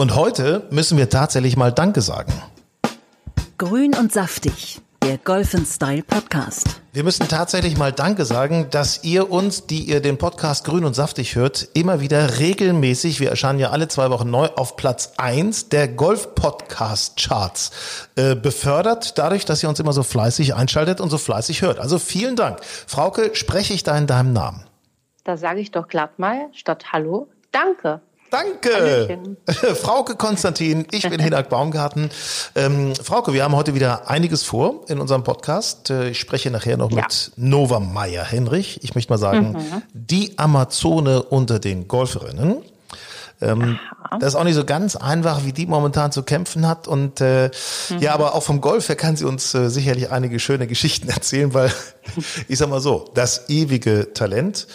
Und 0.00 0.14
heute 0.14 0.62
müssen 0.70 0.96
wir 0.96 1.10
tatsächlich 1.10 1.56
mal 1.56 1.72
Danke 1.72 2.02
sagen. 2.02 2.32
Grün 3.58 3.96
und 3.96 4.12
saftig, 4.12 4.80
der 5.02 5.18
Golf 5.18 5.56
Style 5.66 6.04
Podcast. 6.04 6.80
Wir 6.92 7.02
müssen 7.02 7.26
tatsächlich 7.26 7.76
mal 7.76 7.90
Danke 7.92 8.24
sagen, 8.24 8.68
dass 8.70 9.02
ihr 9.02 9.28
uns, 9.28 9.66
die 9.66 9.80
ihr 9.80 10.00
den 10.00 10.16
Podcast 10.16 10.64
Grün 10.64 10.84
und 10.84 10.94
Saftig 10.94 11.34
hört, 11.34 11.70
immer 11.74 12.00
wieder 12.00 12.38
regelmäßig, 12.38 13.18
wir 13.18 13.30
erscheinen 13.30 13.58
ja 13.58 13.70
alle 13.70 13.88
zwei 13.88 14.08
Wochen 14.10 14.30
neu, 14.30 14.46
auf 14.54 14.76
Platz 14.76 15.14
eins 15.16 15.68
der 15.68 15.88
Golf-Podcast-Charts 15.88 17.72
äh, 18.14 18.36
befördert, 18.36 19.18
dadurch, 19.18 19.46
dass 19.46 19.64
ihr 19.64 19.68
uns 19.68 19.80
immer 19.80 19.92
so 19.92 20.04
fleißig 20.04 20.54
einschaltet 20.54 21.00
und 21.00 21.10
so 21.10 21.18
fleißig 21.18 21.62
hört. 21.62 21.80
Also 21.80 21.98
vielen 21.98 22.36
Dank. 22.36 22.64
Frauke, 22.64 23.34
spreche 23.34 23.74
ich 23.74 23.82
da 23.82 23.98
in 23.98 24.06
deinem 24.06 24.32
Namen? 24.32 24.62
Da 25.24 25.36
sage 25.36 25.58
ich 25.58 25.72
doch 25.72 25.88
glatt 25.88 26.20
mal 26.20 26.50
statt 26.52 26.92
Hallo, 26.92 27.26
Danke. 27.50 28.00
Danke. 28.30 28.74
Hallöchen. 28.74 29.36
Frauke 29.80 30.16
Konstantin, 30.16 30.86
ich 30.90 31.08
bin 31.08 31.20
Hinak 31.20 31.48
Baumgarten. 31.48 32.10
Ähm, 32.54 32.94
Frauke, 32.94 33.32
wir 33.32 33.42
haben 33.44 33.56
heute 33.56 33.74
wieder 33.74 34.08
einiges 34.10 34.42
vor 34.42 34.84
in 34.88 34.98
unserem 35.00 35.24
Podcast. 35.24 35.90
Äh, 35.90 36.10
Ich 36.10 36.20
spreche 36.20 36.50
nachher 36.50 36.76
noch 36.76 36.90
Ja. 36.90 36.96
mit 37.02 37.32
Nova 37.36 37.80
Meyer 37.80 38.24
Henrich. 38.24 38.80
Ich 38.82 38.94
möchte 38.94 39.12
mal 39.12 39.18
sagen, 39.18 39.56
die 39.94 40.38
Amazone 40.38 41.22
unter 41.22 41.58
den 41.58 41.88
Golferinnen. 41.88 42.58
Ähm, 43.40 43.78
das 44.20 44.30
ist 44.30 44.34
auch 44.34 44.44
nicht 44.44 44.56
so 44.56 44.64
ganz 44.64 44.96
einfach, 44.96 45.44
wie 45.44 45.52
die 45.52 45.66
momentan 45.66 46.10
zu 46.12 46.22
kämpfen 46.24 46.66
hat. 46.66 46.88
Und 46.88 47.20
äh, 47.20 47.50
ja, 48.00 48.12
aber 48.12 48.34
auch 48.34 48.42
vom 48.42 48.60
Golf 48.60 48.88
her 48.88 48.96
kann 48.96 49.16
sie 49.16 49.24
uns 49.24 49.54
äh, 49.54 49.70
sicherlich 49.70 50.10
einige 50.10 50.38
schöne 50.40 50.66
Geschichten 50.66 51.08
erzählen, 51.08 51.54
weil 51.54 51.72
ich 52.48 52.58
sag 52.58 52.68
mal 52.68 52.80
so, 52.80 53.10
das 53.14 53.48
ewige 53.48 54.12
Talent. 54.12 54.66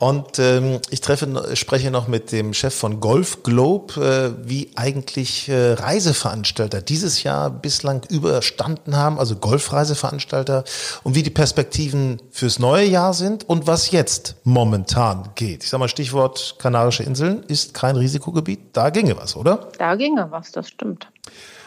Und 0.00 0.38
ähm, 0.38 0.80
ich 0.88 1.02
treffe, 1.02 1.28
spreche 1.54 1.90
noch 1.90 2.08
mit 2.08 2.32
dem 2.32 2.54
Chef 2.54 2.74
von 2.74 3.00
Golf 3.00 3.42
Globe, 3.42 4.34
äh, 4.42 4.48
wie 4.48 4.70
eigentlich 4.74 5.46
äh, 5.50 5.74
Reiseveranstalter 5.74 6.80
dieses 6.80 7.22
Jahr 7.22 7.50
bislang 7.50 8.02
überstanden 8.08 8.96
haben, 8.96 9.18
also 9.18 9.36
Golfreiseveranstalter, 9.36 10.64
und 11.02 11.14
wie 11.16 11.22
die 11.22 11.28
Perspektiven 11.28 12.20
fürs 12.30 12.58
neue 12.58 12.86
Jahr 12.86 13.12
sind 13.12 13.46
und 13.46 13.66
was 13.66 13.90
jetzt 13.90 14.36
momentan 14.44 15.28
geht. 15.34 15.64
Ich 15.64 15.68
sag 15.70 15.78
mal, 15.80 15.88
Stichwort 15.88 16.54
Kanarische 16.58 17.02
Inseln 17.02 17.42
ist 17.42 17.74
kein 17.74 17.96
Risikogebiet. 17.96 18.60
Da 18.72 18.88
ginge 18.88 19.18
was, 19.18 19.36
oder? 19.36 19.68
Da 19.78 19.96
ginge 19.96 20.26
was, 20.30 20.50
das 20.50 20.68
stimmt. 20.70 21.08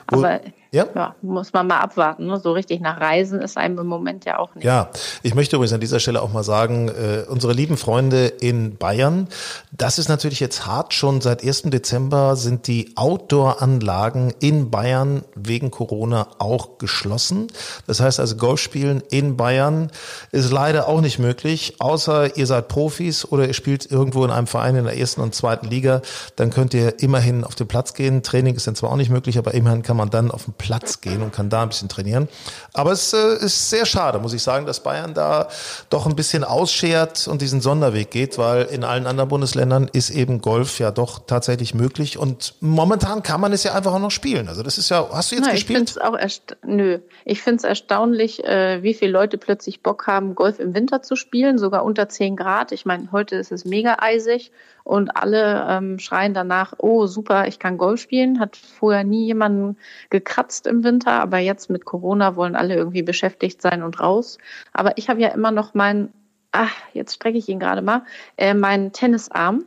Wo- 0.09 0.17
Aber 0.17 0.41
ja? 0.73 0.87
ja. 0.95 1.15
muss 1.21 1.53
man 1.53 1.67
mal 1.67 1.79
abwarten. 1.79 2.25
Ne? 2.25 2.39
So 2.39 2.51
richtig 2.51 2.81
nach 2.81 2.99
Reisen 2.99 3.41
ist 3.41 3.57
einem 3.57 3.77
im 3.77 3.85
Moment 3.85 4.25
ja 4.25 4.39
auch 4.39 4.55
nicht. 4.55 4.65
Ja, 4.65 4.89
ich 5.21 5.35
möchte 5.35 5.55
übrigens 5.55 5.73
an 5.73 5.79
dieser 5.79 5.99
Stelle 5.99 6.21
auch 6.21 6.33
mal 6.33 6.43
sagen, 6.43 6.89
äh, 6.89 7.25
unsere 7.29 7.53
lieben 7.53 7.77
Freunde 7.77 8.25
in 8.25 8.75
Bayern, 8.77 9.27
das 9.71 9.99
ist 9.99 10.09
natürlich 10.09 10.39
jetzt 10.39 10.65
hart. 10.65 10.95
Schon 10.95 11.21
seit 11.21 11.43
1. 11.43 11.63
Dezember 11.63 12.35
sind 12.35 12.65
die 12.65 12.93
Outdoor-Anlagen 12.95 14.33
in 14.39 14.71
Bayern 14.71 15.23
wegen 15.35 15.69
Corona 15.69 16.27
auch 16.39 16.79
geschlossen. 16.79 17.47
Das 17.85 17.99
heißt 17.99 18.19
also, 18.19 18.35
Golfspielen 18.35 19.03
in 19.11 19.37
Bayern 19.37 19.91
ist 20.31 20.51
leider 20.51 20.87
auch 20.87 21.01
nicht 21.01 21.19
möglich, 21.19 21.75
außer 21.79 22.35
ihr 22.35 22.47
seid 22.47 22.67
Profis 22.67 23.25
oder 23.25 23.47
ihr 23.47 23.53
spielt 23.53 23.91
irgendwo 23.91 24.25
in 24.25 24.31
einem 24.31 24.47
Verein 24.47 24.75
in 24.75 24.85
der 24.85 24.97
ersten 24.97 25.21
und 25.21 25.35
zweiten 25.35 25.67
Liga. 25.67 26.01
Dann 26.35 26.49
könnt 26.49 26.73
ihr 26.73 26.99
immerhin 26.99 27.43
auf 27.43 27.53
den 27.53 27.67
Platz 27.67 27.93
gehen. 27.93 28.23
Training 28.23 28.55
ist 28.55 28.65
dann 28.65 28.75
zwar 28.75 28.91
auch 28.91 28.97
nicht 28.97 29.11
möglich, 29.11 29.37
aber 29.37 29.53
immerhin 29.53 29.83
kann 29.83 29.97
man 29.97 30.09
dann 30.09 30.31
auf 30.31 30.45
den 30.45 30.53
Platz 30.53 30.62
gehen 31.01 31.21
und 31.21 31.33
kann 31.33 31.49
da 31.49 31.63
ein 31.63 31.69
bisschen 31.69 31.89
trainieren. 31.89 32.27
Aber 32.73 32.91
es 32.91 33.13
äh, 33.13 33.35
ist 33.43 33.69
sehr 33.69 33.85
schade, 33.85 34.19
muss 34.19 34.33
ich 34.33 34.43
sagen, 34.43 34.65
dass 34.65 34.81
Bayern 34.81 35.13
da 35.13 35.47
doch 35.89 36.05
ein 36.05 36.15
bisschen 36.15 36.43
ausschert 36.43 37.27
und 37.27 37.41
diesen 37.41 37.61
Sonderweg 37.61 38.11
geht, 38.11 38.37
weil 38.37 38.63
in 38.63 38.83
allen 38.83 39.07
anderen 39.07 39.29
Bundesländern 39.29 39.89
ist 39.91 40.09
eben 40.09 40.41
Golf 40.41 40.79
ja 40.79 40.91
doch 40.91 41.19
tatsächlich 41.25 41.73
möglich 41.73 42.17
und 42.17 42.55
momentan 42.59 43.23
kann 43.23 43.41
man 43.41 43.53
es 43.53 43.63
ja 43.63 43.73
einfach 43.73 43.93
auch 43.93 43.99
noch 43.99 44.11
spielen. 44.11 44.47
Also 44.47 44.63
das 44.63 44.77
ist 44.77 44.89
ja, 44.89 45.07
hast 45.11 45.31
du 45.31 45.35
jetzt 45.35 45.47
ich 45.53 45.65
finde 45.65 45.81
gespielt? 45.81 45.89
es 45.89 45.97
auch 45.97 46.17
erst 46.17 46.57
nö. 46.65 46.99
Ich 47.25 47.41
finde 47.41 47.57
es 47.57 47.63
erstaunlich, 47.63 48.43
äh, 48.43 48.81
wie 48.83 48.93
viele 48.93 49.11
Leute 49.11 49.37
plötzlich 49.37 49.81
Bock 49.81 50.07
haben, 50.07 50.35
Golf 50.35 50.59
im 50.59 50.73
Winter 50.73 51.01
zu 51.01 51.15
spielen, 51.15 51.57
sogar 51.57 51.83
unter 51.83 52.09
10 52.09 52.35
Grad. 52.35 52.71
Ich 52.71 52.85
meine, 52.85 53.11
heute 53.11 53.35
ist 53.35 53.51
es 53.51 53.65
mega 53.65 53.97
eisig 53.99 54.51
und 54.83 55.15
alle 55.15 55.65
ähm, 55.69 55.99
schreien 55.99 56.33
danach, 56.33 56.73
oh 56.77 57.07
super, 57.07 57.47
ich 57.47 57.59
kann 57.59 57.77
Golf 57.77 58.01
spielen. 58.01 58.39
Hat 58.39 58.57
vorher 58.57 59.03
nie 59.03 59.25
jemanden 59.25 59.77
gekratzt 60.09 60.67
im 60.67 60.83
Winter, 60.83 61.13
aber 61.13 61.37
jetzt 61.37 61.69
mit 61.69 61.85
Corona 61.85 62.35
wollen 62.35 62.55
alle 62.55 62.75
irgendwie 62.75 63.03
beschäftigt 63.03 63.61
sein 63.61 63.81
und 63.81 63.99
raus. 63.99 64.37
Aber 64.73 64.97
ich 64.97 65.09
habe 65.09 65.21
ja 65.21 65.29
immer 65.29 65.51
noch 65.51 65.73
meinen, 65.73 66.11
ach, 66.51 66.73
jetzt 66.93 67.15
strecke 67.15 67.37
ich 67.37 67.47
ihn 67.47 67.59
gerade 67.59 67.81
mal, 67.81 68.03
äh, 68.37 68.53
meinen 68.53 68.91
Tennisarm. 68.91 69.65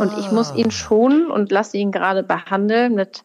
Und 0.00 0.18
ich 0.18 0.32
muss 0.32 0.54
ihn 0.54 0.70
schonen 0.70 1.30
und 1.30 1.52
lasse 1.52 1.76
ihn 1.76 1.92
gerade 1.92 2.22
behandeln 2.22 2.94
mit 2.94 3.22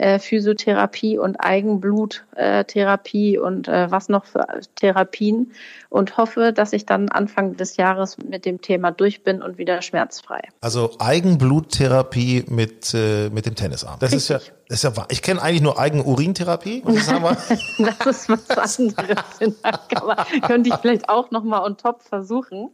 äh, 0.00 0.18
Physiotherapie 0.18 1.18
und 1.18 1.36
Eigenbluttherapie 1.36 2.64
Therapie 2.64 3.38
und 3.38 3.68
äh, 3.68 3.90
was 3.90 4.08
noch 4.08 4.24
für 4.24 4.46
Therapien 4.76 5.52
und 5.90 6.16
hoffe, 6.16 6.52
dass 6.52 6.72
ich 6.72 6.86
dann 6.86 7.08
Anfang 7.10 7.56
des 7.56 7.76
Jahres 7.76 8.16
mit 8.18 8.44
dem 8.46 8.62
Thema 8.62 8.92
durch 8.92 9.22
bin 9.24 9.42
und 9.42 9.58
wieder 9.58 9.82
schmerzfrei. 9.82 10.40
Also 10.60 10.92
Eigenbluttherapie 10.98 12.44
mit, 12.48 12.94
äh, 12.94 13.28
mit 13.30 13.44
dem 13.46 13.54
Tennisarm. 13.56 13.98
Das 14.00 14.12
ist 14.12 14.28
ja, 14.28 14.38
das 14.68 14.78
ist 14.78 14.82
ja 14.84 14.96
wahr. 14.96 15.06
Ich 15.10 15.20
kenne 15.20 15.42
eigentlich 15.42 15.62
nur 15.62 15.78
Eigenurintherapie. 15.78 16.82
aber- 17.08 17.36
Das 17.78 18.06
ist 18.06 18.28
was 18.28 18.78
anderes. 18.78 19.16
Aber 19.94 20.16
könnte 20.46 20.70
ich 20.70 20.76
vielleicht 20.76 21.08
auch 21.08 21.30
noch 21.32 21.42
mal 21.42 21.62
on 21.64 21.76
top 21.76 22.02
versuchen. 22.02 22.70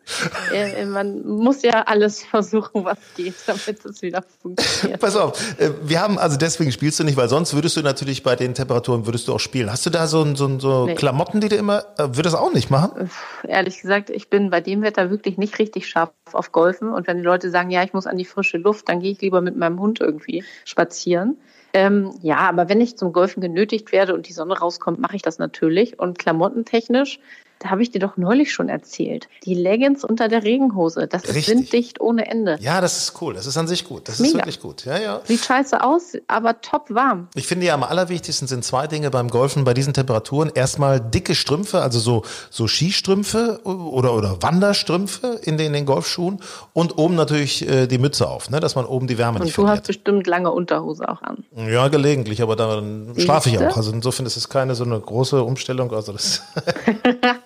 Äh, 0.52 0.84
man 0.84 1.26
muss 1.26 1.62
ja 1.62 1.82
alles 1.86 2.22
versuchen, 2.22 2.84
was 2.84 2.98
geht, 3.16 3.34
damit 3.46 3.84
es 3.84 4.02
wieder 4.02 4.22
funktioniert. 4.42 5.00
Pass 5.00 5.16
auf, 5.16 5.58
äh, 5.58 5.70
wir 5.82 6.00
haben, 6.00 6.18
also 6.18 6.36
deswegen 6.36 6.70
spielst 6.70 7.00
du 7.00 7.04
nicht, 7.04 7.15
weil 7.16 7.28
sonst 7.28 7.54
würdest 7.54 7.76
du 7.76 7.82
natürlich 7.82 8.22
bei 8.22 8.36
den 8.36 8.54
Temperaturen 8.54 9.06
würdest 9.06 9.28
du 9.28 9.34
auch 9.34 9.40
spielen. 9.40 9.70
Hast 9.70 9.86
du 9.86 9.90
da 9.90 10.06
so, 10.06 10.34
so, 10.34 10.58
so 10.58 10.86
Nee. 10.86 10.94
Klamotten, 10.94 11.40
die 11.40 11.48
du 11.48 11.56
immer, 11.56 11.84
äh, 11.98 12.08
würdest 12.12 12.34
du 12.34 12.38
auch 12.38 12.52
nicht 12.52 12.70
machen? 12.70 13.10
ehrlich 13.46 13.80
gesagt, 13.80 14.10
ich 14.10 14.28
bin 14.28 14.50
bei 14.50 14.60
dem 14.60 14.82
Wetter 14.82 15.10
wirklich 15.10 15.38
nicht 15.38 15.58
richtig 15.58 15.88
scharf 15.88 16.10
auf 16.32 16.52
Golfen. 16.52 16.92
Und 16.92 17.06
wenn 17.06 17.18
die 17.18 17.24
Leute 17.24 17.50
sagen, 17.50 17.70
ja, 17.70 17.82
ich 17.82 17.92
muss 17.92 18.06
an 18.06 18.18
die 18.18 18.24
frische 18.24 18.58
Luft, 18.58 18.88
dann 18.88 19.00
gehe 19.00 19.12
ich 19.12 19.20
lieber 19.20 19.40
mit 19.40 19.56
meinem 19.56 19.80
Hund 19.80 20.00
irgendwie 20.00 20.44
spazieren. 20.64 21.38
Ähm, 21.72 22.14
ja, 22.22 22.38
aber 22.38 22.68
wenn 22.68 22.80
ich 22.80 22.96
zum 22.96 23.12
Golfen 23.12 23.40
genötigt 23.40 23.92
werde 23.92 24.14
und 24.14 24.28
die 24.28 24.32
Sonne 24.32 24.58
rauskommt, 24.58 24.98
mache 24.98 25.16
ich 25.16 25.22
das 25.22 25.38
natürlich. 25.38 25.98
Und 25.98 26.18
klamottentechnisch, 26.18 27.18
da 27.58 27.70
habe 27.70 27.82
ich 27.82 27.90
dir 27.90 27.98
doch 27.98 28.16
neulich 28.16 28.52
schon 28.52 28.68
erzählt. 28.68 29.28
Die 29.44 29.54
Leggings 29.54 30.04
unter 30.04 30.28
der 30.28 30.44
Regenhose, 30.44 31.06
das 31.06 31.24
ist 31.24 31.34
Richtig. 31.34 31.54
winddicht 31.56 32.00
ohne 32.00 32.26
Ende. 32.30 32.58
Ja, 32.60 32.80
das 32.80 32.98
ist 32.98 33.22
cool. 33.22 33.34
Das 33.34 33.46
ist 33.46 33.56
an 33.56 33.66
sich 33.66 33.84
gut. 33.84 34.08
Das 34.08 34.16
ist 34.16 34.26
Mega. 34.26 34.38
wirklich 34.38 34.60
gut. 34.60 34.84
Ja, 34.84 34.98
ja. 34.98 35.20
Sieht 35.24 35.44
scheiße 35.44 35.82
aus, 35.82 36.12
aber 36.28 36.60
top 36.60 36.90
warm. 36.90 37.28
Ich 37.34 37.46
finde 37.46 37.66
ja 37.66 37.74
am 37.74 37.82
allerwichtigsten 37.82 38.46
sind 38.46 38.64
zwei 38.64 38.86
Dinge 38.86 39.10
beim 39.10 39.28
Golfen 39.30 39.64
bei 39.64 39.74
diesen 39.74 39.94
Temperaturen. 39.94 40.50
Erstmal 40.54 41.00
dicke 41.00 41.34
Strümpfe, 41.34 41.80
also 41.80 41.98
so, 41.98 42.22
so 42.50 42.66
Skistrümpfe 42.66 43.60
oder, 43.64 44.14
oder 44.14 44.42
Wanderstrümpfe 44.42 45.40
in 45.42 45.56
den, 45.56 45.68
in 45.68 45.72
den 45.72 45.86
Golfschuhen 45.86 46.40
und 46.72 46.98
oben 46.98 47.14
natürlich 47.14 47.68
äh, 47.68 47.86
die 47.86 47.98
Mütze 47.98 48.28
auf, 48.28 48.50
ne, 48.50 48.60
dass 48.60 48.74
man 48.74 48.84
oben 48.84 49.06
die 49.06 49.18
Wärme 49.18 49.40
nicht 49.40 49.56
Und 49.58 49.64
du 49.64 49.68
hast 49.68 49.78
verliert. 49.78 49.86
bestimmt 49.86 50.26
lange 50.26 50.50
Unterhose 50.52 51.08
auch 51.08 51.22
an. 51.22 51.44
Ja, 51.56 51.88
gelegentlich, 51.88 52.42
aber 52.42 52.56
dann 52.56 53.14
schlafe 53.18 53.48
ich 53.48 53.58
auch. 53.58 53.76
Also 53.76 53.92
insofern 53.92 54.26
ist 54.26 54.36
es 54.36 54.48
keine 54.48 54.74
so 54.74 54.84
eine 54.84 55.00
große 55.00 55.42
Umstellung. 55.42 55.92
Also 55.92 56.12
das 56.12 56.42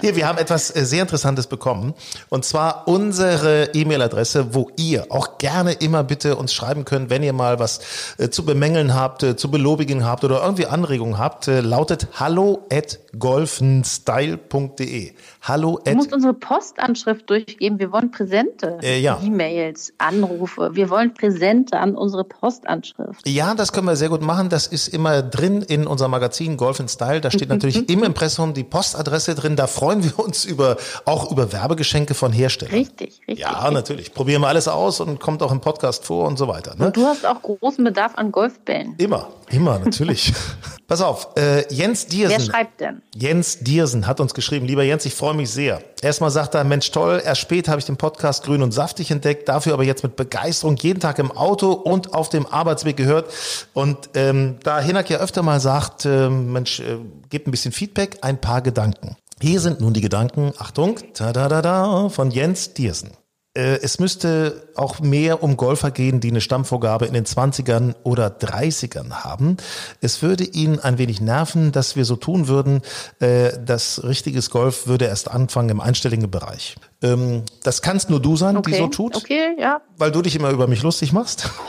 Hier, 0.00 0.16
wir 0.16 0.26
haben 0.26 0.38
etwas 0.38 0.74
äh, 0.74 0.84
sehr 0.84 1.02
Interessantes 1.02 1.46
bekommen. 1.46 1.94
Und 2.28 2.44
zwar 2.44 2.88
unsere 2.88 3.70
E-Mail-Adresse, 3.74 4.54
wo 4.54 4.70
ihr 4.76 5.06
auch 5.10 5.38
gerne 5.38 5.72
immer 5.72 6.02
bitte 6.04 6.36
uns 6.36 6.54
schreiben 6.54 6.84
könnt, 6.84 7.10
wenn 7.10 7.22
ihr 7.22 7.32
mal 7.32 7.58
was 7.58 7.80
äh, 8.18 8.30
zu 8.30 8.44
bemängeln 8.44 8.94
habt, 8.94 9.22
äh, 9.22 9.36
zu 9.36 9.50
belobigen 9.50 10.04
habt 10.04 10.24
oder 10.24 10.42
irgendwie 10.42 10.66
Anregungen 10.66 11.18
habt, 11.18 11.46
lautet 11.46 12.08
hallo 12.14 12.66
at 12.72 12.98
golfenstyle.de. 13.18 15.12
Hallo 15.42 15.78
Du 15.84 15.90
at 15.90 15.96
musst 15.96 16.12
unsere 16.12 16.34
Postanschrift 16.34 17.28
durchgeben. 17.28 17.78
Wir 17.78 17.92
wollen 17.92 18.10
Präsente. 18.10 18.78
Äh, 18.82 19.00
ja. 19.00 19.20
E-Mails, 19.22 19.92
Anrufe. 19.98 20.70
Wir 20.74 20.90
wollen 20.90 21.14
Präsente 21.14 21.78
an 21.78 21.94
unsere 21.96 22.24
Postanschrift. 22.24 23.28
Ja, 23.28 23.54
das 23.54 23.72
können 23.72 23.86
wir 23.86 23.96
sehr 23.96 24.08
gut 24.08 24.22
machen. 24.22 24.48
Das 24.48 24.66
ist 24.66 24.88
immer 24.88 25.22
drin 25.22 25.62
in 25.62 25.86
unserem 25.86 26.10
Magazin 26.10 26.56
Golf 26.56 26.80
in 26.80 26.88
Style. 26.88 27.20
Da 27.20 27.30
steht 27.30 27.50
natürlich 27.50 27.88
im 27.90 28.02
Impressum 28.04 28.54
die 28.54 28.64
Postadresse. 28.64 29.33
Drin. 29.34 29.56
Da 29.56 29.66
freuen 29.66 30.04
wir 30.04 30.18
uns 30.18 30.44
über 30.44 30.76
auch 31.04 31.30
über 31.30 31.52
Werbegeschenke 31.52 32.14
von 32.14 32.32
Herstellern. 32.32 32.74
Richtig, 32.74 33.20
richtig. 33.28 33.38
Ja, 33.38 33.50
richtig. 33.50 33.74
natürlich. 33.74 34.14
Probieren 34.14 34.42
wir 34.42 34.48
alles 34.48 34.68
aus 34.68 35.00
und 35.00 35.20
kommt 35.20 35.42
auch 35.42 35.52
im 35.52 35.60
Podcast 35.60 36.04
vor 36.04 36.26
und 36.26 36.38
so 36.38 36.48
weiter. 36.48 36.74
Ne? 36.76 36.86
Und 36.86 36.96
du 36.96 37.04
hast 37.04 37.26
auch 37.26 37.40
großen 37.42 37.84
Bedarf 37.84 38.12
an 38.16 38.32
Golfbällen. 38.32 38.94
Immer, 38.98 39.28
immer, 39.50 39.78
natürlich. 39.78 40.32
Pass 40.86 41.00
auf, 41.00 41.28
äh, 41.36 41.66
Jens 41.72 42.06
Diersen. 42.06 42.36
Wer 42.38 42.44
schreibt 42.44 42.80
denn? 42.80 43.00
Jens 43.14 43.60
Diersen 43.60 44.06
hat 44.06 44.20
uns 44.20 44.34
geschrieben, 44.34 44.66
lieber 44.66 44.82
Jens, 44.82 45.06
ich 45.06 45.14
freue 45.14 45.32
mich 45.32 45.50
sehr. 45.50 45.80
Erstmal 46.02 46.30
sagt 46.30 46.54
er, 46.54 46.64
Mensch 46.64 46.90
toll, 46.90 47.22
erst 47.24 47.40
spät 47.40 47.68
habe 47.68 47.78
ich 47.78 47.86
den 47.86 47.96
Podcast 47.96 48.44
Grün 48.44 48.62
und 48.62 48.72
Saftig 48.72 49.10
entdeckt, 49.10 49.48
dafür 49.48 49.72
aber 49.72 49.84
jetzt 49.84 50.02
mit 50.02 50.16
Begeisterung 50.16 50.76
jeden 50.76 51.00
Tag 51.00 51.18
im 51.18 51.32
Auto 51.32 51.72
und 51.72 52.12
auf 52.12 52.28
dem 52.28 52.46
Arbeitsweg 52.46 52.98
gehört. 52.98 53.32
Und 53.72 54.10
ähm, 54.14 54.58
da 54.62 54.80
Hinak 54.80 55.08
ja 55.08 55.18
öfter 55.18 55.42
mal 55.42 55.58
sagt, 55.58 56.04
äh, 56.04 56.28
Mensch, 56.28 56.80
äh, 56.80 56.98
gebt 57.30 57.48
ein 57.48 57.50
bisschen 57.50 57.72
Feedback, 57.72 58.18
ein 58.20 58.38
paar 58.38 58.60
Gedanken. 58.60 59.16
Hier 59.40 59.60
sind 59.60 59.80
nun 59.80 59.92
die 59.92 60.00
Gedanken, 60.00 60.52
Achtung, 60.58 60.98
ta 61.12 61.32
da 61.32 61.48
da 61.48 61.60
da, 61.62 62.08
von 62.08 62.30
Jens 62.30 62.74
Diersen. 62.74 63.10
Äh, 63.56 63.78
Es 63.82 63.98
müsste 63.98 64.63
auch 64.76 65.00
mehr 65.00 65.42
um 65.42 65.56
Golfer 65.56 65.90
gehen, 65.90 66.20
die 66.20 66.30
eine 66.30 66.40
Stammvorgabe 66.40 67.06
in 67.06 67.14
den 67.14 67.24
20ern 67.26 67.94
oder 68.02 68.26
30ern 68.28 69.10
haben. 69.24 69.56
Es 70.00 70.22
würde 70.22 70.44
ihn 70.44 70.78
ein 70.80 70.98
wenig 70.98 71.20
nerven, 71.20 71.72
dass 71.72 71.96
wir 71.96 72.04
so 72.04 72.16
tun 72.16 72.48
würden, 72.48 72.82
äh, 73.20 73.52
das 73.64 74.02
richtiges 74.04 74.50
Golf 74.50 74.86
würde 74.86 75.06
erst 75.06 75.30
anfangen 75.30 75.68
im 75.70 75.80
einstelligen 75.80 76.30
Bereich. 76.30 76.76
Ähm, 77.02 77.42
Das 77.62 77.82
kannst 77.82 78.08
nur 78.10 78.20
du 78.20 78.36
sein, 78.36 78.54
die 78.54 78.58
Okay, 78.58 78.76
so 78.78 78.86
tut, 78.88 79.16
okay, 79.16 79.54
ja. 79.58 79.80
weil 79.98 80.10
du 80.10 80.22
dich 80.22 80.36
immer 80.36 80.50
über 80.50 80.66
mich 80.66 80.82
lustig 80.82 81.12
machst. 81.12 81.50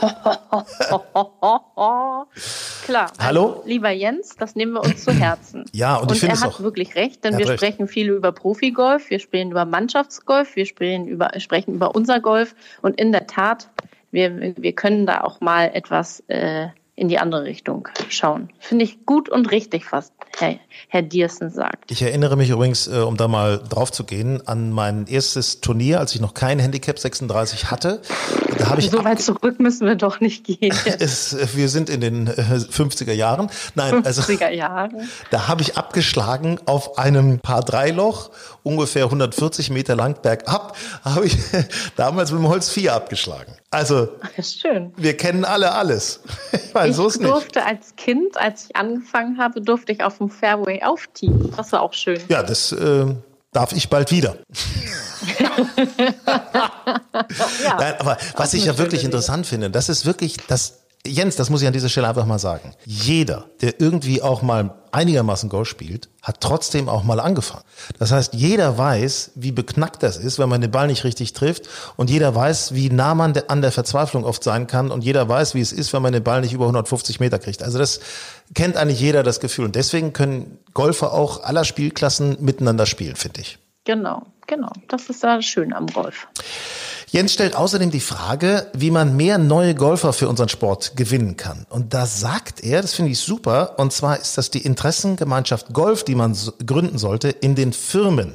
Klar. 2.84 3.12
Hallo? 3.18 3.46
Also, 3.48 3.62
lieber 3.66 3.90
Jens, 3.90 4.36
das 4.38 4.54
nehmen 4.54 4.72
wir 4.72 4.82
uns 4.82 5.04
zu 5.04 5.12
Herzen. 5.12 5.64
Ja, 5.76 5.96
und 5.96 6.10
ich 6.10 6.20
finde 6.20 6.34
er 6.34 6.38
es 6.38 6.44
hat 6.44 6.54
auch- 6.54 6.60
wirklich 6.60 6.94
recht, 6.94 7.22
denn 7.24 7.34
hat 7.34 7.40
wir 7.40 7.48
recht. 7.50 7.58
sprechen 7.58 7.86
viel 7.86 8.08
über 8.08 8.32
Profigolf, 8.32 9.10
wir 9.10 9.18
sprechen 9.18 9.50
über 9.50 9.64
Mannschaftsgolf, 9.66 10.56
wir 10.56 10.64
sprechen 10.64 11.06
über, 11.06 11.30
sprechen 11.38 11.74
über 11.74 11.94
unser 11.94 12.20
Golf 12.20 12.54
und 12.80 12.95
in 12.96 13.12
der 13.12 13.26
Tat, 13.26 13.68
wir, 14.10 14.56
wir 14.56 14.72
können 14.72 15.06
da 15.06 15.22
auch 15.22 15.40
mal 15.40 15.70
etwas 15.72 16.20
äh, 16.28 16.68
in 16.96 17.08
die 17.08 17.18
andere 17.18 17.44
Richtung 17.44 17.88
schauen. 18.08 18.48
Finde 18.58 18.84
ich 18.84 19.04
gut 19.04 19.28
und 19.28 19.50
richtig, 19.50 19.92
was 19.92 20.12
Herr, 20.38 20.56
Herr 20.88 21.02
Diersen 21.02 21.50
sagt. 21.50 21.90
Ich 21.90 22.02
erinnere 22.02 22.36
mich 22.36 22.50
übrigens, 22.50 22.88
äh, 22.88 23.00
um 23.00 23.16
da 23.18 23.28
mal 23.28 23.58
drauf 23.58 23.92
zu 23.92 24.04
gehen, 24.04 24.46
an 24.46 24.70
mein 24.70 25.06
erstes 25.06 25.60
Turnier, 25.60 26.00
als 26.00 26.14
ich 26.14 26.20
noch 26.22 26.32
kein 26.32 26.58
Handicap 26.58 26.98
36 26.98 27.70
hatte. 27.70 28.00
Da 28.58 28.70
habe 28.70 28.80
ich 28.80 28.90
So 28.90 29.04
weit 29.04 29.20
zurück 29.20 29.60
müssen 29.60 29.86
wir 29.86 29.94
doch 29.94 30.20
nicht 30.20 30.44
gehen. 30.44 30.74
es, 30.98 31.34
äh, 31.34 31.46
wir 31.54 31.68
sind 31.68 31.90
in 31.90 32.00
den 32.00 32.26
äh, 32.28 32.30
50er 32.30 33.12
Jahren. 33.12 33.50
Nein, 33.74 34.04
also 34.04 34.22
50er 34.22 34.50
Jahre. 34.50 34.90
da 35.30 35.48
habe 35.48 35.60
ich 35.62 35.76
abgeschlagen 35.76 36.58
auf 36.64 36.98
einem 36.98 37.40
Paar 37.40 37.62
Dreiloch, 37.62 38.30
ungefähr 38.62 39.04
140 39.04 39.70
Meter 39.70 39.96
lang 39.96 40.20
bergab, 40.22 40.76
habe 41.04 41.26
ich 41.26 41.36
damals 41.96 42.30
mit 42.32 42.40
dem 42.40 42.48
Holz 42.48 42.70
4 42.70 42.94
abgeschlagen. 42.94 43.52
Also 43.76 44.08
schön. 44.42 44.92
wir 44.96 45.16
kennen 45.16 45.44
alle 45.44 45.72
alles. 45.72 46.20
Ich 46.52 46.74
meine, 46.74 46.90
Ich 46.90 46.96
so 46.96 47.06
ist 47.06 47.20
nicht. 47.20 47.30
durfte 47.30 47.64
als 47.64 47.96
Kind, 47.96 48.36
als 48.36 48.66
ich 48.66 48.76
angefangen 48.76 49.38
habe, 49.38 49.60
durfte 49.62 49.92
ich 49.92 50.02
auf 50.02 50.18
dem 50.18 50.28
Fairway 50.28 50.82
aufteamen. 50.82 51.52
Das 51.56 51.72
war 51.72 51.80
auch 51.82 51.94
schön. 51.94 52.20
Ja, 52.28 52.42
das 52.42 52.72
äh, 52.72 53.06
darf 53.52 53.72
ich 53.72 53.88
bald 53.88 54.10
wieder. 54.10 54.36
Ja. 57.64 57.76
Nein, 57.78 57.94
aber 57.98 58.16
was 58.36 58.54
ich 58.54 58.66
ja 58.66 58.78
wirklich 58.78 59.02
interessant 59.04 59.46
finde, 59.46 59.70
das 59.70 59.88
ist 59.88 60.04
wirklich, 60.06 60.36
das, 60.48 60.85
Jens, 61.06 61.36
das 61.36 61.50
muss 61.50 61.62
ich 61.62 61.66
an 61.66 61.72
dieser 61.72 61.88
Stelle 61.88 62.08
einfach 62.08 62.26
mal 62.26 62.38
sagen. 62.38 62.72
Jeder, 62.84 63.46
der 63.60 63.80
irgendwie 63.80 64.22
auch 64.22 64.42
mal 64.42 64.74
einigermaßen 64.92 65.48
Golf 65.48 65.68
spielt, 65.68 66.08
hat 66.22 66.40
trotzdem 66.40 66.88
auch 66.88 67.04
mal 67.04 67.20
angefangen. 67.20 67.62
Das 67.98 68.12
heißt, 68.12 68.34
jeder 68.34 68.78
weiß, 68.78 69.32
wie 69.34 69.52
beknackt 69.52 70.02
das 70.02 70.16
ist, 70.16 70.38
wenn 70.38 70.48
man 70.48 70.60
den 70.60 70.70
Ball 70.70 70.86
nicht 70.86 71.04
richtig 71.04 71.32
trifft. 71.32 71.68
Und 71.96 72.10
jeder 72.10 72.34
weiß, 72.34 72.74
wie 72.74 72.90
nah 72.90 73.14
man 73.14 73.34
an 73.48 73.62
der 73.62 73.72
Verzweiflung 73.72 74.24
oft 74.24 74.42
sein 74.42 74.66
kann. 74.66 74.90
Und 74.90 75.04
jeder 75.04 75.28
weiß, 75.28 75.54
wie 75.54 75.60
es 75.60 75.72
ist, 75.72 75.92
wenn 75.92 76.02
man 76.02 76.12
den 76.12 76.24
Ball 76.24 76.40
nicht 76.40 76.52
über 76.52 76.64
150 76.64 77.20
Meter 77.20 77.38
kriegt. 77.38 77.62
Also 77.62 77.78
das 77.78 78.00
kennt 78.54 78.76
eigentlich 78.76 79.00
jeder 79.00 79.22
das 79.22 79.40
Gefühl. 79.40 79.66
Und 79.66 79.76
deswegen 79.76 80.12
können 80.12 80.58
Golfer 80.72 81.12
auch 81.12 81.42
aller 81.42 81.64
Spielklassen 81.64 82.38
miteinander 82.40 82.86
spielen, 82.86 83.16
finde 83.16 83.42
ich. 83.42 83.58
Genau, 83.84 84.22
genau. 84.46 84.72
Das 84.88 85.08
ist 85.08 85.22
da 85.22 85.40
schön 85.42 85.72
am 85.72 85.86
Golf. 85.86 86.26
Jens 87.08 87.32
stellt 87.32 87.54
außerdem 87.54 87.90
die 87.90 88.00
Frage, 88.00 88.66
wie 88.72 88.90
man 88.90 89.16
mehr 89.16 89.38
neue 89.38 89.74
Golfer 89.74 90.12
für 90.12 90.28
unseren 90.28 90.48
Sport 90.48 90.96
gewinnen 90.96 91.36
kann. 91.36 91.64
Und 91.68 91.94
da 91.94 92.04
sagt 92.04 92.64
er, 92.64 92.82
das 92.82 92.94
finde 92.94 93.12
ich 93.12 93.20
super, 93.20 93.78
und 93.78 93.92
zwar 93.92 94.18
ist 94.18 94.36
das 94.36 94.50
die 94.50 94.64
Interessengemeinschaft 94.64 95.72
Golf, 95.72 96.02
die 96.02 96.16
man 96.16 96.36
gründen 96.66 96.98
sollte 96.98 97.28
in 97.28 97.54
den 97.54 97.72
Firmen. 97.72 98.34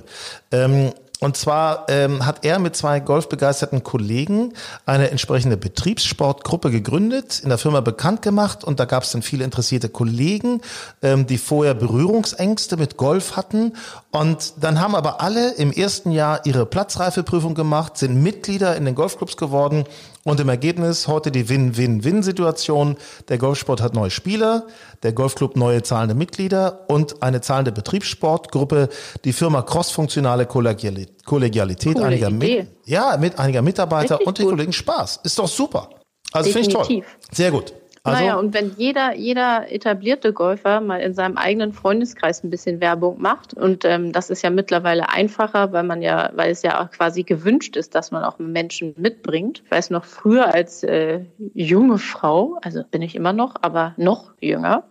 Ähm, 0.51 0.94
und 1.23 1.38
zwar 1.38 1.85
ähm, 1.88 2.25
hat 2.25 2.45
er 2.45 2.57
mit 2.57 2.75
zwei 2.75 3.00
golfbegeisterten 3.00 3.83
Kollegen 3.83 4.53
eine 4.88 5.12
entsprechende 5.12 5.56
Betriebssportgruppe 5.56 6.71
gegründet, 6.71 7.41
in 7.44 7.50
der 7.50 7.59
Firma 7.59 7.79
bekannt 7.81 8.23
gemacht. 8.23 8.63
Und 8.63 8.79
da 8.79 8.85
gab 8.85 9.03
es 9.03 9.12
dann 9.12 9.21
viele 9.21 9.44
interessierte 9.44 9.88
Kollegen, 9.88 10.62
ähm, 11.03 11.27
die 11.27 11.38
vorher 11.38 11.75
Berührungsängste 11.75 12.75
mit 12.75 12.97
Golf 12.97 13.35
hatten. 13.35 13.73
Und 14.09 14.53
dann 14.62 14.79
haben 14.79 14.95
aber 14.95 15.21
alle 15.21 15.51
im 15.53 15.71
ersten 15.71 16.09
Jahr 16.09 16.44
ihre 16.47 16.65
Platzreifeprüfung 16.65 17.53
gemacht, 17.53 18.00
sind 18.00 18.24
Mitglieder 18.24 18.75
in 18.75 18.85
den 18.85 18.95
Golfclubs 18.95 19.38
geworden 19.38 19.83
und 20.23 20.39
im 20.39 20.50
Ergebnis 20.50 21.07
heute 21.07 21.31
die 21.31 21.50
Win-Win-Win-Situation. 21.50 22.97
Der 23.29 23.38
Golfsport 23.38 23.81
hat 23.81 23.94
neue 23.94 24.12
Spieler, 24.12 24.68
der 25.03 25.13
Golfclub 25.13 25.56
neue 25.56 25.81
zahlende 25.83 26.15
Mitglieder 26.15 26.85
und 26.88 27.23
eine 27.23 27.41
zahlende 27.41 27.71
Betriebssportgruppe. 27.71 28.89
Die 29.25 29.33
Firma 29.33 29.62
crossfunktionale 29.63 30.45
Kollegiali- 30.45 31.07
Kollegialität 31.25 31.95
Coole 31.95 32.06
einiger, 32.06 32.29
Idee. 32.29 32.59
mit, 32.63 32.68
ja, 32.85 33.18
mit 33.18 33.39
einiger 33.39 33.62
Mitarbeiter 33.62 34.15
Richtig 34.15 34.27
und 34.27 34.38
den 34.38 34.45
gut. 34.45 34.53
Kollegen 34.53 34.73
Spaß. 34.73 35.21
Ist 35.23 35.39
doch 35.39 35.47
super. 35.47 35.89
Also 36.31 36.51
finde 36.51 36.67
ich 36.67 36.74
toll. 36.74 37.03
Sehr 37.31 37.51
gut. 37.51 37.74
Also, 38.03 38.19
naja, 38.19 38.36
und 38.36 38.56
wenn 38.56 38.71
jeder, 38.77 39.13
jeder 39.13 39.71
etablierte 39.71 40.33
Golfer 40.33 40.81
mal 40.81 41.01
in 41.01 41.13
seinem 41.13 41.38
eigenen 41.38 41.71
Freundeskreis 41.71 42.44
ein 42.44 42.50
bisschen 42.50 42.81
Werbung 42.81 43.21
macht, 43.21 43.53
und 43.53 43.86
ähm, 43.86 44.12
das 44.12 44.31
ist 44.31 44.42
ja 44.42 44.50
mittlerweile 44.50 45.09
einfacher, 45.09 45.71
weil 45.71 45.83
man 45.83 46.01
ja, 46.01 46.31
weil 46.33 46.50
es 46.50 46.63
ja 46.63 46.81
auch 46.81 46.89
quasi 46.89 47.21
gewünscht 47.21 47.75
ist, 47.75 47.94
dass 47.94 48.09
man 48.09 48.24
auch 48.24 48.39
Menschen 48.39 48.95
mitbringt. 48.98 49.62
Ich 49.65 49.71
weiß 49.71 49.92
noch 49.92 50.06
früher 50.06 50.51
als 50.51 50.81
äh, 50.81 51.25
junge 51.53 52.00
Frau, 52.00 52.57
also 52.63 52.83
bin 52.89 53.03
ich 53.03 53.15
immer 53.15 53.33
noch, 53.33 53.53
aber 53.62 53.94
noch 53.98 54.33
jünger, 54.39 54.83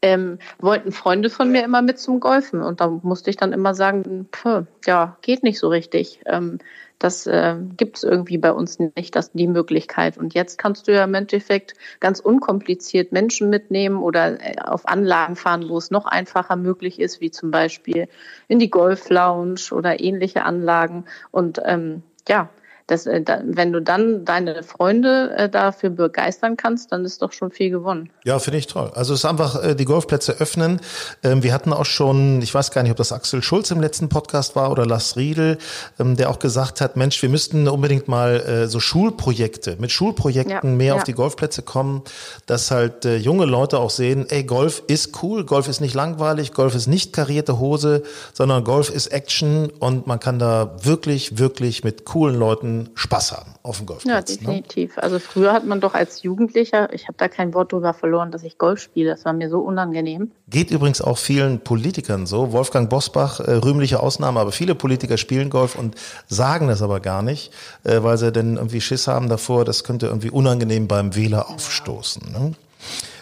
ähm, 0.00 0.38
wollten 0.58 0.92
Freunde 0.92 1.28
von 1.28 1.52
mir 1.52 1.62
immer 1.62 1.82
mit 1.82 1.98
zum 1.98 2.20
Golfen. 2.20 2.62
Und 2.62 2.80
da 2.80 2.88
musste 2.88 3.28
ich 3.28 3.36
dann 3.36 3.52
immer 3.52 3.74
sagen, 3.74 4.28
pff, 4.32 4.64
ja, 4.86 5.18
geht 5.20 5.42
nicht 5.42 5.58
so 5.58 5.68
richtig. 5.68 6.20
Ähm, 6.24 6.58
das 7.00 7.26
äh, 7.26 7.56
gibt 7.78 7.96
es 7.96 8.04
irgendwie 8.04 8.36
bei 8.36 8.52
uns 8.52 8.78
nicht, 8.78 9.16
das, 9.16 9.32
die 9.32 9.46
Möglichkeit. 9.46 10.18
Und 10.18 10.34
jetzt 10.34 10.58
kannst 10.58 10.86
du 10.86 10.92
ja 10.92 11.04
im 11.04 11.14
Endeffekt 11.14 11.74
ganz 11.98 12.20
unkompliziert 12.20 13.10
Menschen 13.10 13.48
mitnehmen 13.48 14.02
oder 14.02 14.38
äh, 14.38 14.60
auf 14.60 14.86
Anlagen 14.86 15.34
fahren, 15.34 15.68
wo 15.68 15.78
es 15.78 15.90
noch 15.90 16.04
einfacher 16.04 16.56
möglich 16.56 17.00
ist, 17.00 17.22
wie 17.22 17.30
zum 17.30 17.50
Beispiel 17.50 18.06
in 18.48 18.58
die 18.58 18.70
Golf-Lounge 18.70 19.72
oder 19.72 19.98
ähnliche 19.98 20.44
Anlagen. 20.44 21.06
Und 21.30 21.60
ähm, 21.64 22.02
ja, 22.28 22.50
das, 22.90 23.06
äh, 23.06 23.22
wenn 23.44 23.72
du 23.72 23.80
dann 23.80 24.24
deine 24.24 24.62
Freunde 24.62 25.34
äh, 25.36 25.48
dafür 25.48 25.90
begeistern 25.90 26.56
kannst, 26.56 26.92
dann 26.92 27.04
ist 27.04 27.22
doch 27.22 27.32
schon 27.32 27.50
viel 27.50 27.70
gewonnen. 27.70 28.10
Ja, 28.24 28.38
finde 28.38 28.58
ich 28.58 28.66
toll. 28.66 28.90
Also 28.94 29.14
es 29.14 29.20
ist 29.20 29.24
einfach 29.24 29.62
äh, 29.62 29.74
die 29.74 29.84
Golfplätze 29.84 30.32
öffnen. 30.40 30.80
Ähm, 31.22 31.42
wir 31.42 31.52
hatten 31.52 31.72
auch 31.72 31.84
schon, 31.84 32.42
ich 32.42 32.52
weiß 32.52 32.70
gar 32.70 32.82
nicht, 32.82 32.90
ob 32.90 32.96
das 32.96 33.12
Axel 33.12 33.42
Schulz 33.42 33.70
im 33.70 33.80
letzten 33.80 34.08
Podcast 34.08 34.56
war 34.56 34.70
oder 34.70 34.86
Lars 34.86 35.16
Riedel, 35.16 35.58
ähm, 35.98 36.16
der 36.16 36.30
auch 36.30 36.38
gesagt 36.38 36.80
hat, 36.80 36.96
Mensch, 36.96 37.20
wir 37.22 37.28
müssten 37.28 37.68
unbedingt 37.68 38.08
mal 38.08 38.68
so 38.68 38.80
Schulprojekte, 38.80 39.76
mit 39.78 39.92
Schulprojekten 39.92 40.70
Ja, 40.70 40.76
mehr 40.76 40.86
ja. 40.86 40.94
auf 40.94 41.04
die 41.04 41.12
Golfplätze 41.12 41.62
kommen, 41.62 42.02
dass 42.46 42.70
halt 42.70 43.04
junge 43.04 43.44
Leute 43.44 43.78
auch 43.78 43.90
sehen, 43.90 44.26
ey, 44.28 44.44
Golf 44.44 44.82
ist 44.86 45.22
cool, 45.22 45.44
Golf 45.44 45.68
ist 45.68 45.80
nicht 45.80 45.94
langweilig, 45.94 46.52
Golf 46.52 46.74
ist 46.74 46.86
nicht 46.86 47.12
karierte 47.12 47.58
Hose, 47.58 48.02
sondern 48.32 48.64
Golf 48.64 48.90
ist 48.90 49.08
Action 49.08 49.70
und 49.78 50.06
man 50.06 50.20
kann 50.20 50.38
da 50.38 50.76
wirklich, 50.82 51.38
wirklich 51.38 51.84
mit 51.84 52.04
coolen 52.04 52.38
Leuten 52.38 52.79
Spaß 52.94 53.32
haben 53.32 53.52
auf 53.62 53.76
dem 53.78 53.82
Ja, 53.82 53.86
Golfplatz. 53.92 54.30
ne? 54.30 54.36
definitiv. 54.38 54.98
Also 54.98 55.18
früher 55.18 55.52
hat 55.52 55.66
man 55.66 55.80
doch 55.80 55.94
als 55.94 56.22
Jugendlicher, 56.22 56.92
ich 56.92 57.04
habe 57.08 57.14
da 57.18 57.28
kein 57.28 57.52
Wort 57.54 57.72
drüber 57.72 57.92
verloren, 57.94 58.30
dass 58.32 58.42
ich 58.42 58.56
Golf 58.58 58.80
spiele. 58.80 59.10
Das 59.10 59.24
war 59.24 59.32
mir 59.32 59.50
so 59.50 59.60
unangenehm. 59.60 60.30
Geht 60.48 60.70
übrigens 60.70 61.00
auch 61.00 61.18
vielen 61.18 61.60
Politikern 61.60 62.26
so. 62.26 62.52
Wolfgang 62.52 62.88
Bosbach, 62.90 63.40
äh, 63.40 63.52
rühmliche 63.52 64.00
Ausnahme, 64.00 64.40
aber 64.40 64.52
viele 64.52 64.74
Politiker 64.74 65.16
spielen 65.16 65.50
Golf 65.50 65.76
und 65.76 65.94
sagen 66.26 66.68
das 66.68 66.82
aber 66.82 67.00
gar 67.00 67.22
nicht, 67.22 67.52
äh, 67.84 68.02
weil 68.02 68.18
sie 68.18 68.32
dann 68.32 68.56
irgendwie 68.56 68.80
Schiss 68.80 69.06
haben 69.06 69.28
davor, 69.28 69.64
das 69.64 69.84
könnte 69.84 70.06
irgendwie 70.06 70.30
unangenehm 70.30 70.88
beim 70.88 71.14
Wähler 71.16 71.50
aufstoßen. 71.50 72.32
Ne? 72.32 72.52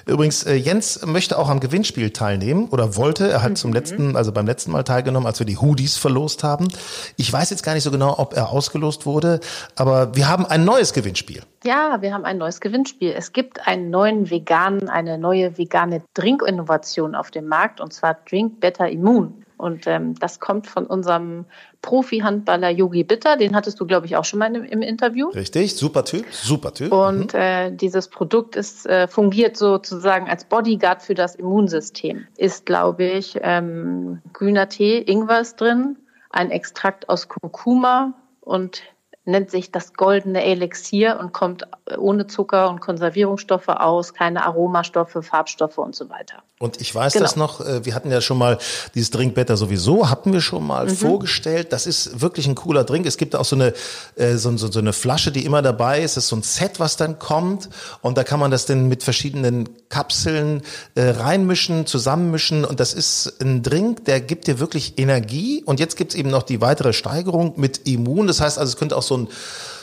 Übrigens, 0.09 0.43
äh, 0.45 0.55
Jens 0.55 1.05
möchte 1.05 1.39
auch 1.39 1.51
am 1.51 1.61
Gewinnspiel 1.61 2.11
teilnehmen 2.11 2.69
oder 2.71 2.97
wollte. 2.97 3.29
Er 3.29 3.43
hat 3.43 3.59
zum 3.59 3.75
letzten, 3.75 4.17
also 4.17 4.33
beim 4.33 4.47
letzten 4.47 4.73
Mal 4.73 4.83
teilgenommen, 4.83 5.27
als 5.27 5.39
wir 5.39 5.47
die 5.47 5.59
Hoodies 5.59 5.99
verlost 5.99 6.43
haben. 6.43 6.69
Ich 7.17 7.31
weiß 7.31 7.51
jetzt 7.51 7.63
gar 7.63 7.75
nicht 7.75 7.83
so 7.83 7.91
genau, 7.91 8.19
ob 8.19 8.35
er 8.35 8.49
ausgelost 8.51 9.05
wurde, 9.05 9.41
aber 9.77 10.17
wir 10.17 10.27
haben 10.27 10.47
ein 10.47 10.65
neues 10.65 10.95
Gewinnspiel. 10.95 11.43
Ja, 11.63 11.99
wir 12.01 12.15
haben 12.15 12.25
ein 12.25 12.39
neues 12.39 12.61
Gewinnspiel. 12.61 13.13
Es 13.15 13.35
gibt 13.35 13.67
einen 13.67 13.91
neuen 13.91 14.31
veganen, 14.31 14.89
eine 14.89 15.19
neue 15.19 15.59
vegane 15.59 16.01
Drinkinnovation 16.15 17.15
auf 17.15 17.31
dem 17.31 17.47
Markt 17.47 17.79
und 17.79 17.93
zwar 17.93 18.17
Drink 18.29 18.61
Better 18.61 18.89
Immune. 18.89 19.33
Und 19.59 19.87
ähm, 19.87 20.15
das 20.15 20.41
kommt 20.41 20.67
von 20.67 20.87
unserem 20.87 21.45
Profi-Handballer 21.83 22.71
Yogi 22.71 23.05
Bitter. 23.05 23.37
Den 23.37 23.55
hattest 23.55 23.79
du, 23.81 23.87
glaube 23.87 24.07
ich, 24.07 24.17
auch 24.17 24.25
schon 24.25 24.39
mal 24.39 24.55
im, 24.55 24.65
im 24.65 24.83
Interview. 24.83 25.29
Richtig, 25.31 25.77
super 25.77 26.05
Typ, 26.05 26.25
super 26.31 26.73
Typ. 26.73 26.93
Und 26.93 27.35
mhm. 27.35 27.39
äh, 27.39 27.71
dieses 27.73 28.09
Produkt 28.09 28.57
ist, 28.57 28.87
äh, 28.87 29.09
fungiert 29.09 29.57
sozusagen 29.57 30.29
als 30.29 30.45
Bodyguard 30.45 31.03
für 31.03 31.15
das 31.15 31.35
Immunsystem. 31.35 32.27
Ist, 32.37 32.67
glaube 32.67 33.05
ich, 33.05 33.37
ähm, 33.43 34.23
grüner 34.33 34.69
Tee, 34.69 34.99
Ingwer 34.99 35.41
ist 35.41 35.61
drin, 35.61 35.99
ein 36.31 36.51
Extrakt 36.51 37.09
aus 37.09 37.29
Kurkuma 37.29 38.15
und 38.41 38.83
nennt 39.25 39.51
sich 39.51 39.71
das 39.71 39.93
goldene 39.93 40.43
Elixier 40.43 41.19
und 41.21 41.33
kommt 41.33 41.69
ohne 41.99 42.27
Zucker 42.27 42.71
und 42.71 42.81
Konservierungsstoffe 42.81 43.69
aus, 43.69 44.15
keine 44.15 44.45
Aromastoffe, 44.45 45.23
Farbstoffe 45.23 45.79
und 45.79 45.95
so 45.95 46.09
weiter. 46.09 46.43
Und 46.59 46.81
ich 46.81 46.93
weiß 46.93 47.13
genau. 47.13 47.25
das 47.25 47.37
noch, 47.37 47.61
äh, 47.61 47.85
wir 47.85 47.95
hatten 47.95 48.11
ja 48.11 48.21
schon 48.21 48.37
mal 48.37 48.59
dieses 48.95 49.11
Drinkbetter 49.11 49.57
sowieso, 49.57 50.11
hatten 50.11 50.33
wir 50.33 50.41
schon 50.41 50.67
mal 50.67 50.87
mhm. 50.87 50.97
vorgestellt. 50.97 51.73
Das 51.73 51.87
ist 51.87 52.21
wirklich 52.21 52.49
ein 52.49 52.57
cooler 52.57 52.83
Drink. 52.83 53.07
Es 53.07 53.17
gibt 53.17 53.37
auch 53.37 53.45
so 53.45 53.55
eine, 53.55 53.75
äh, 54.17 54.37
so, 54.37 54.57
so, 54.57 54.71
so 54.71 54.81
eine 54.81 54.93
Flasche, 54.93 55.31
die 55.31 55.45
immer 55.45 55.63
dabei 55.63 56.03
ist. 56.03 56.17
Das 56.17 56.25
ist 56.25 56.31
so 56.31 56.37
ein 56.37 56.43
Set, 56.43 56.81
was 56.81 56.97
dann 56.97 57.21
kommt. 57.21 57.69
Und 58.03 58.19
da 58.19 58.25
kann 58.25 58.41
man 58.41 58.51
das 58.51 58.67
dann 58.67 58.89
mit 58.89 59.05
verschiedenen 59.05 59.69
Kapseln 59.89 60.63
äh, 60.97 61.11
reinmischen, 61.11 61.87
zusammenmischen. 61.87 62.65
Und 62.65 62.81
das 62.81 62.93
ist 62.93 63.41
ein 63.41 63.63
Drink, 63.63 64.05
der 64.07 64.21
gibt 64.21 64.49
dir 64.49 64.59
wirklich 64.59 64.99
Energie. 64.99 65.63
Und 65.65 65.79
jetzt 65.79 65.97
gibt's 65.97 66.17
eben 66.17 66.31
noch 66.31 66.43
die 66.43 66.61
weitere 66.61 66.93
Steigerung 66.93 67.55
mit 67.57 67.87
Immun. 67.87 68.27
Das 68.27 68.41
heißt 68.41 68.59
also, 68.59 68.71
es 68.71 68.77
könnte 68.77 68.97
auch 68.97 69.03
so 69.03 69.17
ein 69.17 69.29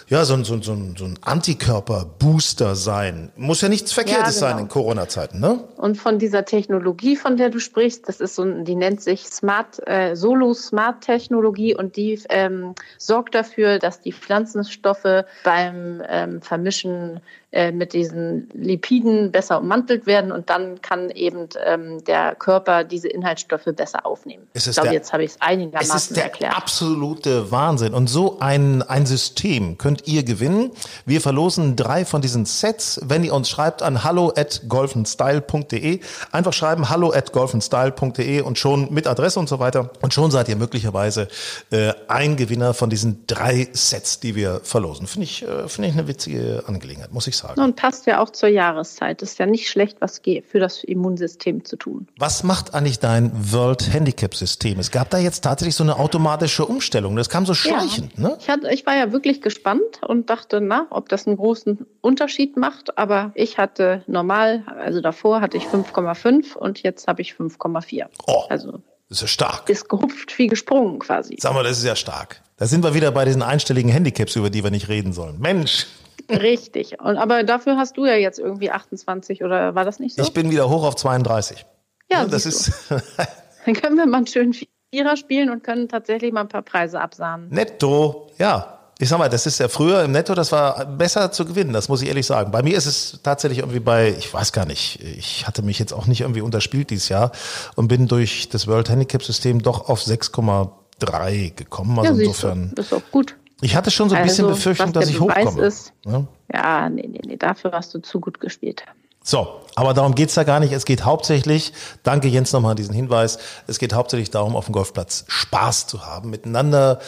ja, 0.08 0.24
so 0.24 0.36
ein, 0.36 0.44
so 0.44 0.62
so 0.62 0.78
so 0.96 1.06
ein 1.06 1.18
Antikörper-Booster 1.22 2.76
sein. 2.76 3.32
Muss 3.36 3.62
ja 3.62 3.70
nichts 3.70 3.92
Verkehrtes 3.92 4.40
ja, 4.40 4.48
genau. 4.48 4.58
sein 4.58 4.64
in 4.66 4.70
Corona-Zeiten, 4.70 5.40
ne? 5.40 5.64
Und 5.78 5.98
von 5.98 6.20
dieser 6.20 6.46
Technologie, 6.46 7.16
von 7.16 7.38
der 7.38 7.50
du 7.50 7.60
sprichst, 7.60 8.08
das 8.08 8.20
ist 8.20 8.36
so 8.36 8.44
ein, 8.44 8.66
die 8.66 8.76
nennt 8.76 9.02
sich 9.02 9.26
Smart, 9.28 9.82
äh, 9.88 10.16
Solo-Smart-Technologie 10.16 11.76
und 11.76 11.96
die 11.96 12.20
ähm, 12.30 12.76
sorgt 12.98 13.34
dafür, 13.34 13.80
dass 13.80 14.02
die 14.02 14.14
Pflanzenstoffe 14.14 15.26
beim 15.44 16.04
ähm, 16.08 16.42
Vermischen 16.42 17.20
äh, 17.56 17.72
mit 17.72 17.94
diesen 17.94 18.50
Lipiden 18.54 19.32
besser 19.32 19.62
ummantelt 19.62 20.06
werden 20.08 20.34
und 20.34 20.50
dann 20.50 20.82
kann 20.82 21.10
eben 21.10 21.48
ähm, 21.66 22.04
der 22.04 22.36
Körper 22.36 22.84
diese 22.84 23.08
Inhaltsstoffe 23.08 23.70
besser 23.74 24.06
aufnehmen. 24.06 24.46
ich 24.54 24.66
glaube, 24.66 24.90
jetzt 24.90 25.14
habe 25.14 25.24
ich 25.24 25.32
es 25.32 25.38
einigermaßen 25.42 25.96
es 25.96 26.04
ist 26.08 26.18
der 26.18 26.26
erklärt. 26.26 26.54
Absolute 26.54 27.52
Wahnsinn. 27.52 27.94
Und 27.94 28.08
so 28.08 28.40
ein, 28.42 28.82
ein 28.82 29.06
System 29.06 29.78
könnt 29.78 30.06
ihr 30.06 30.24
gewinnen. 30.24 30.72
Wir 31.06 31.22
verlosen 31.22 31.78
drei 31.78 32.04
von 32.04 32.22
diesen 32.22 32.44
Sets, 32.44 33.00
wenn 33.06 33.24
ihr 33.24 33.34
uns 33.34 33.50
schreibt 33.50 33.82
an 33.82 34.04
hallo 34.04 34.34
at 34.36 34.64
golfenstyle.de. 34.68 36.02
Einfach 36.34 36.52
schreiben 36.52 36.90
hallo 36.90 37.14
at 37.14 37.32
golfenstyle.de 37.32 38.42
und 38.42 38.60
schon 38.60 38.94
mit 38.94 39.08
Adresse 39.08 39.40
und 39.40 39.48
so 39.48 39.60
weiter. 39.60 39.92
Und 40.02 40.14
schon 40.14 40.30
seid 40.30 40.50
ihr 40.50 40.58
möglicherweise 40.58 41.30
äh, 41.72 41.94
ein 42.10 42.36
Gewinner 42.36 42.74
von 42.74 42.90
diesen 42.90 43.26
drei 43.28 43.70
Sets, 43.72 44.20
die 44.20 44.36
wir 44.36 44.60
verlosen. 44.62 45.08
Finde 45.08 45.24
ich, 45.24 45.44
äh, 45.44 45.70
finde 45.70 45.88
ich 45.88 45.96
eine 45.96 46.10
witzige 46.10 46.66
Angelegenheit, 46.68 47.14
muss 47.14 47.28
ich 47.28 47.38
sagen 47.38 47.45
sagen. 47.48 47.62
Und 47.62 47.76
passt 47.76 48.06
ja 48.06 48.22
auch 48.22 48.30
zur 48.30 48.50
Jahreszeit. 48.50 49.22
Ist 49.22 49.40
ja 49.40 49.46
nicht 49.46 49.70
schlecht, 49.70 49.98
was 50.02 50.20
für 50.20 50.60
das 50.60 50.84
Immunsystem 50.84 51.64
zu 51.66 51.76
tun. 51.76 52.08
Was 52.18 52.44
macht 52.44 52.74
eigentlich 52.74 53.00
dein 53.00 53.32
World 53.52 53.94
Handicap 53.94 54.36
System? 54.36 54.80
Es 54.80 54.92
gab 54.92 55.10
da 55.10 55.18
jetzt 55.18 55.44
tatsächlich 55.44 55.76
so 55.76 55.84
eine 55.84 55.98
automatische 55.98 56.66
Umstellung. 56.66 57.16
Das 57.16 57.30
kam 57.30 57.46
so 57.46 57.54
schleichend, 57.54 58.14
ja. 58.18 58.30
ne? 58.30 58.38
Ich, 58.40 58.50
hatte, 58.50 58.72
ich 58.72 58.86
war 58.86 58.96
ja 58.96 59.12
wirklich 59.12 59.42
gespannt 59.42 60.02
und 60.08 60.30
dachte, 60.30 60.62
na, 60.62 60.88
ob 60.90 61.10
das 61.10 61.28
einen 61.28 61.38
großen 61.38 61.86
Unterschied 62.02 62.58
macht. 62.58 62.98
Aber 62.98 63.32
ich 63.36 63.58
hatte 63.58 64.04
normal, 64.08 64.64
also 64.80 65.02
davor 65.02 65.42
hatte 65.42 65.58
ich 65.58 65.64
5,5 65.66 66.56
und 66.56 66.84
jetzt 66.84 67.08
habe 67.08 67.22
ich 67.22 67.34
5,4. 67.34 68.06
Oh. 68.28 68.44
Also 68.50 68.82
das 69.10 69.20
ist 69.20 69.22
ja 69.22 69.28
stark. 69.28 69.70
Ist 69.70 69.88
gehupft 69.88 70.38
wie 70.38 70.48
gesprungen 70.48 71.00
quasi. 71.00 71.38
Sag 71.40 71.54
mal, 71.54 71.64
das 71.64 71.78
ist 71.78 71.86
ja 71.86 71.96
stark. 71.96 72.42
Da 72.58 72.66
sind 72.66 72.84
wir 72.84 72.94
wieder 72.94 73.12
bei 73.12 73.26
diesen 73.26 73.44
einstelligen 73.44 73.92
Handicaps, 73.92 74.36
über 74.36 74.50
die 74.50 74.64
wir 74.64 74.72
nicht 74.72 74.88
reden 74.88 75.14
sollen. 75.14 75.40
Mensch. 75.40 75.88
Richtig. 76.30 77.00
Und, 77.00 77.18
aber 77.18 77.44
dafür 77.44 77.78
hast 77.78 77.98
du 77.98 78.06
ja 78.06 78.16
jetzt 78.16 78.40
irgendwie 78.40 78.72
28 78.72 79.44
oder 79.44 79.76
war 79.76 79.86
das 79.86 80.00
nicht 80.00 80.16
so? 80.16 80.22
Ich 80.22 80.34
bin 80.34 80.52
wieder 80.52 80.70
hoch 80.70 80.84
auf 80.84 80.96
32. 80.96 81.66
Ja, 82.12 82.20
ja 82.20 82.26
das 82.26 82.46
ist. 82.46 82.72
Dann 83.66 83.74
können 83.74 83.98
wir 83.98 84.06
mal 84.06 84.18
einen 84.18 84.28
schönen 84.28 84.54
Vierer 84.54 85.18
spielen 85.18 85.50
und 85.50 85.64
können 85.64 85.90
tatsächlich 85.90 86.32
mal 86.32 86.42
ein 86.42 86.48
paar 86.48 86.62
Preise 86.62 87.02
absahnen. 87.02 87.50
Netto, 87.50 88.28
ja. 88.38 88.72
Ich 88.98 89.10
sag 89.10 89.18
mal, 89.18 89.28
das 89.28 89.46
ist 89.46 89.60
ja 89.60 89.68
früher 89.68 90.04
im 90.04 90.14
Netto, 90.14 90.36
das 90.36 90.54
war 90.54 90.86
besser 90.86 91.30
zu 91.30 91.44
gewinnen, 91.44 91.74
das 91.74 91.90
muss 91.90 92.02
ich 92.02 92.08
ehrlich 92.08 92.26
sagen. 92.26 92.52
Bei 92.52 92.64
mir 92.64 92.78
ist 92.78 92.86
es 92.86 93.20
tatsächlich 93.24 93.60
irgendwie 93.60 93.82
bei, 93.82 94.16
ich 94.18 94.34
weiß 94.34 94.54
gar 94.54 94.66
nicht, 94.66 95.02
ich 95.02 95.46
hatte 95.46 95.64
mich 95.64 95.80
jetzt 95.80 95.92
auch 95.92 96.08
nicht 96.08 96.22
irgendwie 96.22 96.40
unterspielt 96.40 96.92
dieses 96.92 97.10
Jahr 97.10 97.34
und 97.76 97.90
bin 97.90 98.08
durch 98.08 98.48
das 98.48 98.68
World 98.68 98.90
Handicap 98.90 99.22
System 99.22 99.62
doch 99.62 99.90
auf 99.90 100.00
6,3 100.00 101.56
gekommen. 101.56 102.00
Also 102.00 102.14
ja, 102.14 102.20
insofern. 102.20 102.72
Du, 102.74 102.82
ist 102.82 102.94
auch 102.94 103.02
gut. 103.12 103.36
Ich 103.66 103.76
hatte 103.76 103.90
schon 103.90 104.10
so 104.10 104.16
ein 104.16 104.22
bisschen 104.22 104.46
also, 104.46 104.56
Befürchtung, 104.56 104.94
dass 104.94 105.10
ich 105.10 105.20
hochkomme. 105.20 105.64
Ist, 105.64 105.92
ja? 106.06 106.24
ja, 106.54 106.88
nee, 106.88 107.08
nee, 107.08 107.22
nee, 107.26 107.36
dafür 107.36 107.72
hast 107.72 107.96
du 107.96 108.00
zu 108.00 108.20
gut 108.20 108.40
gespielt. 108.40 108.84
So, 109.24 109.60
aber 109.74 109.96
darum 109.96 110.14
geht's 110.14 110.36
ja 110.36 110.44
gar 110.44 110.60
nicht. 110.60 110.72
Es 110.72 110.86
geht 110.86 111.04
hauptsächlich, 111.04 111.74
danke 112.04 112.28
Jens 112.28 112.54
nochmal 112.54 112.72
an 112.72 112.78
diesen 112.78 112.94
Hinweis, 112.94 113.40
es 113.66 113.80
geht 113.80 113.94
hauptsächlich 113.94 114.30
darum, 114.30 114.56
auf 114.56 114.66
dem 114.66 114.74
Golfplatz 114.74 115.26
Spaß 115.28 115.88
zu 115.88 116.06
haben, 116.06 116.30
miteinander 116.30 117.00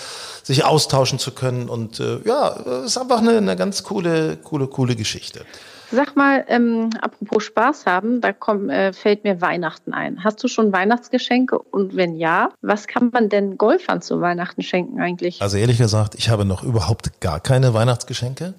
sich 0.41 0.65
austauschen 0.65 1.19
zu 1.19 1.29
können. 1.29 1.69
Und 1.69 1.99
äh, 1.99 2.21
ja, 2.25 2.55
es 2.81 2.85
ist 2.85 2.97
einfach 2.97 3.19
eine, 3.19 3.37
eine 3.37 3.55
ganz 3.55 3.83
coole, 3.83 4.37
coole, 4.37 4.65
coole 4.65 4.95
Geschichte. 4.95 5.45
Sag 5.91 6.15
mal, 6.15 6.43
ähm, 6.47 6.89
apropos 7.01 7.43
Spaß 7.45 7.85
haben, 7.85 8.19
da 8.19 8.33
kommt, 8.33 8.69
äh, 8.69 8.91
fällt 8.91 9.23
mir 9.23 9.41
Weihnachten 9.41 9.93
ein. 9.93 10.23
Hast 10.23 10.43
du 10.43 10.47
schon 10.47 10.73
Weihnachtsgeschenke? 10.73 11.57
Und 11.59 11.95
wenn 11.95 12.15
ja, 12.15 12.49
was 12.61 12.87
kann 12.87 13.09
man 13.13 13.29
denn 13.29 13.57
Golfern 13.57 14.01
zu 14.01 14.19
Weihnachten 14.19 14.61
schenken 14.61 14.99
eigentlich? 14.99 15.41
Also 15.41 15.57
ehrlich 15.57 15.77
gesagt, 15.77 16.15
ich 16.15 16.29
habe 16.29 16.45
noch 16.45 16.63
überhaupt 16.63 17.21
gar 17.21 17.39
keine 17.39 17.73
Weihnachtsgeschenke. 17.73 18.53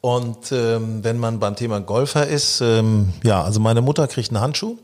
Und 0.00 0.52
ähm, 0.52 1.02
wenn 1.02 1.18
man 1.18 1.38
beim 1.38 1.56
Thema 1.56 1.80
Golfer 1.80 2.26
ist, 2.26 2.60
ähm, 2.60 3.10
ja, 3.22 3.42
also 3.42 3.60
meine 3.60 3.80
Mutter 3.80 4.06
kriegt 4.06 4.30
einen 4.30 4.40
Handschuh. 4.40 4.76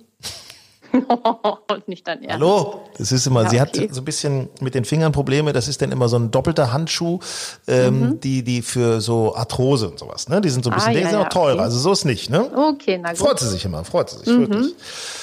nicht 1.87 2.07
dein 2.07 2.23
Ernst. 2.23 2.35
Hallo, 2.35 2.83
das 2.99 3.13
ist 3.13 3.27
immer, 3.27 3.43
ja, 3.45 3.49
sie 3.51 3.61
okay. 3.61 3.89
hat 3.89 3.95
so 3.95 4.01
ein 4.01 4.05
bisschen 4.05 4.49
mit 4.61 4.75
den 4.75 4.85
Fingern 4.85 5.13
Probleme, 5.13 5.53
das 5.53 5.69
ist 5.69 5.83
dann 5.83 5.93
immer 5.93 6.09
so 6.09 6.17
ein 6.17 6.31
doppelter 6.31 6.73
Handschuh, 6.73 7.19
ähm, 7.67 8.01
mhm. 8.01 8.21
die, 8.21 8.43
die 8.43 8.63
für 8.63 9.01
so 9.01 9.35
Arthrose 9.35 9.89
und 9.89 9.99
sowas, 9.99 10.29
ne? 10.29 10.41
Die 10.41 10.51
sind 10.51 10.65
so 10.65 10.71
ein 10.71 10.75
bisschen, 10.75 10.91
ah, 10.91 10.95
ja, 10.95 11.01
die 11.01 11.07
sind 11.07 11.19
ja, 11.21 11.27
auch 11.27 11.31
teurer, 11.31 11.55
okay. 11.55 11.63
also 11.63 11.79
so 11.79 11.93
ist 11.93 12.05
nicht, 12.05 12.31
ne? 12.31 12.51
Okay, 12.55 12.99
na 13.01 13.11
gut. 13.11 13.19
Freut 13.19 13.39
sie 13.39 13.49
sich 13.49 13.65
immer, 13.65 13.85
freut 13.85 14.11
sie 14.11 14.19
sich 14.19 14.29
mhm. 14.29 14.41
wirklich. 14.41 14.75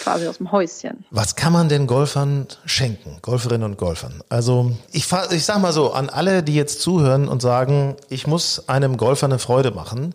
Quasi 0.04 0.28
aus 0.28 0.38
dem 0.38 0.52
Häuschen. 0.52 1.06
Was 1.12 1.36
kann 1.36 1.54
man 1.54 1.70
denn 1.70 1.88
Golfern 1.88 2.48
schenken, 2.66 3.18
Golferinnen 3.22 3.64
und 3.64 3.78
Golfern? 3.78 4.22
Also, 4.30 4.72
ich, 4.92 5.08
ich 5.32 5.46
sag 5.46 5.62
mal 5.62 5.74
so, 5.74 5.92
an 5.92 6.10
alle, 6.10 6.44
die 6.44 6.56
jetzt 6.56 6.82
zuhören 6.82 7.28
und 7.28 7.42
sagen, 7.42 7.96
ich 8.10 8.28
muss 8.28 8.70
einem 8.70 8.98
Golfer 8.98 9.26
eine 9.26 9.40
Freude 9.40 9.72
machen, 9.72 10.14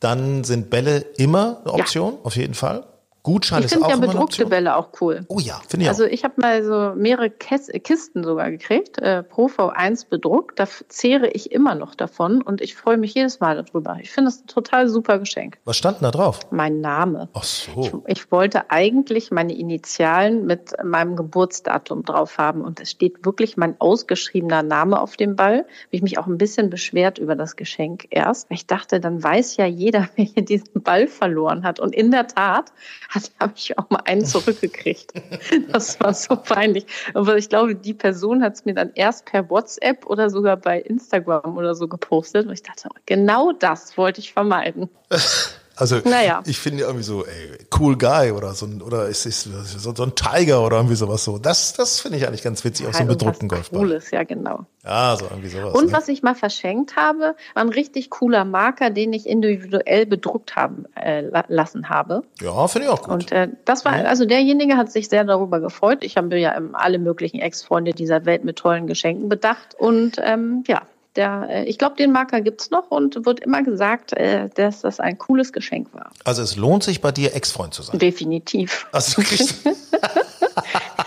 dann 0.00 0.44
sind 0.44 0.70
Bälle 0.70 0.98
immer 1.16 1.58
eine 1.64 1.74
Option, 1.74 2.14
auf 2.24 2.36
jeden 2.36 2.54
Fall. 2.54 2.84
Gutschein 3.24 3.60
ich 3.60 3.66
ist 3.66 3.80
auch 3.80 3.88
ja 3.88 3.96
bedruckte 3.96 4.46
Bälle 4.46 4.74
auch 4.76 4.88
cool. 5.00 5.24
Oh 5.28 5.38
ja, 5.38 5.60
finde 5.68 5.84
ich 5.84 5.88
Also 5.88 6.04
auch. 6.04 6.08
ich 6.08 6.24
habe 6.24 6.34
mal 6.38 6.64
so 6.64 6.92
mehrere 6.96 7.30
Kisten 7.30 8.24
sogar 8.24 8.50
gekriegt, 8.50 8.98
äh, 8.98 9.22
Pro 9.22 9.46
V1 9.46 10.08
bedruckt. 10.08 10.58
Da 10.58 10.66
zehre 10.88 11.28
ich 11.28 11.52
immer 11.52 11.76
noch 11.76 11.94
davon 11.94 12.42
und 12.42 12.60
ich 12.60 12.74
freue 12.74 12.96
mich 12.96 13.14
jedes 13.14 13.38
Mal 13.38 13.62
darüber. 13.62 13.96
Ich 14.00 14.10
finde 14.10 14.30
das 14.30 14.40
ein 14.42 14.46
total 14.48 14.88
super 14.88 15.20
Geschenk. 15.20 15.58
Was 15.64 15.76
stand 15.76 15.98
denn 16.00 16.04
da 16.04 16.10
drauf? 16.10 16.40
Mein 16.50 16.80
Name. 16.80 17.28
Ach 17.34 17.44
so. 17.44 18.02
Ich, 18.06 18.18
ich 18.18 18.32
wollte 18.32 18.70
eigentlich 18.70 19.30
meine 19.30 19.54
Initialen 19.56 20.44
mit 20.44 20.72
meinem 20.82 21.14
Geburtsdatum 21.14 22.04
drauf 22.04 22.38
haben 22.38 22.62
und 22.62 22.80
es 22.80 22.90
steht 22.90 23.24
wirklich 23.24 23.56
mein 23.56 23.80
ausgeschriebener 23.80 24.64
Name 24.64 25.00
auf 25.00 25.16
dem 25.16 25.36
Ball. 25.36 25.58
Habe 25.58 25.66
ich 25.90 26.02
mich 26.02 26.18
auch 26.18 26.26
ein 26.26 26.38
bisschen 26.38 26.70
beschwert 26.70 27.18
über 27.18 27.36
das 27.36 27.54
Geschenk 27.54 28.06
erst. 28.10 28.48
Ich 28.50 28.66
dachte, 28.66 28.98
dann 28.98 29.22
weiß 29.22 29.56
ja 29.58 29.66
jeder, 29.66 30.08
wer 30.16 30.24
hier 30.24 30.44
diesen 30.44 30.82
Ball 30.82 31.06
verloren 31.06 31.62
hat. 31.62 31.78
Und 31.78 31.94
in 31.94 32.10
der 32.10 32.26
Tat 32.26 32.72
habe 33.40 33.52
ich 33.56 33.78
auch 33.78 33.88
mal 33.90 34.02
einen 34.04 34.24
zurückgekriegt. 34.24 35.12
Das 35.68 36.00
war 36.00 36.14
so 36.14 36.36
peinlich. 36.36 36.86
Aber 37.14 37.36
ich 37.36 37.48
glaube, 37.48 37.74
die 37.74 37.94
Person 37.94 38.42
hat 38.42 38.54
es 38.54 38.64
mir 38.64 38.74
dann 38.74 38.90
erst 38.94 39.26
per 39.26 39.48
WhatsApp 39.50 40.06
oder 40.06 40.30
sogar 40.30 40.56
bei 40.56 40.80
Instagram 40.80 41.56
oder 41.56 41.74
so 41.74 41.88
gepostet. 41.88 42.46
Und 42.46 42.52
ich 42.52 42.62
dachte, 42.62 42.88
genau 43.06 43.52
das 43.52 43.96
wollte 43.96 44.20
ich 44.20 44.32
vermeiden. 44.32 44.88
Also 45.76 46.00
naja. 46.04 46.42
ich 46.46 46.58
finde 46.58 46.84
irgendwie 46.84 47.02
so, 47.02 47.24
ey, 47.24 47.58
cool 47.78 47.96
guy 47.96 48.30
oder 48.30 48.52
so 48.54 48.66
ein, 48.66 48.82
oder 48.82 49.06
ist 49.08 49.26
es 49.26 49.44
so, 49.44 49.94
so, 49.94 50.02
ein 50.02 50.14
Tiger 50.14 50.64
oder 50.64 50.76
irgendwie 50.76 50.96
sowas 50.96 51.24
so. 51.24 51.38
Das, 51.38 51.72
das 51.72 52.00
finde 52.00 52.18
ich 52.18 52.26
eigentlich 52.26 52.42
ganz 52.42 52.64
witzig, 52.64 52.86
auch 52.86 52.92
so 52.92 52.98
einen 52.98 53.08
bedruckten 53.08 53.48
Golfball. 53.48 53.80
Cooles, 53.80 54.10
ja 54.10 54.24
genau. 54.24 54.66
Ja, 54.84 55.16
so 55.16 55.26
irgendwie 55.26 55.48
sowas. 55.48 55.74
Und 55.74 55.86
ne? 55.86 55.92
was 55.92 56.08
ich 56.08 56.22
mal 56.22 56.34
verschenkt 56.34 56.96
habe, 56.96 57.34
war 57.54 57.62
ein 57.62 57.68
richtig 57.68 58.10
cooler 58.10 58.44
Marker, 58.44 58.90
den 58.90 59.12
ich 59.12 59.26
individuell 59.26 60.06
bedruckt 60.06 60.56
haben 60.56 60.86
äh, 60.94 61.22
lassen 61.48 61.88
habe. 61.88 62.22
Ja, 62.40 62.66
finde 62.68 62.88
ich 62.88 62.92
auch 62.92 63.02
gut. 63.02 63.12
Und 63.12 63.32
äh, 63.32 63.48
das 63.64 63.84
war, 63.84 63.92
also 63.92 64.24
derjenige 64.24 64.76
hat 64.76 64.92
sich 64.92 65.08
sehr 65.08 65.24
darüber 65.24 65.60
gefreut. 65.60 65.98
Ich 66.02 66.16
habe 66.16 66.38
ja 66.38 66.58
alle 66.72 66.98
möglichen 66.98 67.40
Ex-Freunde 67.40 67.92
dieser 67.92 68.24
Welt 68.26 68.44
mit 68.44 68.56
tollen 68.56 68.86
Geschenken 68.86 69.28
bedacht. 69.28 69.74
Und 69.78 70.16
ähm, 70.22 70.64
ja, 70.66 70.82
der, 71.16 71.46
äh, 71.50 71.64
ich 71.64 71.78
glaube, 71.78 71.96
den 71.96 72.12
Marker 72.12 72.40
gibt's 72.40 72.70
noch 72.70 72.90
und 72.90 73.24
wird 73.26 73.40
immer 73.40 73.62
gesagt, 73.62 74.12
äh, 74.12 74.48
dass 74.54 74.80
das 74.80 75.00
ein 75.00 75.18
cooles 75.18 75.52
Geschenk 75.52 75.92
war. 75.92 76.10
Also 76.24 76.42
es 76.42 76.56
lohnt 76.56 76.82
sich 76.82 77.00
bei 77.00 77.12
dir, 77.12 77.34
Ex-Freund 77.34 77.74
zu 77.74 77.82
sein. 77.82 77.98
Definitiv. 77.98 78.86
Also 78.92 79.22
kriegst 79.22 79.64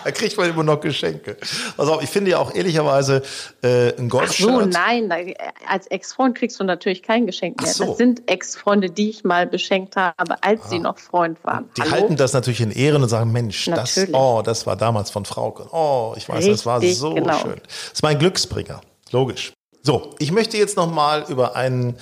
da 0.04 0.12
kriegt 0.12 0.38
man 0.38 0.50
immer 0.50 0.64
noch 0.64 0.80
Geschenke. 0.80 1.38
Also 1.78 2.00
ich 2.02 2.10
finde 2.10 2.32
ja 2.32 2.40
auch 2.40 2.54
ehrlicherweise 2.54 3.24
äh, 3.64 3.96
ein 3.98 4.10
Golfshirt. 4.10 4.50
Ach 4.52 4.62
so, 4.62 4.66
nein, 4.66 5.34
als 5.68 5.88
Ex-Freund 5.88 6.38
kriegst 6.38 6.60
du 6.60 6.64
natürlich 6.64 7.02
kein 7.02 7.26
Geschenk 7.26 7.62
mehr. 7.62 7.72
So. 7.72 7.86
Das 7.86 7.98
sind 7.98 8.30
Ex-Freunde, 8.30 8.90
die 8.90 9.10
ich 9.10 9.24
mal 9.24 9.48
beschenkt 9.48 9.96
habe, 9.96 10.42
als 10.42 10.62
ah. 10.64 10.70
sie 10.70 10.80
noch 10.80 10.98
Freund 11.00 11.44
waren. 11.44 11.70
Die 11.78 11.82
Hallo? 11.82 11.92
halten 11.92 12.16
das 12.16 12.34
natürlich 12.34 12.62
in 12.62 12.72
Ehren 12.72 13.02
und 13.04 13.10
sagen, 13.10 13.32
Mensch, 13.32 13.66
das, 13.66 14.08
oh, 14.14 14.42
das 14.44 14.66
war 14.68 14.76
damals 14.76 15.10
von 15.10 15.26
Frau. 15.26 15.46
Oh, 15.72 16.14
ich 16.18 16.28
weiß, 16.28 16.38
Richtig, 16.38 16.54
das 16.54 16.66
war 16.66 16.82
so 16.82 17.14
genau. 17.14 17.38
schön. 17.40 17.62
Das 17.64 17.94
ist 17.94 18.04
mein 18.04 18.20
Glücksbringer. 18.20 18.82
Logisch. 19.12 19.54
So, 19.86 20.16
ich 20.18 20.32
möchte 20.32 20.58
jetzt 20.58 20.78
noch 20.78 20.92
mal 20.92 21.26
über 21.30 21.56
einen, 21.56 21.96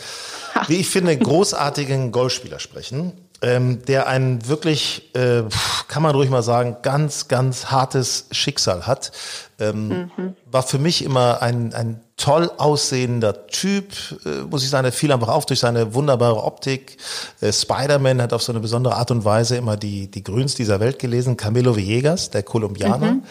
wie 0.67 0.77
ich 0.77 0.87
finde, 0.87 1.17
großartigen 1.17 2.13
Golfspieler 2.13 2.59
sprechen, 2.59 3.11
ähm, 3.41 3.83
der 3.83 4.07
ein 4.07 4.47
wirklich, 4.47 5.13
äh, 5.15 5.43
kann 5.89 6.01
man 6.01 6.15
ruhig 6.15 6.29
mal 6.29 6.43
sagen, 6.43 6.77
ganz, 6.81 7.27
ganz 7.27 7.71
hartes 7.71 8.27
Schicksal 8.31 8.87
hat. 8.87 9.11
Ähm, 9.59 10.09
mhm. 10.15 10.35
War 10.49 10.63
für 10.63 10.79
mich 10.79 11.03
immer 11.03 11.41
ein, 11.41 11.73
ein 11.73 11.99
toll 12.17 12.51
aussehender 12.57 13.47
Typ, 13.47 13.93
äh, 14.25 14.43
muss 14.49 14.63
ich 14.63 14.69
sagen, 14.69 14.85
er 14.85 14.91
fiel 14.91 15.11
einfach 15.11 15.29
auf 15.29 15.45
durch 15.45 15.59
seine 15.59 15.93
wunderbare 15.93 16.43
Optik. 16.43 16.97
Äh, 17.41 17.51
Spider-Man 17.51 18.21
hat 18.21 18.33
auf 18.33 18.43
so 18.43 18.51
eine 18.51 18.59
besondere 18.59 18.95
Art 18.95 19.11
und 19.11 19.25
Weise 19.25 19.57
immer 19.57 19.77
die, 19.77 20.09
die 20.09 20.23
Grüns 20.23 20.55
dieser 20.55 20.79
Welt 20.79 20.99
gelesen. 20.99 21.37
Camilo 21.37 21.75
Villegas, 21.75 22.29
der 22.29 22.43
Kolumbianer. 22.43 23.13
Mhm 23.13 23.23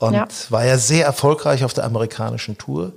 und 0.00 0.14
ja. 0.14 0.26
war 0.48 0.64
ja 0.64 0.78
sehr 0.78 1.04
erfolgreich 1.04 1.62
auf 1.62 1.74
der 1.74 1.84
amerikanischen 1.84 2.56
Tour, 2.56 2.92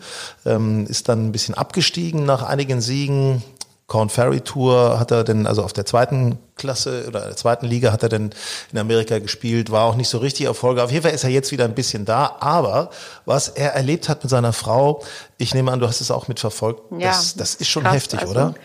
ähm, 0.45 0.87
ist 0.87 1.09
dann 1.09 1.27
ein 1.27 1.31
bisschen 1.33 1.53
abgestiegen 1.53 2.25
nach 2.25 2.43
einigen 2.43 2.79
Siegen. 2.81 3.43
Corn 3.87 4.09
Ferry 4.09 4.41
Tour 4.41 4.99
hat 4.99 5.11
er 5.11 5.23
denn, 5.23 5.45
also 5.45 5.63
auf 5.63 5.73
der 5.73 5.85
zweiten 5.85 6.39
Klasse 6.55 7.05
oder 7.07 7.21
der 7.21 7.35
zweiten 7.35 7.65
Liga 7.65 7.91
hat 7.91 8.03
er 8.03 8.09
denn 8.09 8.29
in 8.71 8.79
Amerika 8.79 9.19
gespielt, 9.19 9.71
war 9.71 9.85
auch 9.85 9.95
nicht 9.95 10.09
so 10.09 10.19
richtig 10.19 10.45
erfolgreich. 10.45 10.85
Auf 10.85 10.91
jeden 10.91 11.03
Fall 11.03 11.13
ist 11.13 11.23
er 11.23 11.29
jetzt 11.29 11.51
wieder 11.51 11.65
ein 11.65 11.75
bisschen 11.75 12.05
da, 12.05 12.37
aber 12.39 12.89
was 13.25 13.49
er 13.49 13.73
erlebt 13.73 14.07
hat 14.09 14.23
mit 14.23 14.29
seiner 14.29 14.53
Frau, 14.53 15.03
ich 15.37 15.53
nehme 15.53 15.71
an, 15.71 15.79
du 15.79 15.87
hast 15.87 16.01
es 16.01 16.11
auch 16.11 16.27
mitverfolgt, 16.27 16.81
ja, 16.91 17.09
das, 17.09 17.35
das 17.35 17.55
ist 17.55 17.67
schon 17.67 17.83
krass, 17.83 17.95
heftig, 17.95 18.21
also, 18.21 18.31
oder? 18.31 18.55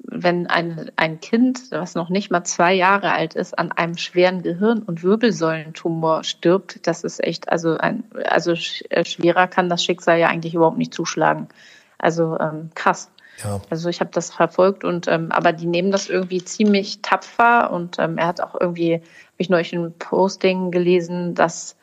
wenn 0.00 0.46
ein, 0.46 0.90
ein 0.96 1.20
Kind, 1.20 1.70
was 1.70 1.94
noch 1.94 2.08
nicht 2.08 2.30
mal 2.30 2.44
zwei 2.44 2.72
Jahre 2.72 3.12
alt 3.12 3.34
ist, 3.34 3.58
an 3.58 3.72
einem 3.72 3.96
schweren 3.96 4.42
Gehirn- 4.42 4.82
und 4.82 5.02
Wirbelsäulentumor 5.02 6.24
stirbt, 6.24 6.86
das 6.86 7.04
ist 7.04 7.22
echt, 7.22 7.48
also 7.48 7.76
ein, 7.76 8.04
also 8.24 8.52
äh, 8.52 9.04
schwerer 9.04 9.48
kann 9.48 9.68
das 9.68 9.82
Schicksal 9.82 10.18
ja 10.18 10.28
eigentlich 10.28 10.54
überhaupt 10.54 10.78
nicht 10.78 10.94
zuschlagen. 10.94 11.48
Also 11.98 12.38
ähm, 12.38 12.70
krass. 12.74 13.10
Ja. 13.44 13.60
Also 13.70 13.88
ich 13.88 14.00
habe 14.00 14.10
das 14.12 14.30
verfolgt 14.30 14.84
und 14.84 15.06
ähm, 15.08 15.30
aber 15.30 15.52
die 15.52 15.66
nehmen 15.66 15.90
das 15.90 16.08
irgendwie 16.08 16.42
ziemlich 16.42 17.02
tapfer 17.02 17.70
und 17.70 17.98
ähm, 17.98 18.18
er 18.18 18.26
hat 18.26 18.40
auch 18.40 18.56
irgendwie, 18.58 18.94
habe 18.94 19.04
ich 19.38 19.48
neulich 19.48 19.72
ein 19.72 19.94
Posting 19.98 20.70
gelesen, 20.70 21.34
dass 21.34 21.76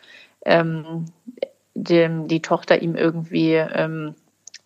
ähm, 0.46 1.06
dem, 1.74 2.28
die 2.28 2.42
Tochter 2.42 2.82
ihm 2.82 2.96
irgendwie 2.96 3.54
ähm, 3.54 4.16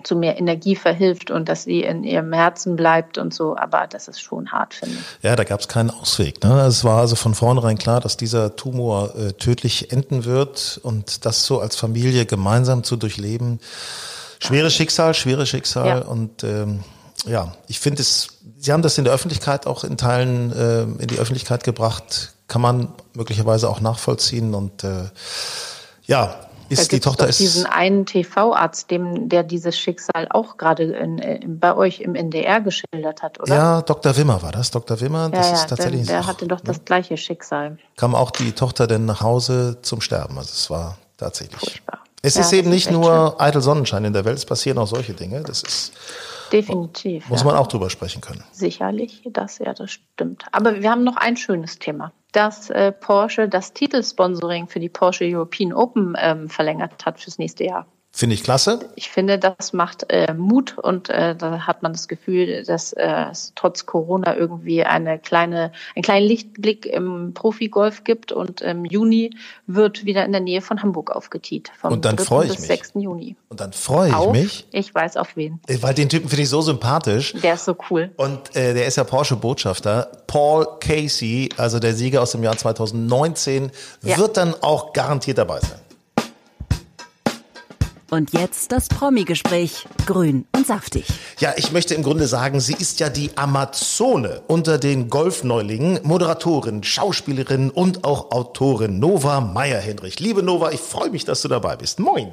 zu 0.04 0.16
mehr 0.16 0.38
Energie 0.38 0.76
verhilft 0.78 1.30
und 1.30 1.50
dass 1.50 1.64
sie 1.64 1.82
in 1.82 2.04
ihrem 2.06 2.32
Herzen 2.32 2.78
bleibt 2.78 3.18
und 3.18 3.34
so. 3.34 3.58
Aber 3.58 3.86
das 3.88 4.08
ist 4.08 4.22
schon 4.22 4.52
hart, 4.52 4.74
finde 4.74 4.96
ich. 4.96 5.24
Ja, 5.24 5.36
da 5.36 5.44
gab 5.44 5.60
es 5.60 5.68
keinen 5.68 5.90
Ausweg. 5.90 6.42
Ne? 6.44 6.62
Es 6.62 6.86
war 6.86 7.02
also 7.02 7.16
von 7.16 7.36
vornherein 7.36 7.78
klar, 7.78 8.00
dass 8.00 8.16
dieser 8.16 8.56
Tumor 8.56 9.14
äh, 9.16 9.34
tödlich 9.34 9.92
enden 9.92 10.24
wird 10.24 10.80
und 10.84 11.26
das 11.26 11.46
so 11.46 11.60
als 11.60 11.76
Familie 11.76 12.26
gemeinsam 12.26 12.84
zu 12.84 12.96
durchleben. 12.96 13.60
Schweres 14.40 14.74
Schicksal, 14.74 15.14
schweres 15.14 15.50
Schicksal. 15.50 15.88
Ja. 15.88 15.98
Und 16.00 16.44
ähm, 16.44 16.84
ja, 17.26 17.54
ich 17.68 17.80
finde 17.80 18.02
es, 18.02 18.40
Sie 18.58 18.74
haben 18.74 18.82
das 18.82 18.98
in 18.98 19.04
der 19.04 19.14
Öffentlichkeit 19.14 19.68
auch 19.68 19.84
in 19.84 19.98
Teilen 19.98 20.52
äh, 20.52 20.84
in 20.84 21.08
die 21.08 21.18
Öffentlichkeit 21.18 21.64
gebracht, 21.64 22.34
kann 22.48 22.62
man 22.62 22.90
möglicherweise 23.14 23.70
auch 23.70 23.80
nachvollziehen 23.80 24.54
und 24.54 24.84
äh, 24.84 25.10
ja, 26.06 26.36
ist 26.70 26.92
die 26.92 27.00
Tochter 27.00 27.28
ist 27.28 27.40
diesen 27.40 27.66
einen 27.66 28.06
TV-Arzt, 28.06 28.92
dem 28.92 29.28
der 29.28 29.44
dieses 29.44 29.78
Schicksal 29.78 30.28
auch 30.30 30.58
gerade 30.58 30.94
bei 31.48 31.76
euch 31.76 32.02
im 32.02 32.16
NDR 32.16 32.62
geschildert 32.62 33.24
hat, 33.24 33.40
oder? 33.40 33.56
Ja, 33.56 33.82
Dr. 33.82 34.16
Wimmer 34.16 34.42
war 34.42 34.52
das. 34.52 34.70
Dr. 34.70 35.00
Wimmer, 35.02 35.30
das 35.30 35.48
ja, 35.48 35.54
ist 35.56 35.70
tatsächlich. 35.70 36.06
Der, 36.06 36.20
der 36.20 36.28
hatte 36.28 36.48
doch 36.48 36.62
das 36.62 36.86
gleiche 36.86 37.18
Schicksal. 37.18 37.78
Kam 37.98 38.14
auch 38.14 38.32
die 38.32 38.52
Tochter 38.52 38.86
denn 38.86 39.06
nach 39.06 39.22
Hause 39.22 39.78
zum 39.82 40.02
Sterben? 40.02 40.38
Also 40.38 40.52
es 40.54 40.70
war 40.70 40.98
tatsächlich. 41.18 41.60
Furchtbar. 41.60 42.00
Es 42.22 42.36
ja, 42.36 42.42
ist 42.42 42.54
eben 42.54 42.70
nicht 42.70 42.88
ist 42.88 42.94
nur 42.94 43.32
schön. 43.32 43.40
eitel 43.40 43.62
Sonnenschein 43.62 44.06
in 44.06 44.14
der 44.14 44.26
Welt, 44.26 44.38
es 44.38 44.46
passieren 44.46 44.78
auch 44.78 44.88
solche 44.88 45.14
Dinge. 45.14 45.42
Das 45.42 45.64
ist 45.64 45.94
definitiv. 46.52 47.30
Muss 47.30 47.44
man 47.44 47.56
auch 47.56 47.68
drüber 47.68 47.90
sprechen 47.90 48.22
können. 48.22 48.44
Sicherlich, 48.52 49.22
das 49.32 49.60
ja, 49.60 49.74
das 49.74 49.92
stimmt. 49.92 50.46
Aber 50.52 50.82
wir 50.82 50.92
haben 50.92 51.04
noch 51.04 51.18
ein 51.18 51.38
schönes 51.38 51.80
Thema 51.80 52.12
dass 52.32 52.70
äh, 52.70 52.92
Porsche 52.92 53.48
das 53.50 53.74
Titelsponsoring 53.74 54.68
für 54.68 54.80
die 54.80 54.90
Porsche 54.90 55.26
European 55.26 55.74
Open 55.74 56.16
ähm, 56.20 56.50
verlängert 56.50 57.06
hat 57.06 57.20
fürs 57.20 57.38
nächste 57.38 57.66
Jahr. 57.66 57.86
Finde 58.12 58.34
ich 58.34 58.44
klasse. 58.44 58.90
Ich 58.96 59.10
finde, 59.10 59.38
das 59.38 59.72
macht 59.72 60.06
äh, 60.10 60.34
Mut 60.34 60.78
und 60.80 61.10
äh, 61.10 61.36
da 61.36 61.68
hat 61.68 61.84
man 61.84 61.94
das 61.94 62.08
Gefühl, 62.08 62.64
dass 62.64 62.92
äh, 62.94 63.26
es 63.32 63.54
trotz 63.56 63.86
Corona 63.86 64.36
irgendwie 64.36 64.84
eine 64.84 65.20
kleine, 65.20 65.72
einen 65.96 66.04
kleinen 66.04 66.26
Lichtblick 66.26 66.88
im 66.88 67.34
Profigolf 67.36 68.04
gibt 68.04 68.32
und 68.32 68.62
im 68.62 68.84
Juni 68.84 69.32
wird 69.68 70.06
wieder 70.06 70.26
in 70.26 70.32
der 70.32 70.42
Nähe 70.42 70.62
von 70.62 70.82
Hamburg 70.82 71.12
aufgetiet. 71.12 71.72
Vom 71.80 71.94
und 71.94 72.04
dann 72.04 72.18
freue 72.18 72.48
ich 72.48 72.54
bis 72.54 72.62
mich. 72.62 72.68
6. 72.68 72.94
Juni. 72.96 73.36
Und 73.48 73.62
dann 73.62 73.74
freue 73.74 74.10
ich 74.10 74.16
auf, 74.16 74.32
mich. 74.32 74.68
Ich 74.72 74.94
weiß 74.94 75.16
auf 75.16 75.38
wen. 75.38 75.60
Äh, 75.68 75.78
weil 75.82 75.94
den 75.94 76.10
Typen 76.10 76.30
finde 76.30 76.44
ich 76.44 76.50
so 76.50 76.62
sympathisch. 76.62 77.34
Der 77.34 77.54
ist 77.54 77.66
so 77.66 77.76
cool. 77.92 78.12
Und 78.18 78.56
äh, 78.56 78.74
der 78.74 78.88
ist 78.88 78.96
ja 78.96 79.04
Porsche-Botschafter. 79.04 80.12
Paul 80.26 80.66
Casey, 80.80 81.50
also 81.58 81.78
der 81.78 81.94
Sieger 81.94 82.24
aus 82.24 82.32
dem 82.32 82.44
Jahr 82.44 82.58
2019, 82.58 83.72
ja. 84.02 84.18
wird 84.18 84.36
dann 84.36 84.56
auch 84.62 84.94
garantiert 84.94 85.38
dabei 85.38 85.60
sein. 85.60 85.80
Und 88.10 88.34
jetzt 88.34 88.72
das 88.72 88.88
Promi-Gespräch. 88.90 89.86
Grün 90.08 90.48
und 90.56 90.66
saftig. 90.66 91.06
Ja, 91.38 91.54
ich 91.58 91.72
möchte 91.72 91.94
im 91.94 92.02
Grunde 92.02 92.26
sagen, 92.26 92.60
sie 92.60 92.74
ist 92.74 93.00
ja 93.00 93.10
die 93.10 93.38
Amazone 93.38 94.42
unter 94.48 94.80
den 94.80 95.10
Golfneulingen, 95.10 96.00
Moderatorin, 96.04 96.84
Schauspielerin 96.84 97.70
und 97.70 98.04
auch 98.06 98.32
Autorin 98.32 98.98
Nova 98.98 99.42
Meyer-Henrich. 99.42 100.20
Liebe 100.20 100.42
Nova, 100.42 100.72
ich 100.72 100.80
freue 100.80 101.12
mich, 101.12 101.26
dass 101.26 101.44
du 101.44 101.50
dabei 101.50 101.76
bist. 101.76 102.00
Moin. 102.00 102.32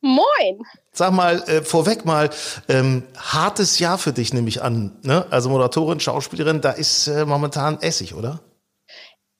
Moin. 0.00 0.60
Sag 0.92 1.12
mal, 1.12 1.42
äh, 1.46 1.62
vorweg 1.62 2.04
mal, 2.04 2.30
ähm, 2.68 3.04
hartes 3.16 3.78
Jahr 3.78 3.98
für 3.98 4.12
dich 4.12 4.34
nehme 4.34 4.48
ich 4.48 4.62
an. 4.62 4.98
Ne? 5.02 5.24
Also 5.30 5.50
Moderatorin, 5.50 6.00
Schauspielerin, 6.00 6.60
da 6.60 6.70
ist 6.70 7.06
äh, 7.06 7.24
momentan 7.24 7.80
Essig, 7.80 8.14
oder? 8.14 8.40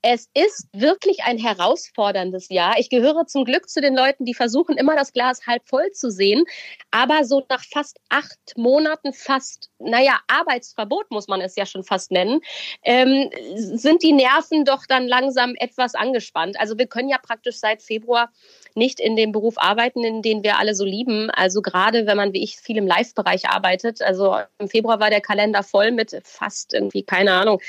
Es 0.09 0.31
ist 0.35 0.69
wirklich 0.73 1.25
ein 1.25 1.37
herausforderndes 1.37 2.49
Jahr. 2.49 2.79
Ich 2.79 2.91
gehöre 2.91 3.27
zum 3.27 3.45
Glück 3.45 3.69
zu 3.69 3.81
den 3.81 3.97
Leuten, 3.97 4.25
die 4.25 4.35
versuchen, 4.35 4.77
immer 4.77 4.95
das 4.95 5.13
Glas 5.13 5.49
halb 5.49 5.67
voll 5.67 5.91
zu 5.91 6.13
sehen. 6.13 6.45
Aber 6.93 7.25
so 7.25 7.45
nach 7.49 7.65
fast 7.65 7.99
acht 8.09 8.39
Monaten, 8.55 9.13
fast, 9.13 9.69
naja, 9.81 10.21
Arbeitsverbot 10.29 11.11
muss 11.11 11.27
man 11.27 11.41
es 11.41 11.57
ja 11.57 11.67
schon 11.67 11.83
fast 11.83 12.13
nennen, 12.13 12.41
ähm, 12.85 13.31
sind 13.57 14.05
die 14.05 14.13
Nerven 14.13 14.65
doch 14.65 14.87
dann 14.87 15.09
langsam 15.09 15.57
etwas 15.57 15.97
angespannt. 15.97 16.55
Also 16.61 16.79
wir 16.79 16.87
können 16.87 17.09
ja 17.09 17.19
praktisch 17.19 17.57
seit 17.57 17.83
Februar 17.83 18.31
nicht 18.77 19.01
in 19.01 19.17
dem 19.17 19.33
Beruf 19.33 19.55
arbeiten, 19.57 20.05
in 20.05 20.23
den 20.23 20.43
wir 20.43 20.59
alle 20.59 20.75
so 20.75 20.85
lieben. 20.85 21.31
Also 21.31 21.63
gerade 21.63 22.07
wenn 22.07 22.17
man 22.17 22.33
wie 22.33 22.43
ich 22.43 22.57
viel 22.59 22.77
im 22.77 22.87
Live-Bereich 22.87 23.49
arbeitet. 23.49 24.03
Also 24.03 24.37
im 24.59 24.69
Februar 24.69 25.01
war 25.01 25.11
der 25.11 25.21
Kalender 25.21 25.63
voll 25.63 25.93
mit 25.93 26.17
fast 26.25 26.75
irgendwie, 26.75 27.03
keine 27.03 27.33
Ahnung, 27.33 27.61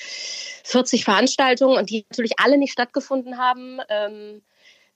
40 0.63 1.05
Veranstaltungen 1.05 1.77
und 1.77 1.89
die 1.89 2.05
natürlich 2.09 2.39
alle 2.39 2.57
nicht 2.57 2.73
stattgefunden 2.73 3.37
haben. 3.37 3.79
Ähm, 3.89 4.41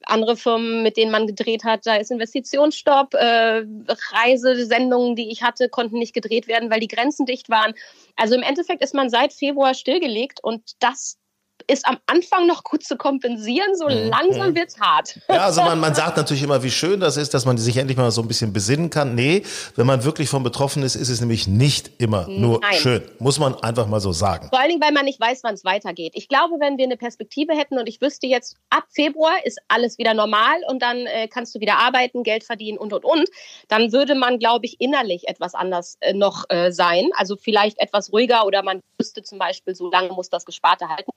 andere 0.06 0.36
Firmen, 0.36 0.84
mit 0.84 0.98
denen 0.98 1.12
man 1.12 1.28
gedreht 1.28 1.64
hat, 1.64 1.86
da 1.86 1.96
ist 1.96 2.12
Investitionsstopp, 2.12 3.14
äh, 3.14 3.64
Reisesendungen, 4.12 5.16
die 5.16 5.30
ich 5.32 5.44
hatte, 5.44 5.70
konnten 5.70 6.00
nicht 6.00 6.14
gedreht 6.14 6.48
werden, 6.48 6.70
weil 6.70 6.80
die 6.80 6.88
Grenzen 6.88 7.26
dicht 7.26 7.50
waren. 7.50 7.74
Also 8.16 8.36
im 8.36 8.42
Endeffekt 8.42 8.82
ist 8.82 8.94
man 8.94 9.10
seit 9.10 9.34
Februar 9.34 9.74
stillgelegt 9.74 10.44
und 10.44 10.64
das 10.80 11.18
ist 11.68 11.86
am 11.86 11.98
Anfang 12.08 12.48
noch 12.48 12.64
gut 12.64 12.84
zu 12.84 12.98
kompensieren, 12.98 13.76
so 13.76 13.86
mhm. 13.86 14.10
langsam 14.10 14.56
wird's 14.56 14.80
hart. 14.80 15.20
Ja, 15.30 15.46
also 15.46 15.62
man, 15.62 15.80
man 15.80 15.96
sagt 15.96 16.18
natürlich 16.18 16.44
immer, 16.44 16.64
wie 16.64 16.72
schön 16.72 17.00
das 17.00 17.18
ist, 17.18 17.34
dass 17.34 17.46
man 17.46 17.58
sich 17.58 17.78
endlich 17.78 17.98
mal 17.98 18.12
so 18.12 18.22
ein 18.22 18.28
bisschen 18.28 18.54
besinnen 18.54 18.90
kann. 18.90 19.16
Nee, 19.16 19.44
wenn 19.76 19.86
man 19.86 20.04
wirklich 20.04 20.30
von 20.30 20.44
betroffen 20.44 20.84
ist, 20.84 20.96
ist 20.96 21.10
es 21.10 21.20
nämlich 21.20 21.48
nicht 21.48 21.92
immer 21.98 22.28
nur 22.28 22.60
Nein. 22.62 22.74
schön. 22.74 23.04
Muss 23.20 23.40
man 23.40 23.56
einfach 23.56 23.88
mal 23.88 24.00
so 24.00 24.12
sagen. 24.12 24.50
Vor 24.50 24.60
allen 24.60 24.70
Dingen, 24.70 24.82
weil 24.82 24.92
man 24.92 25.06
nicht 25.06 25.20
weiß, 25.20 25.44
wann 25.44 25.54
es 25.54 25.64
weitergeht. 25.64 26.14
Ich 26.16 26.28
glaube, 26.28 26.56
wenn 26.60 26.78
wir 26.78 26.86
eine 26.86 26.98
Perspektive 26.98 27.54
hätten 27.54 27.78
und 27.78 27.88
ich 27.88 28.02
wüsste 28.02 28.28
jetzt, 28.28 28.58
ab 28.70 28.84
Februar 28.90 29.34
ist 29.44 29.60
alles 29.68 29.98
wieder 29.98 30.14
normal 30.14 30.58
und 30.68 30.82
dann 30.82 31.06
äh, 31.06 31.28
kannst 31.28 31.56
du 31.56 31.60
wieder 31.60 31.78
arbeiten, 31.78 32.24
Geld 32.24 32.44
verdienen 32.44 32.78
und, 32.78 32.94
und, 32.94 33.06
und, 33.06 33.30
dann 33.68 33.92
würde 33.92 34.16
man, 34.16 34.40
glaube 34.40 34.66
ich, 34.66 34.80
innerlich 34.80 35.28
etwas 35.28 35.54
anders 35.54 35.98
äh, 36.02 36.14
noch 36.14 36.46
äh, 36.50 36.72
sein. 36.72 37.10
Also 37.16 37.36
vielleicht 37.36 37.80
etwas 37.80 38.12
ruhiger 38.12 38.46
oder 38.46 38.64
man 38.64 38.82
wüsste 38.98 39.24
zum 39.24 39.40
Beispiel, 39.40 39.76
so 39.76 39.90
lange 39.90 40.10
muss 40.10 40.30
das 40.30 40.46
Gesparte 40.46 40.90
halten. 40.90 41.12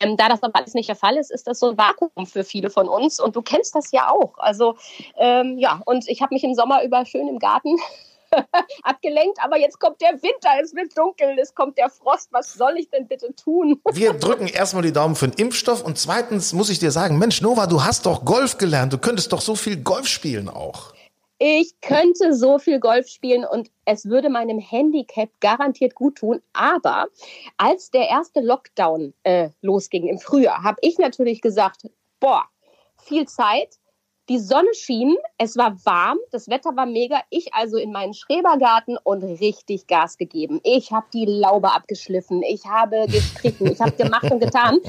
Ähm, 0.00 0.16
da 0.16 0.28
das 0.28 0.42
aber 0.42 0.56
alles 0.56 0.74
nicht 0.74 0.88
der 0.88 0.96
Fall 0.96 1.16
ist, 1.16 1.30
ist 1.30 1.46
das 1.46 1.58
so 1.58 1.70
ein 1.70 1.78
Vakuum 1.78 2.26
für 2.26 2.44
viele 2.44 2.70
von 2.70 2.88
uns. 2.88 3.20
Und 3.20 3.36
du 3.36 3.42
kennst 3.42 3.74
das 3.74 3.92
ja 3.92 4.10
auch. 4.10 4.38
Also 4.38 4.76
ähm, 5.16 5.58
ja, 5.58 5.80
und 5.84 6.08
ich 6.08 6.22
habe 6.22 6.34
mich 6.34 6.44
im 6.44 6.54
Sommer 6.54 6.82
über 6.84 7.04
schön 7.04 7.28
im 7.28 7.38
Garten 7.38 7.76
abgelenkt, 8.82 9.38
aber 9.42 9.58
jetzt 9.58 9.78
kommt 9.78 10.00
der 10.00 10.12
Winter, 10.22 10.50
es 10.62 10.74
wird 10.74 10.96
dunkel, 10.96 11.38
es 11.40 11.54
kommt 11.54 11.78
der 11.78 11.90
Frost. 11.90 12.28
Was 12.32 12.54
soll 12.54 12.76
ich 12.78 12.90
denn 12.90 13.06
bitte 13.06 13.34
tun? 13.34 13.80
Wir 13.92 14.12
drücken 14.18 14.48
erstmal 14.48 14.82
die 14.82 14.92
Daumen 14.92 15.14
für 15.14 15.28
den 15.28 15.38
Impfstoff 15.38 15.82
und 15.82 15.98
zweitens 15.98 16.52
muss 16.52 16.70
ich 16.70 16.78
dir 16.78 16.90
sagen, 16.90 17.18
Mensch, 17.18 17.40
Nova, 17.40 17.66
du 17.66 17.84
hast 17.84 18.06
doch 18.06 18.24
Golf 18.24 18.58
gelernt. 18.58 18.92
Du 18.92 18.98
könntest 18.98 19.32
doch 19.32 19.40
so 19.40 19.54
viel 19.54 19.76
Golf 19.76 20.06
spielen 20.06 20.48
auch. 20.48 20.95
Ich 21.38 21.78
könnte 21.82 22.34
so 22.34 22.58
viel 22.58 22.80
Golf 22.80 23.08
spielen 23.08 23.44
und 23.44 23.70
es 23.84 24.06
würde 24.06 24.30
meinem 24.30 24.58
Handicap 24.58 25.28
garantiert 25.40 25.94
gut 25.94 26.16
tun. 26.16 26.40
Aber 26.54 27.08
als 27.58 27.90
der 27.90 28.08
erste 28.08 28.40
Lockdown 28.40 29.12
äh, 29.22 29.50
losging 29.60 30.08
im 30.08 30.18
Frühjahr, 30.18 30.62
habe 30.62 30.78
ich 30.80 30.98
natürlich 30.98 31.42
gesagt, 31.42 31.82
boah, 32.20 32.44
viel 32.96 33.26
Zeit. 33.26 33.78
Die 34.28 34.40
Sonne 34.40 34.74
schien, 34.74 35.16
es 35.38 35.56
war 35.56 35.76
warm, 35.84 36.18
das 36.32 36.48
Wetter 36.48 36.74
war 36.74 36.86
mega. 36.86 37.20
Ich 37.30 37.54
also 37.54 37.76
in 37.76 37.92
meinen 37.92 38.12
Schrebergarten 38.12 38.98
und 39.04 39.22
richtig 39.22 39.86
Gas 39.86 40.16
gegeben. 40.16 40.60
Ich 40.64 40.90
habe 40.90 41.06
die 41.12 41.26
Laube 41.26 41.72
abgeschliffen, 41.72 42.42
ich 42.42 42.64
habe 42.64 43.06
gestrichen, 43.06 43.70
ich 43.70 43.80
habe 43.80 43.92
gemacht 43.92 44.28
und 44.28 44.40
getan. 44.40 44.80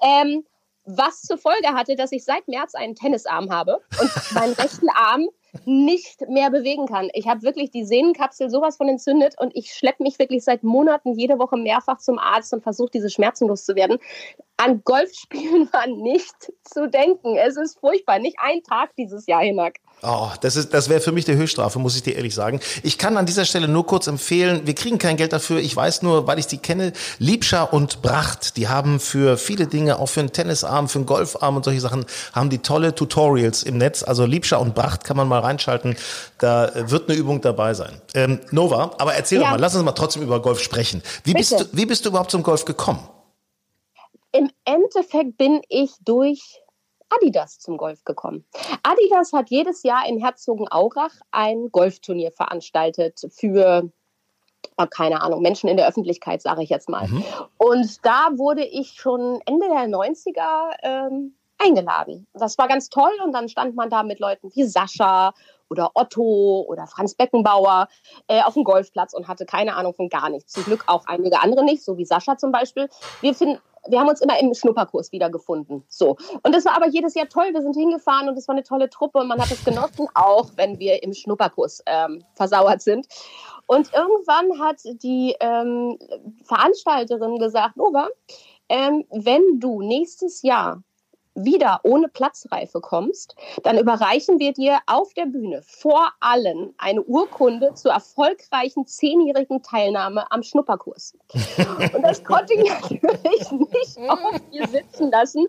Ähm, 0.00 0.44
was 0.84 1.22
zur 1.22 1.38
Folge 1.38 1.68
hatte, 1.68 1.96
dass 1.96 2.12
ich 2.12 2.24
seit 2.24 2.46
März 2.46 2.74
einen 2.74 2.94
Tennisarm 2.94 3.50
habe 3.50 3.80
und 4.00 4.32
meinen 4.34 4.52
rechten 4.52 4.88
Arm 4.90 5.28
nicht 5.64 6.28
mehr 6.28 6.50
bewegen 6.50 6.86
kann. 6.86 7.08
Ich 7.12 7.28
habe 7.28 7.42
wirklich 7.42 7.70
die 7.70 7.84
Sehnenkapsel 7.84 8.50
sowas 8.50 8.76
von 8.76 8.88
entzündet 8.88 9.34
und 9.38 9.54
ich 9.54 9.72
schleppe 9.72 10.02
mich 10.02 10.18
wirklich 10.18 10.44
seit 10.44 10.62
Monaten 10.62 11.14
jede 11.18 11.38
Woche 11.38 11.56
mehrfach 11.56 11.98
zum 11.98 12.18
Arzt 12.18 12.52
und 12.52 12.62
versuche, 12.62 12.90
diese 12.92 13.10
Schmerzen 13.10 13.48
loszuwerden. 13.48 13.98
An 14.56 14.82
Golfspielen 14.84 15.68
war 15.72 15.86
nicht 15.86 16.52
zu 16.62 16.88
denken. 16.88 17.36
Es 17.36 17.56
ist 17.56 17.78
furchtbar. 17.78 18.18
Nicht 18.18 18.36
ein 18.38 18.62
Tag 18.62 18.94
dieses 18.96 19.26
Jahr, 19.26 19.42
Hinak. 19.42 19.78
Oh, 20.02 20.28
das 20.42 20.56
ist, 20.56 20.74
das 20.74 20.90
wäre 20.90 21.00
für 21.00 21.12
mich 21.12 21.24
die 21.24 21.34
Höchststrafe, 21.34 21.78
muss 21.78 21.96
ich 21.96 22.02
dir 22.02 22.16
ehrlich 22.16 22.34
sagen. 22.34 22.60
Ich 22.82 22.98
kann 22.98 23.16
an 23.16 23.24
dieser 23.24 23.46
Stelle 23.46 23.68
nur 23.68 23.86
kurz 23.86 24.06
empfehlen, 24.06 24.66
wir 24.66 24.74
kriegen 24.74 24.98
kein 24.98 25.16
Geld 25.16 25.32
dafür. 25.32 25.60
Ich 25.60 25.74
weiß 25.74 26.02
nur, 26.02 26.26
weil 26.26 26.38
ich 26.38 26.46
die 26.46 26.58
kenne, 26.58 26.92
Liebscher 27.18 27.72
und 27.72 28.02
Bracht, 28.02 28.58
die 28.58 28.68
haben 28.68 29.00
für 29.00 29.38
viele 29.38 29.66
Dinge, 29.66 29.98
auch 29.98 30.08
für 30.08 30.20
einen 30.20 30.32
Tennisarm, 30.32 30.88
für 30.88 30.98
einen 30.98 31.06
Golfarm 31.06 31.56
und 31.56 31.64
solche 31.64 31.80
Sachen, 31.80 32.04
haben 32.34 32.50
die 32.50 32.58
tolle 32.58 32.94
Tutorials 32.94 33.62
im 33.62 33.78
Netz. 33.78 34.02
Also 34.02 34.26
Liebscher 34.26 34.60
und 34.60 34.74
Bracht 34.74 35.04
kann 35.04 35.16
man 35.16 35.26
mal 35.26 35.40
reinschalten. 35.40 35.96
Da 36.38 36.70
wird 36.74 37.08
eine 37.08 37.18
Übung 37.18 37.40
dabei 37.40 37.72
sein. 37.72 38.02
Ähm, 38.14 38.40
Nova, 38.50 38.94
aber 38.98 39.14
erzähl 39.14 39.38
ja. 39.38 39.44
doch 39.44 39.50
mal, 39.52 39.60
lass 39.60 39.74
uns 39.74 39.84
mal 39.84 39.92
trotzdem 39.92 40.22
über 40.22 40.42
Golf 40.42 40.60
sprechen. 40.60 41.02
Wie 41.24 41.32
bist, 41.32 41.52
du, 41.52 41.64
wie 41.72 41.86
bist 41.86 42.04
du 42.04 42.10
überhaupt 42.10 42.30
zum 42.30 42.42
Golf 42.42 42.66
gekommen? 42.66 43.08
Im 44.32 44.50
Endeffekt 44.64 45.38
bin 45.38 45.62
ich 45.68 45.92
durch 46.04 46.40
Adidas 47.10 47.58
zum 47.58 47.76
Golf 47.76 48.04
gekommen. 48.04 48.44
Adidas 48.82 49.32
hat 49.32 49.50
jedes 49.50 49.82
Jahr 49.82 50.06
in 50.08 50.18
Herzogenaurach 50.18 51.14
ein 51.30 51.70
Golfturnier 51.70 52.32
veranstaltet 52.32 53.20
für 53.30 53.90
oh, 54.76 54.86
keine 54.86 55.22
Ahnung, 55.22 55.42
Menschen 55.42 55.68
in 55.68 55.76
der 55.76 55.88
Öffentlichkeit, 55.88 56.42
sage 56.42 56.62
ich 56.62 56.70
jetzt 56.70 56.88
mal. 56.88 57.06
Mhm. 57.06 57.24
Und 57.58 58.04
da 58.04 58.30
wurde 58.36 58.64
ich 58.64 58.92
schon 58.92 59.40
Ende 59.46 59.68
der 59.68 59.86
90er 59.88 60.74
ähm, 60.82 61.34
eingeladen. 61.58 62.26
Das 62.34 62.58
war 62.58 62.68
ganz 62.68 62.88
toll 62.88 63.12
und 63.24 63.32
dann 63.32 63.48
stand 63.48 63.76
man 63.76 63.90
da 63.90 64.02
mit 64.02 64.18
Leuten 64.18 64.50
wie 64.54 64.64
Sascha 64.64 65.34
oder 65.70 65.92
Otto 65.94 66.64
oder 66.68 66.86
Franz 66.86 67.14
Beckenbauer 67.14 67.88
äh, 68.28 68.42
auf 68.42 68.54
dem 68.54 68.64
Golfplatz 68.64 69.14
und 69.14 69.28
hatte 69.28 69.46
keine 69.46 69.76
Ahnung 69.76 69.94
von 69.94 70.08
gar 70.08 70.28
nichts. 70.28 70.52
Zum 70.52 70.64
Glück 70.64 70.84
auch 70.86 71.06
einige 71.06 71.40
andere 71.40 71.64
nicht, 71.64 71.84
so 71.84 71.96
wie 71.96 72.04
Sascha 72.04 72.36
zum 72.36 72.52
Beispiel. 72.52 72.88
Wir 73.20 73.34
finden 73.34 73.60
wir 73.88 74.00
haben 74.00 74.08
uns 74.08 74.20
immer 74.20 74.38
im 74.40 74.54
Schnupperkurs 74.54 75.12
wiedergefunden. 75.12 75.84
So. 75.88 76.16
Und 76.42 76.54
das 76.54 76.64
war 76.64 76.76
aber 76.76 76.88
jedes 76.88 77.14
Jahr 77.14 77.28
toll. 77.28 77.50
Wir 77.52 77.62
sind 77.62 77.74
hingefahren 77.74 78.28
und 78.28 78.38
es 78.38 78.48
war 78.48 78.54
eine 78.54 78.64
tolle 78.64 78.88
Truppe 78.90 79.18
und 79.18 79.28
man 79.28 79.40
hat 79.40 79.50
es 79.50 79.64
genossen, 79.64 80.08
auch 80.14 80.50
wenn 80.56 80.78
wir 80.78 81.02
im 81.02 81.12
Schnupperkurs 81.12 81.82
ähm, 81.86 82.24
versauert 82.34 82.82
sind. 82.82 83.06
Und 83.66 83.90
irgendwann 83.94 84.60
hat 84.60 84.80
die 85.02 85.34
ähm, 85.40 85.98
Veranstalterin 86.44 87.38
gesagt, 87.38 87.76
Nova, 87.76 88.08
ähm, 88.68 89.04
wenn 89.10 89.60
du 89.60 89.82
nächstes 89.82 90.42
Jahr 90.42 90.82
wieder 91.34 91.80
ohne 91.82 92.08
Platzreife 92.08 92.80
kommst, 92.80 93.34
dann 93.62 93.78
überreichen 93.78 94.38
wir 94.38 94.52
dir 94.52 94.78
auf 94.86 95.12
der 95.14 95.26
Bühne 95.26 95.62
vor 95.62 96.08
allen 96.20 96.74
eine 96.78 97.02
Urkunde 97.02 97.74
zur 97.74 97.92
erfolgreichen 97.92 98.86
zehnjährigen 98.86 99.62
Teilnahme 99.62 100.30
am 100.30 100.42
Schnupperkurs. 100.42 101.16
Und 101.94 102.02
das 102.02 102.22
konnte 102.24 102.54
ich 102.54 102.70
natürlich 102.70 103.50
nicht 103.50 103.98
auf 104.08 104.40
mir 104.50 104.66
sitzen 104.68 105.10
lassen. 105.10 105.46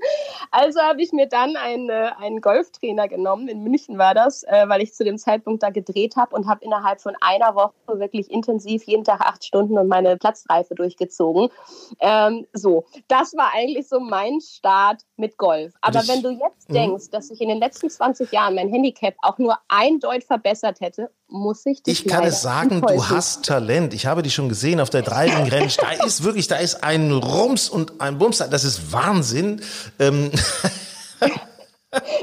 Also 0.52 0.82
habe 0.82 1.02
ich 1.02 1.12
mir 1.12 1.28
dann 1.28 1.56
einen, 1.56 1.90
einen 1.90 2.42
Golftrainer 2.42 3.08
genommen, 3.08 3.48
in 3.48 3.64
München 3.64 3.98
war 3.98 4.14
das, 4.14 4.44
äh, 4.44 4.68
weil 4.68 4.82
ich 4.82 4.94
zu 4.94 5.04
dem 5.04 5.18
Zeitpunkt 5.18 5.64
da 5.64 5.70
gedreht 5.70 6.16
habe 6.16 6.36
und 6.36 6.48
habe 6.48 6.64
innerhalb 6.64 7.02
von 7.02 7.16
einer 7.22 7.56
Woche 7.56 7.74
wirklich 7.88 8.32
intensiv 8.32 8.84
jeden 8.84 9.04
Tag 9.04 9.22
acht 9.22 9.44
Stunden 9.44 9.78
und 9.78 9.88
meine 9.88 10.18
Platzreife 10.18 10.76
durchgezogen. 10.76 11.50
Ähm, 12.00 12.48
so, 12.54 12.86
das 13.08 13.36
war 13.36 13.52
eigentlich 13.54 13.88
so 13.88 14.00
mein 14.00 14.42
Start 14.42 15.02
mit 15.18 15.38
Golf. 15.38 15.75
Aber 15.82 16.00
das, 16.00 16.08
wenn 16.08 16.22
du 16.22 16.30
jetzt 16.32 16.70
mhm. 16.70 16.74
denkst, 16.74 17.10
dass 17.12 17.30
ich 17.30 17.42
in 17.42 17.50
den 17.50 17.60
letzten 17.60 17.90
20 17.90 18.32
Jahren 18.32 18.56
mein 18.56 18.70
Handicap 18.70 19.14
auch 19.22 19.38
nur 19.38 19.58
eindeutig 19.68 20.26
verbessert 20.26 20.82
hätte, 20.82 21.12
muss 21.28 21.66
ich 21.66 21.84
dich 21.84 22.06
Ich 22.06 22.08
kann 22.12 22.24
es 22.24 22.42
sagen, 22.42 22.72
enttäuschen. 22.72 22.98
du 22.98 23.10
hast 23.10 23.46
Talent. 23.46 23.94
Ich 23.94 24.06
habe 24.06 24.24
dich 24.24 24.34
schon 24.34 24.50
gesehen 24.50 24.80
auf 24.80 24.90
der 24.90 25.02
Driving 25.04 25.50
Range. 25.52 25.72
Da 25.80 26.06
ist 26.06 26.24
wirklich, 26.24 26.48
da 26.48 26.56
ist 26.56 26.84
ein 26.84 27.12
Rums 27.12 27.70
und 27.70 28.02
ein 28.02 28.18
Bums. 28.18 28.38
Das 28.38 28.64
ist 28.64 28.92
Wahnsinn. 28.92 29.62
Ähm. 30.00 30.32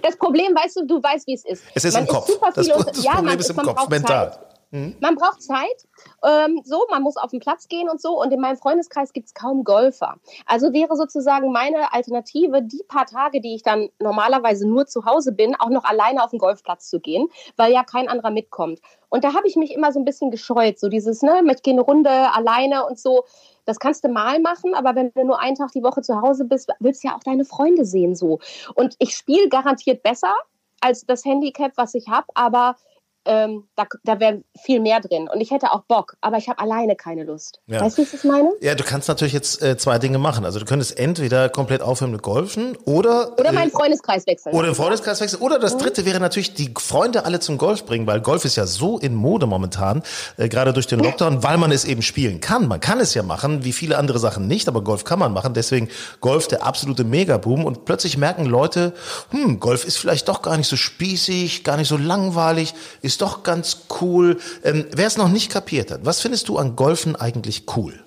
Das 0.03 0.17
Problem, 0.19 0.55
weißt 0.55 0.77
du, 0.77 0.87
du 0.87 1.03
weißt, 1.03 1.27
wie 1.27 1.35
es 1.35 1.47
ist. 1.47 1.63
Es 1.75 1.85
ist 1.85 1.95
Man 1.95 2.03
im 2.03 2.09
Kopf. 2.09 2.31
das, 2.55 2.67
das 2.67 3.03
ja, 3.03 3.15
Problem 3.15 3.39
ist 3.39 3.49
im 3.49 3.57
Kopf, 3.57 3.89
mental. 3.89 4.33
Zeit. 4.33 4.52
Mhm. 4.73 4.97
Man 5.01 5.15
braucht 5.17 5.43
Zeit. 5.43 5.87
Ähm, 6.25 6.63
so, 6.65 6.87
man 6.91 7.03
muss 7.03 7.19
auf 7.19 7.31
den 7.31 7.41
Platz 7.41 7.69
gehen 7.69 7.89
und 7.89 8.01
so. 8.01 8.21
Und 8.21 8.33
in 8.33 8.41
meinem 8.41 8.57
Freundeskreis 8.57 9.13
gibt 9.13 9.29
es 9.29 9.35
kaum 9.35 9.65
Golfer. 9.65 10.17
Also 10.47 10.73
wäre 10.73 10.97
sozusagen 10.97 11.53
meine 11.53 11.93
Alternative, 11.93 12.63
die 12.63 12.83
paar 12.89 13.07
Tage, 13.07 13.41
die 13.41 13.55
ich 13.55 13.63
dann 13.63 13.91
normalerweise 14.01 14.67
nur 14.67 14.87
zu 14.87 15.05
Hause 15.05 15.33
bin, 15.33 15.55
auch 15.55 15.69
noch 15.69 15.85
alleine 15.85 16.25
auf 16.25 16.31
den 16.31 16.39
Golfplatz 16.39 16.89
zu 16.89 17.01
gehen, 17.01 17.29
weil 17.57 17.73
ja 17.73 17.85
kein 17.85 18.09
anderer 18.09 18.31
mitkommt. 18.31 18.81
Und 19.11 19.25
da 19.25 19.35
habe 19.35 19.47
ich 19.47 19.57
mich 19.57 19.75
immer 19.75 19.93
so 19.93 20.01
ein 20.01 20.07
bisschen 20.07 20.31
gescheut. 20.31 20.79
So 20.79 20.89
dieses, 20.89 21.21
ne, 21.21 21.43
ich 21.53 21.63
gehe 21.63 21.75
eine 21.75 21.83
Runde 21.83 22.11
alleine 22.11 22.87
und 22.87 22.99
so. 22.99 23.25
Das 23.67 23.79
kannst 23.79 24.05
du 24.05 24.09
mal 24.09 24.41
machen, 24.41 24.75
aber 24.75 24.95
wenn 24.95 25.13
du 25.13 25.23
nur 25.25 25.39
einen 25.39 25.55
Tag 25.55 25.71
die 25.73 25.83
Woche 25.83 26.01
zu 26.01 26.21
Hause 26.23 26.47
bist, 26.47 26.71
willst 26.81 27.05
du 27.05 27.09
ja 27.09 27.17
auch 27.17 27.23
deine 27.23 27.45
Freunde 27.45 27.85
sehen 27.85 28.17
so. 28.17 28.41
Und 28.75 28.97
ich 28.99 29.15
spiele 29.15 29.51
garantiert 29.51 30.03
besser 30.03 30.33
als 30.81 31.05
das 31.05 31.25
Handicap, 31.27 31.73
was 31.77 31.95
ich 31.95 32.09
habe, 32.09 32.27
aber 32.35 32.77
ähm, 33.25 33.65
da, 33.77 33.85
da 34.05 34.21
wäre 34.21 34.43
viel 34.61 34.81
mehr 34.81 35.01
drin. 35.01 35.29
Und 35.33 35.41
ich 35.41 35.51
hätte 35.51 35.73
auch 35.73 35.83
Bock, 35.83 36.17
aber 36.21 36.39
ich 36.39 36.49
habe 36.49 36.59
alleine 36.59 36.97
keine 36.97 37.25
Lust. 37.25 37.61
Ja. 37.67 37.81
Weißt 37.81 37.99
du, 37.99 38.03
was 38.03 38.13
ich 38.13 38.25
meine? 38.25 38.51
Ja, 38.61 38.75
du 38.75 38.85
kannst 38.85 39.09
natürlich 39.09 39.33
jetzt 39.33 39.63
äh, 39.63 39.77
zwei 39.77 39.99
Dinge 39.99 40.19
machen. 40.19 40.45
Also 40.45 40.59
du 40.59 40.65
könntest 40.65 40.99
entweder 40.99 41.49
komplett 41.49 41.83
aufhören 41.83 42.11
mit 42.11 42.23
Golfen 42.23 42.77
oder... 42.85 43.39
Oder 43.39 43.53
meinen 43.53 43.69
äh, 43.69 43.73
Freundeskreis 43.73 44.27
wechseln. 44.27 44.55
Oder 44.55 44.69
den 44.69 44.75
Freundeskreis 44.75 45.21
wechseln. 45.21 45.41
Oder 45.41 45.59
das 45.59 45.75
mhm. 45.75 45.79
dritte 45.79 46.05
wäre 46.05 46.21
natürlich, 46.21 46.55
die 46.55 46.73
Freunde 46.77 47.25
alle 47.25 47.41
zum 47.41 47.59
Golf 47.59 47.85
bringen, 47.85 48.07
weil 48.07 48.21
Golf 48.21 48.45
ist 48.45 48.57
ja 48.57 48.67
so 48.67 48.99
in 48.99 49.15
Mode 49.15 49.47
momentan, 49.47 50.03
äh, 50.37 50.49
gerade 50.49 50.73
durch 50.73 50.87
den 50.87 51.01
Lockdown, 51.01 51.43
weil 51.43 51.59
man 51.59 51.71
es 51.71 51.85
eben 51.85 52.03
spielen 52.03 52.41
kann. 52.41 52.67
Man 52.67 52.81
kann 52.81 52.99
es 53.01 53.15
ja 53.15 53.23
machen, 53.23 53.65
wie 53.65 53.73
viele 53.73 53.99
andere 53.99 54.19
Sachen 54.19 54.49
nicht, 54.49 54.69
aber 54.69 54.83
Golf 54.83 55.05
kann 55.05 55.19
man 55.19 55.33
machen. 55.33 55.55
Deswegen 55.55 55.89
Golf 56.21 56.49
der 56.49 56.65
absolute 56.65 57.05
Megaboom. 57.05 57.65
Und 57.65 57.85
plötzlich 57.85 58.17
merken 58.17 58.47
Leute, 58.47 58.95
hm, 59.31 59.61
Golf 59.61 59.85
ist 59.85 59.99
vielleicht 59.99 60.29
doch 60.29 60.43
gar 60.43 60.57
nicht 60.57 60.69
so 60.69 60.77
spießig, 60.77 61.63
gar 61.65 61.77
nicht 61.77 61.89
so 61.89 61.97
langweilig, 61.97 62.75
ist 63.01 63.12
ist 63.13 63.21
doch 63.21 63.43
ganz 63.43 63.87
cool. 64.01 64.39
Ähm, 64.65 64.87
Wer 64.95 65.07
es 65.07 65.19
noch 65.19 65.29
nicht 65.29 65.51
kapiert 65.51 65.91
hat, 65.91 66.07
was 66.07 66.21
findest 66.21 66.49
du 66.49 66.57
an 66.57 66.77
Golfen 66.77 67.15
eigentlich 67.15 67.65
cool? 67.77 68.03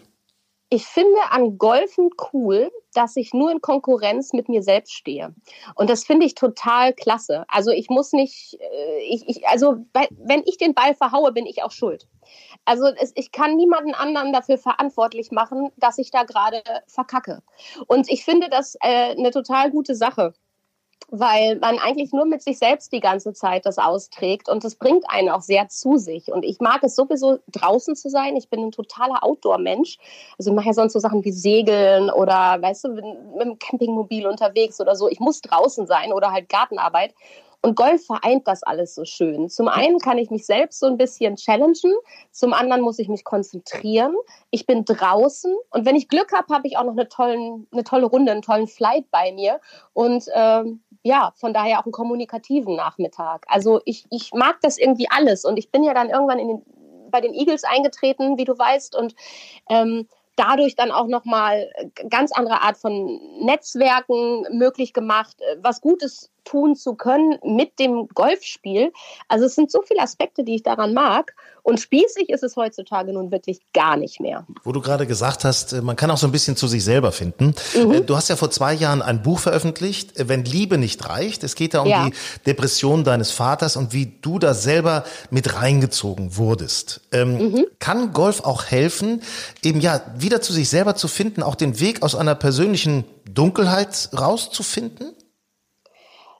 Ich 0.69 0.83
finde 0.87 1.19
an 1.29 1.59
Golfen 1.59 2.09
cool, 2.33 2.71
dass 2.93 3.15
ich 3.15 3.33
nur 3.33 3.51
in 3.51 3.61
Konkurrenz 3.61 4.33
mit 4.33 4.49
mir 4.49 4.63
selbst 4.63 4.93
stehe. 4.93 5.35
Und 5.75 5.91
das 5.91 6.03
finde 6.03 6.25
ich 6.25 6.33
total 6.33 6.91
klasse. 6.93 7.45
Also 7.49 7.69
ich 7.69 7.89
muss 7.89 8.13
nicht, 8.13 8.57
äh, 8.59 8.99
ich, 9.07 9.29
ich, 9.29 9.47
also 9.47 9.85
wenn 9.93 10.41
ich 10.45 10.57
den 10.57 10.73
Ball 10.73 10.95
verhaue, 10.95 11.31
bin 11.31 11.45
ich 11.45 11.61
auch 11.61 11.71
schuld. 11.71 12.07
Also 12.65 12.87
es, 12.99 13.11
ich 13.15 13.31
kann 13.31 13.55
niemanden 13.55 13.93
anderen 13.93 14.33
dafür 14.33 14.57
verantwortlich 14.57 15.29
machen, 15.29 15.71
dass 15.77 15.99
ich 15.99 16.09
da 16.09 16.23
gerade 16.23 16.63
verkacke. 16.87 17.43
Und 17.85 18.09
ich 18.09 18.25
finde 18.25 18.49
das 18.49 18.75
äh, 18.81 19.11
eine 19.11 19.29
total 19.29 19.69
gute 19.69 19.93
Sache 19.93 20.33
weil 21.09 21.57
man 21.57 21.77
eigentlich 21.77 22.11
nur 22.11 22.25
mit 22.25 22.41
sich 22.41 22.57
selbst 22.57 22.91
die 22.91 22.99
ganze 22.99 23.33
Zeit 23.33 23.65
das 23.65 23.77
austrägt 23.77 24.49
und 24.49 24.63
das 24.63 24.75
bringt 24.75 25.03
einen 25.07 25.29
auch 25.29 25.41
sehr 25.41 25.67
zu 25.69 25.97
sich. 25.97 26.31
Und 26.31 26.43
ich 26.43 26.59
mag 26.59 26.83
es 26.83 26.95
sowieso 26.95 27.39
draußen 27.51 27.95
zu 27.95 28.09
sein. 28.09 28.35
Ich 28.35 28.49
bin 28.49 28.61
ein 28.61 28.71
totaler 28.71 29.23
Outdoor-Mensch. 29.23 29.97
Also 30.37 30.51
ich 30.51 30.55
mache 30.55 30.67
ja 30.67 30.73
sonst 30.73 30.93
so 30.93 30.99
Sachen 30.99 31.23
wie 31.23 31.31
Segeln 31.31 32.09
oder, 32.09 32.61
weißt 32.61 32.85
du, 32.85 32.89
mit 32.89 33.45
dem 33.45 33.59
Campingmobil 33.59 34.27
unterwegs 34.27 34.81
oder 34.81 34.95
so. 34.95 35.07
Ich 35.07 35.19
muss 35.19 35.41
draußen 35.41 35.85
sein 35.85 36.11
oder 36.11 36.31
halt 36.31 36.49
Gartenarbeit. 36.49 37.13
Und 37.65 37.75
Golf 37.75 38.05
vereint 38.05 38.47
das 38.47 38.61
alles 38.61 38.93
so 38.93 39.05
schön. 39.05 39.49
Zum 39.49 39.67
einen 39.67 39.97
kann 39.97 40.19
ich 40.19 40.29
mich 40.29 40.45
selbst 40.45 40.79
so 40.79 40.85
ein 40.85 40.97
bisschen 40.97 41.35
challengen, 41.35 41.95
zum 42.29 42.53
anderen 42.53 42.83
muss 42.83 42.99
ich 42.99 43.09
mich 43.09 43.23
konzentrieren. 43.23 44.15
Ich 44.51 44.67
bin 44.67 44.85
draußen 44.85 45.51
und 45.71 45.83
wenn 45.83 45.95
ich 45.95 46.07
Glück 46.07 46.31
habe, 46.31 46.53
habe 46.53 46.67
ich 46.67 46.77
auch 46.77 46.83
noch 46.83 46.91
eine, 46.91 47.09
tollen, 47.09 47.65
eine 47.71 47.83
tolle 47.83 48.05
Runde, 48.05 48.31
einen 48.31 48.43
tollen 48.43 48.67
Flight 48.67 49.09
bei 49.09 49.31
mir. 49.31 49.59
Und 49.93 50.25
ähm, 50.35 50.83
ja, 51.01 51.33
von 51.37 51.55
daher 51.55 51.79
auch 51.79 51.85
einen 51.85 51.91
kommunikativen 51.91 52.75
Nachmittag. 52.75 53.47
Also 53.47 53.81
ich, 53.85 54.05
ich 54.11 54.31
mag 54.31 54.59
das 54.61 54.77
irgendwie 54.77 55.07
alles 55.09 55.43
und 55.43 55.57
ich 55.57 55.71
bin 55.71 55.83
ja 55.83 55.95
dann 55.95 56.11
irgendwann 56.11 56.37
in 56.37 56.47
den 56.49 56.61
bei 57.09 57.19
den 57.19 57.33
Eagles 57.33 57.63
eingetreten, 57.63 58.37
wie 58.37 58.45
du 58.45 58.55
weißt, 58.55 58.95
und 58.95 59.15
ähm, 59.69 60.07
dadurch 60.35 60.75
dann 60.75 60.91
auch 60.91 61.07
nochmal 61.07 61.71
ganz 62.09 62.31
andere 62.31 62.61
Art 62.61 62.77
von 62.77 63.19
Netzwerken 63.39 64.45
möglich 64.51 64.93
gemacht, 64.93 65.37
äh, 65.39 65.57
was 65.61 65.81
Gutes 65.81 66.29
tun 66.45 66.75
zu 66.75 66.95
können 66.95 67.37
mit 67.43 67.79
dem 67.79 68.07
Golfspiel. 68.13 68.93
Also 69.27 69.45
es 69.45 69.55
sind 69.55 69.71
so 69.71 69.81
viele 69.81 70.01
Aspekte, 70.01 70.43
die 70.43 70.55
ich 70.55 70.63
daran 70.63 70.93
mag. 70.93 71.33
Und 71.65 71.79
spießig 71.79 72.29
ist 72.29 72.43
es 72.43 72.55
heutzutage 72.57 73.11
nun 73.11 73.31
wirklich 73.31 73.59
gar 73.73 73.97
nicht 73.97 74.19
mehr. 74.19 74.45
Wo 74.63 74.71
du 74.71 74.81
gerade 74.81 75.07
gesagt 75.07 75.43
hast, 75.43 75.73
äh, 75.73 75.81
man 75.81 75.95
kann 75.95 76.11
auch 76.11 76.17
so 76.17 76.27
ein 76.27 76.31
bisschen 76.31 76.55
zu 76.55 76.67
sich 76.67 76.83
selber 76.83 77.11
finden. 77.11 77.55
Mhm. 77.75 77.91
Äh, 77.91 78.01
du 78.01 78.15
hast 78.15 78.29
ja 78.29 78.35
vor 78.35 78.51
zwei 78.51 78.73
Jahren 78.73 79.01
ein 79.01 79.23
Buch 79.23 79.39
veröffentlicht, 79.39 80.13
Wenn 80.15 80.45
Liebe 80.45 80.77
nicht 80.77 81.09
reicht. 81.09 81.43
Es 81.43 81.55
geht 81.55 81.73
da 81.73 81.81
um 81.81 81.87
ja. 81.87 82.05
die 82.05 82.13
Depression 82.45 83.03
deines 83.03 83.31
Vaters 83.31 83.77
und 83.77 83.93
wie 83.93 84.13
du 84.21 84.37
da 84.37 84.53
selber 84.53 85.05
mit 85.31 85.55
reingezogen 85.55 86.37
wurdest. 86.37 87.01
Ähm, 87.11 87.37
mhm. 87.37 87.65
Kann 87.79 88.13
Golf 88.13 88.41
auch 88.41 88.65
helfen, 88.65 89.23
eben 89.63 89.81
ja 89.81 90.01
wieder 90.15 90.41
zu 90.41 90.53
sich 90.53 90.69
selber 90.69 90.95
zu 90.95 91.07
finden, 91.07 91.41
auch 91.41 91.55
den 91.55 91.79
Weg 91.79 92.03
aus 92.03 92.13
einer 92.13 92.35
persönlichen 92.35 93.05
Dunkelheit 93.27 94.09
rauszufinden? 94.15 95.15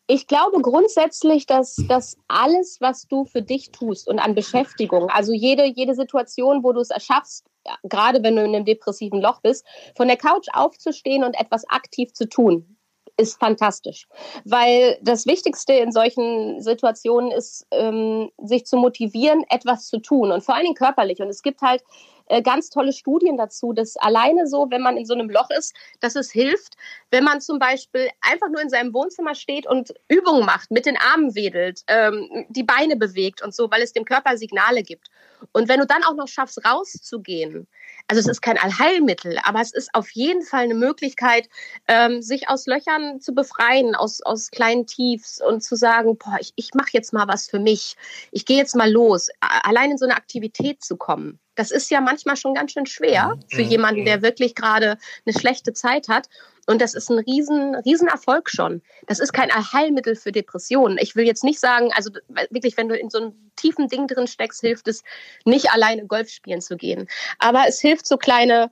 Ich 0.08 0.28
glaube 0.28 0.62
grundsätzlich, 0.62 1.48
dass, 1.48 1.78
dass 1.88 2.18
alles, 2.28 2.78
was 2.80 3.08
du 3.08 3.26
für 3.26 3.42
dich 3.42 3.72
tust 3.72 4.08
und 4.08 4.20
an 4.20 4.36
Beschäftigung, 4.36 5.10
also 5.10 5.34
jede, 5.34 5.66
jede 5.66 5.96
Situation, 5.96 6.64
wo 6.64 6.74
du 6.74 6.80
es 6.80 6.92
erschaffst, 6.92 7.46
gerade 7.84 8.22
wenn 8.22 8.36
du 8.36 8.44
in 8.44 8.54
einem 8.54 8.66
depressiven 8.66 9.20
Loch 9.20 9.42
bist, 9.42 9.66
von 9.96 10.08
der 10.08 10.18
Couch 10.18 10.48
aufzustehen 10.54 11.24
und 11.24 11.34
etwas 11.40 11.68
aktiv 11.70 12.14
zu 12.14 12.30
tun, 12.30 12.78
ist 13.18 13.40
fantastisch. 13.40 14.08
Weil 14.44 14.98
das 15.02 15.26
Wichtigste 15.26 15.74
in 15.74 15.92
solchen 15.92 16.62
Situationen 16.62 17.32
ist, 17.32 17.66
ähm, 17.72 18.30
sich 18.38 18.66
zu 18.66 18.78
motivieren, 18.78 19.44
etwas 19.50 19.88
zu 19.88 20.00
tun 20.00 20.32
und 20.32 20.44
vor 20.44 20.56
allen 20.56 20.66
Dingen 20.66 20.76
körperlich. 20.76 21.20
Und 21.22 21.30
es 21.30 21.42
gibt 21.42 21.62
halt 21.62 21.84
äh, 22.28 22.42
ganz 22.42 22.70
tolle 22.70 22.94
Studien 22.94 23.38
dazu, 23.38 23.74
dass 23.74 23.98
alleine 23.98 24.48
so, 24.48 24.68
wenn 24.70 24.82
man 24.82 24.98
in 24.98 25.06
so 25.06 25.14
einem 25.14 25.30
Loch 25.30 25.50
ist, 25.58 25.76
dass 26.00 26.16
es 26.16 26.32
hilft, 26.32 26.76
wenn 27.12 27.24
man 27.24 27.42
zum 27.42 27.60
Beispiel 27.60 28.10
einfach 28.22 28.50
nur 28.50 28.62
in 28.62 28.70
seinem 28.70 28.94
Wohnzimmer 28.94 29.36
steht 29.36 29.68
und 29.68 29.94
Übungen 30.08 30.46
macht, 30.46 30.72
mit 30.72 30.86
den 30.86 30.98
Armen 30.98 31.36
wedelt, 31.36 31.82
ähm, 31.88 32.46
die 32.50 32.64
Beine 32.64 32.96
bewegt 32.96 33.42
und 33.42 33.54
so, 33.54 33.70
weil 33.72 33.82
es 33.82 33.94
dem 33.94 34.06
Körper 34.06 34.38
Signale 34.38 34.84
gibt. 34.84 35.10
Und 35.52 35.70
wenn 35.70 35.80
du 35.80 35.86
dann 35.86 36.04
auch 36.04 36.16
noch 36.16 36.28
schaffst, 36.28 36.64
rauszugehen, 36.66 37.68
also 38.08 38.20
es 38.20 38.28
ist 38.28 38.42
kein 38.42 38.58
Allheilmittel, 38.58 39.40
aber 39.44 39.62
es 39.62 39.74
ist 39.74 39.90
auf 39.94 40.10
jeden 40.12 40.44
Fall 40.44 40.64
eine 40.64 40.76
Möglichkeit, 40.76 41.50
ähm, 41.88 42.22
sich 42.22 42.50
aus 42.50 42.68
Löchern 42.68 43.20
zu 43.20 43.34
befreien, 43.34 43.96
aus, 43.96 44.22
aus 44.22 44.52
kleinen 44.52 44.86
Tiefs 44.86 45.42
und 45.42 45.64
zu 45.64 45.76
sagen, 45.76 46.18
boah, 46.18 46.38
ich, 46.40 46.54
ich 46.56 46.74
mache 46.74 46.90
jetzt 46.92 47.14
mal 47.14 47.28
was 47.28 47.50
für 47.50 47.60
mich. 47.60 47.96
Ich 48.32 48.46
gehe 48.46 48.58
jetzt 48.58 48.76
mal 48.76 48.92
los, 48.92 49.30
allein 49.40 49.92
in 49.92 49.98
so 49.98 50.06
eine 50.06 50.16
Aktivität 50.16 50.84
zu 50.84 50.98
kommen. 50.98 51.40
Das 51.56 51.72
ist 51.72 51.90
ja 51.90 52.02
manchmal 52.02 52.36
schon 52.36 52.54
ganz 52.54 52.74
schön 52.74 52.86
schwer 52.86 53.40
für 53.50 53.64
mhm. 53.64 53.70
jemanden, 53.70 54.06
der 54.06 54.22
wirklich 54.22 54.56
gerade 54.56 54.98
eine 55.26 55.38
schlechte 55.38 55.74
Zeit 55.74 56.10
hat. 56.10 56.28
Und 56.66 56.82
das 56.82 56.96
ist 56.96 57.10
ein 57.10 57.20
riesen, 57.20 57.76
riesen 57.76 58.08
Erfolg 58.08 58.50
schon. 58.50 58.82
Das 59.08 59.20
ist 59.20 59.34
kein 59.34 59.52
Heilmittel 59.52 60.16
für 60.16 60.32
Depressionen. 60.32 60.98
Ich 61.00 61.16
will 61.16 61.26
jetzt 61.26 61.44
nicht 61.44 61.60
sagen, 61.60 61.92
also 61.94 62.10
wirklich, 62.50 62.76
wenn 62.78 62.90
du 62.90 62.98
in 62.98 63.10
so 63.10 63.20
einem 63.20 63.52
tiefen 63.56 63.88
Ding 63.88 64.08
drin 64.08 64.28
steckst, 64.28 64.62
hilft 64.62 64.88
es 64.88 65.04
nicht 65.46 65.72
alleine 65.72 66.08
Golf 66.08 66.30
spielen 66.30 66.62
zu 66.62 66.76
gehen. 66.76 67.08
Aber 67.38 67.66
es 67.68 67.80
hilft 67.80 68.08
so 68.08 68.18
kleine, 68.18 68.72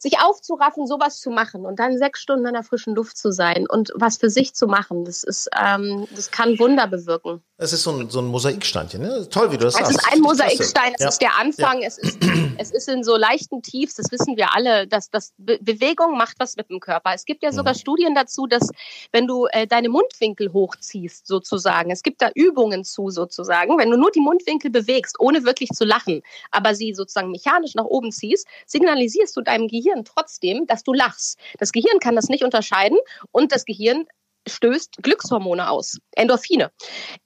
sich 0.00 0.18
aufzuraffen, 0.18 0.86
sowas 0.86 1.20
zu 1.20 1.30
machen 1.30 1.66
und 1.66 1.78
dann 1.78 1.98
sechs 1.98 2.20
Stunden 2.20 2.46
in 2.46 2.54
der 2.54 2.62
frischen 2.62 2.94
Luft 2.94 3.18
zu 3.18 3.30
sein 3.32 3.66
und 3.68 3.92
was 3.94 4.16
für 4.16 4.30
sich 4.30 4.54
zu 4.54 4.66
machen, 4.66 5.04
das 5.04 5.22
ist, 5.22 5.48
ähm, 5.60 6.08
das 6.16 6.30
kann 6.30 6.58
Wunder 6.58 6.86
bewirken. 6.86 7.42
Es 7.58 7.74
ist 7.74 7.82
so 7.82 7.90
ein, 7.90 8.08
so 8.08 8.20
ein 8.20 8.26
Mosaiksteinchen, 8.26 9.02
ne? 9.02 9.28
Toll, 9.28 9.52
wie 9.52 9.58
du 9.58 9.64
das 9.64 9.74
es 9.74 9.80
sagst. 9.80 9.90
Es 9.90 10.02
ist 10.02 10.12
ein 10.14 10.20
Mosaikstein, 10.20 10.94
es 10.94 11.02
ja. 11.02 11.08
ist 11.10 11.20
der 11.20 11.38
Anfang, 11.38 11.82
ja. 11.82 11.88
es, 11.88 11.98
ist, 11.98 12.18
es 12.56 12.70
ist 12.70 12.88
in 12.88 13.04
so 13.04 13.18
leichten 13.18 13.60
Tiefs, 13.60 13.96
das 13.96 14.10
wissen 14.10 14.38
wir 14.38 14.54
alle, 14.54 14.86
dass, 14.86 15.10
dass 15.10 15.34
Be 15.36 15.58
Bewegung 15.60 16.16
macht 16.16 16.36
was 16.38 16.56
mit 16.56 16.70
dem 16.70 16.80
Körper. 16.80 17.12
Es 17.12 17.26
gibt 17.26 17.42
ja 17.42 17.52
sogar 17.52 17.74
mhm. 17.74 17.78
Studien 17.78 18.14
dazu, 18.14 18.46
dass 18.46 18.70
wenn 19.12 19.26
du 19.26 19.46
äh, 19.52 19.66
deine 19.66 19.90
Mundwinkel 19.90 20.54
hochziehst, 20.54 21.26
sozusagen, 21.26 21.90
es 21.90 22.02
gibt 22.02 22.22
da 22.22 22.30
Übungen 22.34 22.82
zu, 22.82 23.10
sozusagen, 23.10 23.76
wenn 23.76 23.90
du 23.90 23.98
nur 23.98 24.10
die 24.10 24.20
Mundwinkel 24.20 24.70
bewegst, 24.70 25.20
ohne 25.20 25.44
wirklich 25.44 25.68
zu 25.70 25.84
lachen, 25.84 26.22
aber 26.50 26.74
sie 26.74 26.94
sozusagen 26.94 27.30
mechanisch 27.30 27.74
nach 27.74 27.84
oben 27.84 28.10
ziehst, 28.10 28.46
signalisierst 28.64 29.36
du 29.36 29.42
deinem 29.42 29.68
Gehirn 29.68 29.89
trotzdem, 30.04 30.66
dass 30.66 30.82
du 30.82 30.92
lachst. 30.92 31.38
Das 31.58 31.72
Gehirn 31.72 32.00
kann 32.00 32.16
das 32.16 32.28
nicht 32.28 32.44
unterscheiden 32.44 32.98
und 33.32 33.52
das 33.52 33.64
Gehirn 33.64 34.06
stößt 34.48 34.98
Glückshormone 35.02 35.70
aus, 35.70 35.98
Endorphine. 36.12 36.70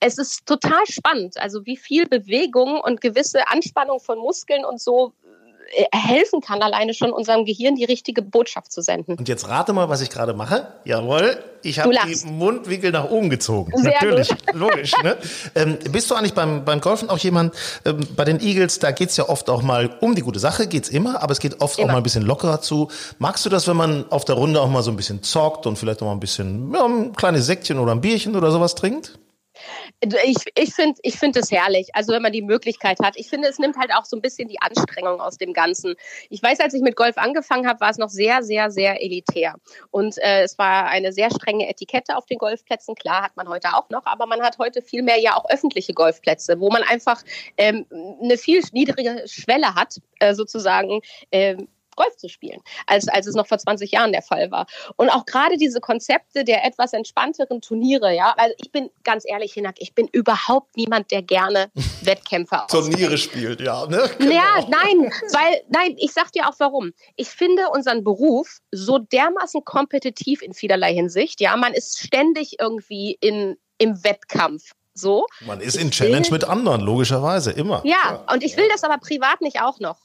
Es 0.01 0.19
ist 0.19 0.47
total 0.47 0.85
spannend, 0.87 1.37
also 1.39 1.65
wie 1.65 1.77
viel 1.77 2.07
Bewegung 2.07 2.81
und 2.81 3.01
gewisse 3.01 3.49
Anspannung 3.49 4.01
von 4.01 4.19
Muskeln 4.19 4.65
und 4.65 4.81
so 4.81 5.13
helfen 5.93 6.41
kann, 6.41 6.63
alleine 6.63 6.95
schon 6.95 7.13
unserem 7.13 7.45
Gehirn 7.45 7.75
die 7.75 7.85
richtige 7.85 8.23
Botschaft 8.23 8.73
zu 8.73 8.83
senden. 8.83 9.17
Und 9.17 9.29
jetzt 9.29 9.49
rate 9.49 9.73
mal, 9.73 9.89
was 9.89 10.01
ich 10.01 10.11
gerade 10.11 10.35
mache. 10.35 10.69
Jawohl, 10.85 11.43
ich 11.63 11.79
habe 11.79 11.95
die 12.07 12.27
Mundwinkel 12.27 12.93
nach 12.93 13.11
oben 13.11 13.31
gezogen. 13.31 13.73
Sehr 13.77 13.93
Natürlich, 13.93 14.29
gut. 14.29 14.55
logisch. 14.55 14.93
Ne? 15.03 15.17
Ähm, 15.55 15.79
bist 15.91 16.11
du 16.11 16.15
eigentlich 16.15 16.35
beim, 16.35 16.65
beim 16.65 16.81
Golfen 16.81 17.11
auch 17.11 17.19
jemand, 17.19 17.55
ähm, 17.85 18.07
bei 18.15 18.25
den 18.25 18.41
Eagles, 18.41 18.79
da 18.79 18.91
geht's 18.93 19.17
ja 19.17 19.29
oft 19.29 19.49
auch 19.51 19.63
mal 19.63 19.97
um 20.01 20.15
die 20.15 20.23
gute 20.23 20.39
Sache, 20.39 20.67
geht's 20.67 20.89
immer, 20.89 21.23
aber 21.23 21.33
es 21.33 21.41
geht 21.41 21.61
oft 21.61 21.79
immer. 21.79 21.89
auch 21.89 21.93
mal 21.93 21.99
ein 21.99 22.03
bisschen 22.03 22.25
lockerer 22.25 22.61
zu. 22.61 22.91
Magst 23.19 23.45
du 23.47 23.51
das, 23.51 23.67
wenn 23.67 23.77
man 23.77 24.11
auf 24.11 24.25
der 24.25 24.37
Runde 24.37 24.61
auch 24.61 24.69
mal 24.69 24.83
so 24.83 24.91
ein 24.91 24.97
bisschen 24.97 25.23
zockt 25.23 25.67
und 25.67 25.77
vielleicht 25.77 26.03
auch 26.03 26.07
mal 26.07 26.13
ein 26.13 26.21
bisschen 26.21 26.73
ja, 26.73 26.85
ein 26.85 27.15
kleines 27.15 27.47
Säckchen 27.47 27.79
oder 27.79 27.93
ein 27.93 28.01
Bierchen 28.01 28.37
oder 28.37 28.51
sowas 28.51 28.75
trinkt? 28.75 29.19
Ich, 30.25 30.37
ich 30.57 30.75
finde 30.75 31.01
ich 31.03 31.19
find 31.19 31.37
es 31.37 31.51
herrlich, 31.51 31.95
also 31.95 32.13
wenn 32.13 32.23
man 32.23 32.33
die 32.33 32.43
Möglichkeit 32.43 32.99
hat. 33.03 33.17
Ich 33.17 33.29
finde, 33.29 33.49
es 33.49 33.59
nimmt 33.59 33.77
halt 33.77 33.93
auch 33.95 34.05
so 34.05 34.17
ein 34.17 34.23
bisschen 34.23 34.49
die 34.49 34.61
Anstrengung 34.61 35.21
aus 35.21 35.39
dem 35.39 35.53
Ganzen. 35.53 35.95
Ich 36.31 36.43
weiß, 36.43 36.61
als 36.61 36.75
ich 36.75 36.83
mit 36.83 36.97
Golf 36.97 37.17
angefangen 37.17 37.67
habe, 37.67 37.81
war 37.81 37.91
es 37.91 37.99
noch 37.99 38.09
sehr, 38.09 38.43
sehr, 38.43 38.71
sehr 38.71 39.03
elitär. 39.03 39.55
Und 39.91 40.19
äh, 40.19 40.43
es 40.43 40.59
war 40.59 40.87
eine 40.87 41.13
sehr 41.13 41.31
strenge 41.31 41.69
Etikette 41.69 42.17
auf 42.17 42.27
den 42.27 42.39
Golfplätzen. 42.39 42.95
Klar, 42.95 43.23
hat 43.23 43.37
man 43.37 43.49
heute 43.49 43.75
auch 43.75 43.89
noch, 43.91 44.07
aber 44.07 44.27
man 44.27 44.43
hat 44.43 44.59
heute 44.59 44.83
viel 44.83 45.03
mehr 45.03 45.19
ja 45.19 45.37
auch 45.37 45.49
öffentliche 45.49 45.95
Golfplätze, 45.95 46.61
wo 46.61 46.71
man 46.71 46.83
einfach 46.83 47.23
ähm, 47.57 47.87
eine 48.23 48.37
viel 48.39 48.63
niedrige 48.73 49.25
Schwelle 49.27 49.75
hat, 49.75 50.01
äh, 50.21 50.35
sozusagen. 50.35 51.01
Äh, 51.31 51.57
Golf 51.97 52.17
zu 52.17 52.29
spielen, 52.29 52.61
als, 52.87 53.09
als 53.09 53.27
es 53.27 53.35
noch 53.35 53.47
vor 53.47 53.59
20 53.59 53.91
Jahren 53.93 54.13
der 54.13 54.23
Fall 54.23 54.51
war. 54.51 54.67
Und 54.97 55.11
auch 55.11 55.27
gerade 55.27 55.57
diese 55.57 55.81
Konzepte 55.81 56.45
der 56.45 56.65
etwas 56.65 56.93
entspannteren 56.93 57.61
Turniere, 57.61 58.15
ja, 58.15 58.35
also 58.37 58.55
ich 58.59 58.71
bin 58.71 58.91
ganz 59.03 59.25
ehrlich, 59.27 59.53
Hinak, 59.53 59.77
ich 59.79 59.95
bin 59.95 60.09
überhaupt 60.09 60.77
niemand, 60.77 61.11
der 61.11 61.23
gerne 61.23 61.71
Wettkämpfe 62.03 62.63
Turniere 62.69 63.19
spielt, 63.19 63.61
ja, 63.61 63.87
ne? 63.87 64.11
Genau. 64.19 64.33
Ja, 64.33 64.67
nein, 64.69 65.13
weil, 65.33 65.63
nein, 65.69 65.97
ich 65.99 66.13
sag 66.13 66.33
dir 66.33 66.49
auch 66.49 66.55
warum. 66.59 66.93
Ich 67.17 67.29
finde 67.29 67.69
unseren 67.71 68.05
Beruf 68.05 68.59
so 68.71 68.99
dermaßen 68.99 69.65
kompetitiv 69.65 70.43
in 70.43 70.55
vielerlei 70.55 70.95
Hinsicht, 70.95 71.41
ja, 71.41 71.57
man 71.57 71.73
ist 71.73 71.99
ständig 71.99 72.57
irgendwie 72.61 73.17
in, 73.21 73.57
im 73.79 74.03
Wettkampf. 74.05 74.73
So. 74.95 75.27
Man 75.45 75.61
ist 75.61 75.77
in 75.77 75.91
Challenge 75.91 76.25
will, 76.27 76.33
mit 76.33 76.45
anderen, 76.45 76.81
logischerweise, 76.81 77.51
immer. 77.51 77.83
Ja, 77.85 77.97
ja, 78.27 78.33
und 78.33 78.45
ich 78.45 78.57
will 78.57 78.69
das 78.71 78.85
aber 78.85 78.99
privat 78.99 79.41
nicht 79.41 79.61
auch 79.61 79.81
noch. 79.81 79.99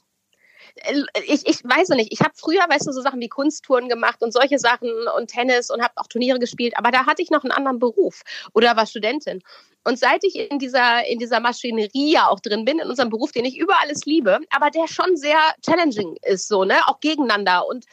Äh, 0.76 1.02
ich, 1.26 1.46
ich 1.46 1.64
weiß 1.64 1.90
nicht, 1.90 2.12
ich 2.12 2.20
habe 2.20 2.32
früher, 2.34 2.60
weißt 2.68 2.86
du, 2.86 2.92
so 2.92 3.00
Sachen 3.00 3.20
wie 3.20 3.28
Kunsttouren 3.28 3.88
gemacht 3.88 4.22
und 4.22 4.32
solche 4.32 4.58
Sachen 4.58 4.90
und 5.16 5.28
Tennis 5.28 5.70
und 5.70 5.82
habe 5.82 5.94
auch 5.96 6.06
Turniere 6.06 6.38
gespielt, 6.38 6.74
aber 6.76 6.90
da 6.90 7.06
hatte 7.06 7.22
ich 7.22 7.30
noch 7.30 7.44
einen 7.44 7.52
anderen 7.52 7.78
Beruf 7.78 8.22
oder 8.52 8.76
war 8.76 8.86
Studentin. 8.86 9.42
Und 9.84 9.98
seit 9.98 10.24
ich 10.24 10.36
in 10.36 10.58
dieser, 10.58 11.06
in 11.06 11.18
dieser 11.18 11.40
Maschinerie 11.40 12.12
ja 12.12 12.28
auch 12.28 12.40
drin 12.40 12.64
bin, 12.64 12.78
in 12.78 12.88
unserem 12.88 13.08
Beruf, 13.08 13.32
den 13.32 13.46
ich 13.46 13.56
über 13.56 13.80
alles 13.80 14.04
liebe, 14.04 14.38
aber 14.50 14.70
der 14.70 14.86
schon 14.88 15.16
sehr 15.16 15.38
challenging 15.64 16.16
ist, 16.22 16.48
so, 16.48 16.64
ne, 16.64 16.76
auch 16.86 17.00
gegeneinander 17.00 17.66
und 17.66 17.86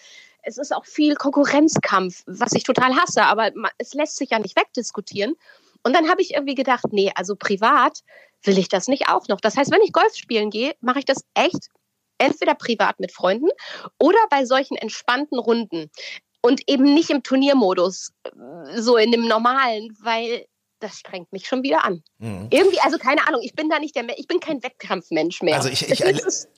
es 0.44 0.58
ist 0.58 0.74
auch 0.74 0.86
viel 0.86 1.16
Konkurrenzkampf, 1.16 2.24
was 2.26 2.54
ich 2.54 2.64
total 2.64 2.96
hasse, 2.96 3.24
aber 3.24 3.52
es 3.78 3.94
lässt 3.94 4.16
sich 4.16 4.30
ja 4.30 4.40
nicht 4.40 4.56
wegdiskutieren. 4.56 5.36
Und 5.84 5.94
dann 5.94 6.10
habe 6.10 6.22
ich 6.22 6.34
irgendwie 6.34 6.56
gedacht, 6.56 6.86
nee, 6.92 7.12
also 7.16 7.36
privat 7.36 8.04
will 8.44 8.58
ich 8.58 8.70
das 8.70 8.88
nicht 8.88 9.10
auch 9.10 9.28
noch. 9.28 9.42
Das 9.42 9.58
heißt, 9.58 9.72
wenn 9.72 9.82
ich 9.82 9.92
Golf 9.92 10.16
spielen 10.16 10.50
gehe, 10.50 10.74
mache 10.80 11.00
ich 11.00 11.06
das 11.06 11.26
echt 11.34 11.70
entweder 12.18 12.56
privat 12.56 13.00
mit 13.00 13.12
Freunden 13.12 13.50
oder 14.00 14.20
bei 14.30 14.46
solchen 14.46 14.78
entspannten 14.78 15.40
Runden. 15.40 15.90
Und 16.42 16.62
eben 16.68 16.94
nicht 16.94 17.10
im 17.10 17.24
Turniermodus, 17.24 18.14
äh, 18.24 18.80
so 18.80 18.96
in 18.98 19.12
dem 19.12 19.28
normalen, 19.28 19.98
weil 20.02 20.46
das 20.80 21.00
strengt 21.00 21.32
mich 21.34 21.48
schon 21.48 21.64
wieder 21.64 21.84
an. 21.84 22.04
Mhm. 22.20 22.48
Irgendwie, 22.50 22.80
also 22.82 22.98
keine 22.98 23.28
Ahnung, 23.28 23.42
ich 23.44 23.56
bin 23.56 23.70
da 23.70 23.80
nicht 23.80 23.96
der, 23.96 24.06
ich 24.18 24.28
bin 24.28 24.40
kein 24.40 24.62
Wettkampfmensch 24.64 25.42
mehr. 25.42 25.56
Also 25.56 25.70
ich, 25.70 25.90
ich 25.90 26.04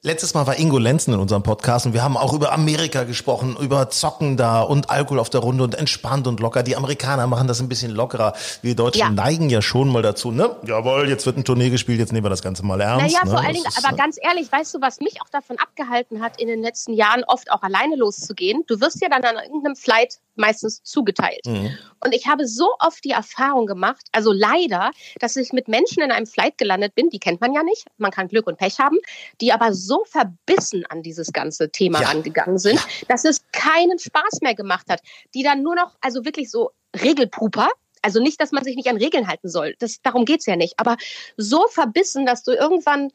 letztes 0.02 0.34
Mal 0.34 0.48
war 0.48 0.60
Ingo 0.60 0.78
Lenzen 0.78 1.14
in 1.14 1.20
unserem 1.20 1.44
Podcast 1.44 1.86
und 1.86 1.94
wir 1.94 2.04
haben 2.04 2.18
auch 2.18 2.34
über 2.34 2.52
Amerika 2.52 3.04
gesprochen, 3.04 3.58
über 3.60 3.90
Zocken 3.90 4.38
da 4.38 4.62
und 4.62 4.90
Alkohol 4.90 5.20
auf 5.20 5.30
der 5.30 5.42
Runde 5.42 5.64
und 5.64 5.76
entspannt 5.76 6.28
und 6.28 6.40
locker. 6.40 6.64
Die 6.64 6.76
Amerikaner 6.76 7.28
machen 7.28 7.48
das 7.48 7.60
ein 7.60 7.70
bisschen 7.70 7.92
lockerer. 7.92 8.34
Wir 8.62 8.76
Deutschen 8.76 9.00
ja. 9.00 9.10
neigen 9.10 9.50
ja 9.50 9.62
schon 9.62 9.90
mal 9.90 10.02
dazu, 10.02 10.32
ne? 10.32 10.56
Jawohl, 10.64 11.10
jetzt 11.10 11.26
wird 11.26 11.38
ein 11.38 11.46
Turnier 11.46 11.70
gespielt, 11.70 12.00
jetzt 12.00 12.12
nehmen 12.12 12.26
wir 12.26 12.30
das 12.30 12.42
Ganze 12.42 12.66
mal 12.66 12.80
ernst. 12.82 13.06
Naja, 13.06 13.26
ne? 13.26 13.32
vor 13.32 13.40
allen 13.40 13.54
Dingen, 13.54 13.68
aber 13.84 13.96
ganz 13.96 14.18
ehrlich, 14.22 14.52
weißt 14.52 14.74
du, 14.76 14.82
was 14.82 15.00
mich 15.00 15.22
auch 15.22 15.30
davon 15.30 15.58
abgehalten 15.58 16.22
hat, 16.22 16.40
in 16.40 16.48
den 16.48 16.62
letzten 16.62 16.94
Jahren 16.94 17.24
oft 17.26 17.52
auch 17.52 17.62
alleine 17.62 17.96
loszugehen? 17.96 18.64
Du 18.68 18.80
wirst 18.82 19.02
ja 19.02 19.10
dann 19.10 19.24
an 19.24 19.44
irgendeinem 19.44 19.76
Flight 19.76 20.20
meistens 20.40 20.82
zugeteilt. 20.84 21.46
Mhm. 21.46 21.78
Und 22.04 22.16
ich 22.16 22.28
habe 22.28 22.48
so 22.48 22.74
oft 22.80 23.04
die 23.04 23.12
Erfahrung 23.12 23.66
gemacht, 23.66 24.08
also 24.12 24.32
leider, 24.32 24.92
dass 25.20 25.36
ich 25.36 25.54
mit 25.54 25.68
Menschen 25.68 26.02
in 26.02 26.12
einem 26.12 26.26
Flight 26.26 26.58
gelandet 26.58 26.96
bin, 26.96 27.10
die 27.10 27.20
kennt 27.20 27.42
man 27.42 27.54
ja 27.54 27.64
nicht, 27.64 27.86
man 27.98 28.12
kann 28.12 28.28
Glück 28.28 28.48
und 28.48 28.58
Pech 28.58 28.80
haben, 28.80 28.98
die 29.42 29.52
aber 29.52 29.74
so 29.74 30.04
verbissen 30.06 30.86
an 30.88 31.04
dieses 31.04 31.34
ganze 31.34 31.70
Thema 31.72 32.02
ja. 32.02 32.08
angegangen 32.10 32.58
sind, 32.58 32.80
dass 33.08 33.26
es 33.26 33.44
keinen 33.52 34.00
Spaß 34.00 34.40
mehr 34.42 34.56
gemacht 34.56 34.88
hat, 34.90 35.02
die 35.34 35.44
dann 35.44 35.62
nur 35.62 35.76
noch, 35.76 35.96
also 36.02 36.26
wirklich 36.26 36.50
so 36.50 36.72
Regelpuper, 37.04 37.70
also 38.02 38.22
nicht, 38.22 38.42
dass 38.42 38.52
man 38.52 38.64
sich 38.64 38.76
nicht 38.76 38.88
an 38.88 38.98
Regeln 38.98 39.28
halten 39.28 39.50
soll, 39.50 39.76
das, 39.80 40.02
darum 40.02 40.26
geht's 40.26 40.46
ja 40.46 40.56
nicht, 40.56 40.76
aber 40.78 40.98
so 41.38 41.68
verbissen, 41.68 42.26
dass 42.26 42.44
du 42.44 42.52
irgendwann 42.52 43.12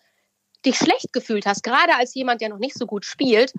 dich 0.65 0.77
schlecht 0.77 1.13
gefühlt 1.13 1.47
hast, 1.47 1.63
gerade 1.63 1.97
als 1.97 2.15
jemand, 2.15 2.41
der 2.41 2.49
noch 2.49 2.59
nicht 2.59 2.77
so 2.77 2.87
gut 2.87 3.05
spielt, 3.05 3.53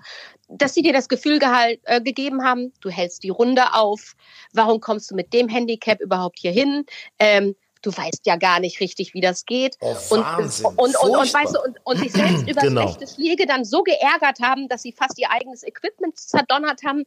dass 0.48 0.74
sie 0.74 0.82
dir 0.82 0.92
das 0.92 1.08
Gefühl 1.08 1.38
gehalt, 1.38 1.80
äh, 1.84 2.00
gegeben 2.00 2.44
haben, 2.44 2.72
du 2.80 2.90
hältst 2.90 3.22
die 3.22 3.30
Runde 3.30 3.74
auf, 3.74 4.14
warum 4.52 4.80
kommst 4.80 5.10
du 5.10 5.14
mit 5.14 5.32
dem 5.32 5.48
Handicap 5.48 6.00
überhaupt 6.00 6.38
hier 6.38 6.52
hin? 6.52 6.84
Ähm, 7.18 7.54
du 7.82 7.96
weißt 7.96 8.26
ja 8.26 8.36
gar 8.36 8.60
nicht 8.60 8.80
richtig, 8.80 9.14
wie 9.14 9.20
das 9.20 9.46
geht. 9.46 9.76
Oh, 9.80 9.94
und, 10.10 10.20
Wahnsinn, 10.20 10.66
und, 10.66 10.96
und, 10.96 11.16
und, 11.16 11.34
weißt 11.34 11.54
du, 11.54 11.62
und, 11.62 11.78
und 11.84 11.98
sich 11.98 12.12
selbst 12.12 12.42
über 12.48 12.60
genau. 12.60 12.82
schlechte 12.82 13.14
Schläge 13.14 13.46
dann 13.46 13.64
so 13.64 13.82
geärgert 13.82 14.40
haben, 14.40 14.68
dass 14.68 14.82
sie 14.82 14.92
fast 14.92 15.18
ihr 15.18 15.30
eigenes 15.30 15.62
Equipment 15.62 16.18
zerdonnert 16.18 16.82
haben. 16.84 17.04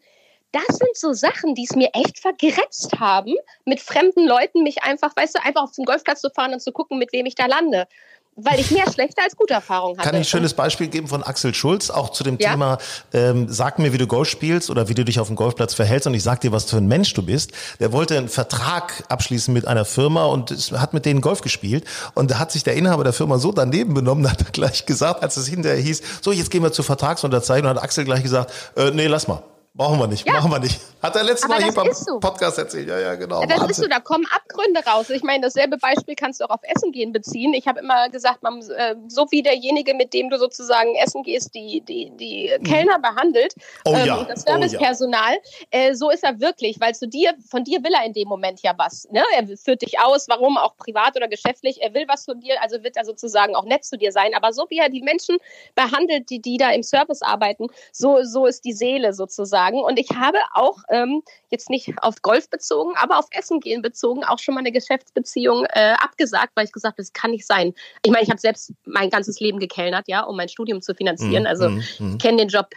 Das 0.52 0.66
sind 0.66 0.96
so 0.96 1.14
Sachen, 1.14 1.54
die 1.54 1.66
es 1.70 1.76
mir 1.76 1.90
echt 1.94 2.20
vergrätzt 2.20 3.00
haben, 3.00 3.36
mit 3.66 3.80
fremden 3.80 4.26
Leuten 4.26 4.64
mich 4.64 4.82
einfach, 4.82 5.16
weißt 5.16 5.36
du, 5.36 5.44
einfach 5.44 5.62
auf 5.62 5.74
den 5.74 5.86
Golfplatz 5.86 6.22
zu 6.22 6.32
fahren 6.32 6.54
und 6.54 6.60
zu 6.60 6.72
gucken, 6.72 6.98
mit 6.98 7.14
wem 7.14 7.28
ich 7.28 7.36
da 7.36 7.46
lande 7.46 7.88
weil 8.36 8.60
ich 8.60 8.72
mehr 8.72 8.90
schlechte 8.92 9.22
als 9.22 9.36
gute 9.36 9.54
Erfahrungen 9.54 9.98
hatte. 9.98 10.08
Kann 10.08 10.16
ich 10.16 10.28
ein 10.28 10.30
schönes 10.30 10.54
Beispiel 10.54 10.88
geben 10.88 11.08
von 11.08 11.24
Axel 11.24 11.54
Schulz, 11.54 11.90
auch 11.90 12.10
zu 12.10 12.24
dem 12.24 12.38
ja? 12.40 12.52
Thema, 12.52 12.78
ähm, 13.14 13.48
sag 13.50 13.80
mir, 13.80 13.94
wie 13.94 13.98
du 13.98 14.08
Golf 14.08 14.30
spielst 14.30 14.70
oder 14.70 14.88
wie 14.88 14.94
du 14.94 15.04
dich 15.04 15.20
auf 15.20 15.28
dem 15.28 15.36
Golfplatz 15.36 15.74
verhältst 15.74 16.08
und 16.08 16.14
ich 16.14 16.24
sag 16.24 16.42
dir, 16.42 16.52
was 16.52 16.66
für 16.66 16.78
ein 16.78 16.88
Mensch 16.88 17.14
du 17.14 17.24
bist. 17.24 17.52
Der 17.80 17.92
wollte 17.92 18.18
einen 18.18 18.30
Vertrag 18.30 19.04
abschließen 19.10 19.54
mit 19.54 19.68
einer 19.68 19.86
Firma 19.86 20.26
und 20.26 20.52
hat 20.74 20.94
mit 20.94 21.06
denen 21.06 21.22
Golf 21.22 21.42
gespielt 21.42 21.86
und 22.14 22.32
da 22.32 22.40
hat 22.40 22.52
sich 22.52 22.64
der 22.64 22.76
Inhaber 22.76 23.04
der 23.04 23.14
Firma 23.14 23.38
so 23.38 23.52
daneben 23.52 23.94
benommen, 23.94 24.30
hat 24.32 24.42
er 24.42 24.52
gleich 24.52 24.86
gesagt, 24.86 25.24
als 25.24 25.38
es 25.38 25.48
hinterher 25.48 25.80
hieß, 25.80 26.02
so 26.22 26.32
jetzt 26.32 26.52
gehen 26.52 26.64
wir 26.64 26.72
zur 26.72 26.86
Vertragsunterzeichnung, 26.86 27.70
hat 27.70 27.82
Axel 27.82 28.06
gleich 28.06 28.24
gesagt, 28.24 28.52
äh, 28.76 28.92
nee, 28.92 29.08
lass 29.08 29.28
mal. 29.28 29.44
Brauchen 29.80 29.98
wir 29.98 30.08
nicht, 30.08 30.28
ja. 30.28 30.34
machen 30.34 30.52
wir 30.52 30.60
nicht. 30.60 30.78
Hat 31.02 31.16
er 31.16 31.24
letztes 31.24 31.46
Aber 31.46 31.54
Mal 31.54 31.64
hier 31.64 31.72
beim 31.72 31.94
so. 31.94 32.20
Podcast 32.20 32.58
erzählt. 32.58 32.90
Ja, 32.90 33.00
ja, 33.00 33.16
genau. 33.16 33.40
Ja, 33.40 33.48
das 33.48 33.62
Wahnsinn. 33.62 33.72
ist 33.72 33.78
so, 33.78 33.88
da 33.88 34.02
kommen 34.02 34.26
Abgründe 34.26 34.84
raus. 34.86 35.10
Ich 35.10 35.24
meine, 35.24 35.42
dasselbe 35.42 35.78
Beispiel 35.78 36.16
kannst 36.16 36.42
du 36.42 36.46
auch 36.46 36.50
auf 36.50 36.60
Essen 36.64 36.92
gehen 36.92 37.14
beziehen. 37.14 37.54
Ich 37.54 37.66
habe 37.66 37.80
immer 37.80 38.10
gesagt, 38.10 38.44
man, 38.44 38.60
äh, 38.60 38.96
so 39.08 39.26
wie 39.32 39.42
derjenige, 39.42 39.94
mit 39.94 40.14
dem 40.14 40.30
du 40.30 40.38
sozusagen 40.38 40.96
essen 40.96 41.24
gehst, 41.24 41.56
die, 41.56 41.80
die, 41.80 42.12
die 42.18 42.52
mhm. 42.60 42.64
Kellner 42.66 43.00
behandelt, 43.00 43.54
oh, 43.86 43.94
ähm, 43.96 44.06
ja. 44.06 44.24
das 44.26 44.42
Servicepersonal, 44.42 45.38
oh, 45.38 45.66
ja. 45.74 45.80
äh, 45.80 45.96
so 45.96 46.10
ist 46.10 46.26
er 46.26 46.42
wirklich, 46.42 46.82
weil 46.82 46.94
zu 46.94 47.08
dir, 47.08 47.34
von 47.50 47.64
dir 47.64 47.82
will 47.82 47.94
er 47.94 48.06
in 48.06 48.12
dem 48.12 48.28
Moment 48.28 48.62
ja 48.62 48.74
was. 48.76 49.08
Ne? 49.12 49.24
Er 49.38 49.48
führt 49.56 49.82
dich 49.82 49.98
aus, 50.02 50.28
warum, 50.28 50.58
auch 50.58 50.76
privat 50.76 51.16
oder 51.16 51.30
geschäftlich, 51.30 51.82
er 51.82 51.94
will 51.94 52.04
was 52.10 52.26
von 52.26 52.42
dir, 52.42 52.62
also 52.62 52.84
wird 52.84 52.98
er 52.98 53.06
sozusagen 53.06 53.56
auch 53.56 53.64
nett 53.64 53.86
zu 53.86 53.98
dir 53.98 54.12
sein. 54.12 54.34
Aber 54.36 54.52
so 54.52 54.66
wie 54.70 54.80
er 54.80 54.90
die 54.90 55.04
Menschen 55.04 55.38
behandelt, 55.74 56.30
die, 56.30 56.42
die 56.42 56.58
da 56.58 56.72
im 56.72 56.84
Service 56.84 57.22
arbeiten, 57.22 57.68
so, 57.94 58.24
so 58.24 58.46
ist 58.46 58.66
die 58.66 58.74
Seele 58.74 59.14
sozusagen. 59.14 59.69
Und 59.78 60.00
ich 60.00 60.10
habe 60.12 60.40
auch 60.54 60.78
ähm, 60.90 61.22
jetzt 61.50 61.70
nicht 61.70 61.94
auf 62.02 62.22
Golf 62.22 62.50
bezogen, 62.50 62.94
aber 62.96 63.18
auf 63.18 63.28
Essen 63.32 63.60
gehen 63.60 63.82
bezogen 63.82 64.24
auch 64.24 64.40
schon 64.40 64.56
mal 64.56 64.60
eine 64.60 64.72
Geschäftsbeziehung 64.72 65.66
äh, 65.66 65.94
abgesagt, 66.00 66.52
weil 66.56 66.66
ich 66.66 66.72
gesagt 66.72 66.94
habe, 66.94 67.02
das 67.02 67.14
kann 67.14 67.32
nicht 67.32 67.46
sein. 67.46 67.74
Ich 68.04 68.12
meine, 68.12 68.24
ich 68.24 68.30
habe 68.30 68.40
selbst 68.40 68.74
mein 68.86 69.10
ganzes 69.10 69.40
Leben 69.40 69.60
gekellnert, 69.60 70.08
ja, 70.08 70.22
um 70.22 70.36
mein 70.38 70.50
Studium 70.50 70.82
zu 70.82 70.96
finanzieren. 70.96 71.44
Mm, 71.44 71.48
also 71.48 71.70
mm. 71.70 71.80
ich 71.80 72.18
kenne 72.20 72.38
den 72.38 72.50
Job 72.50 72.70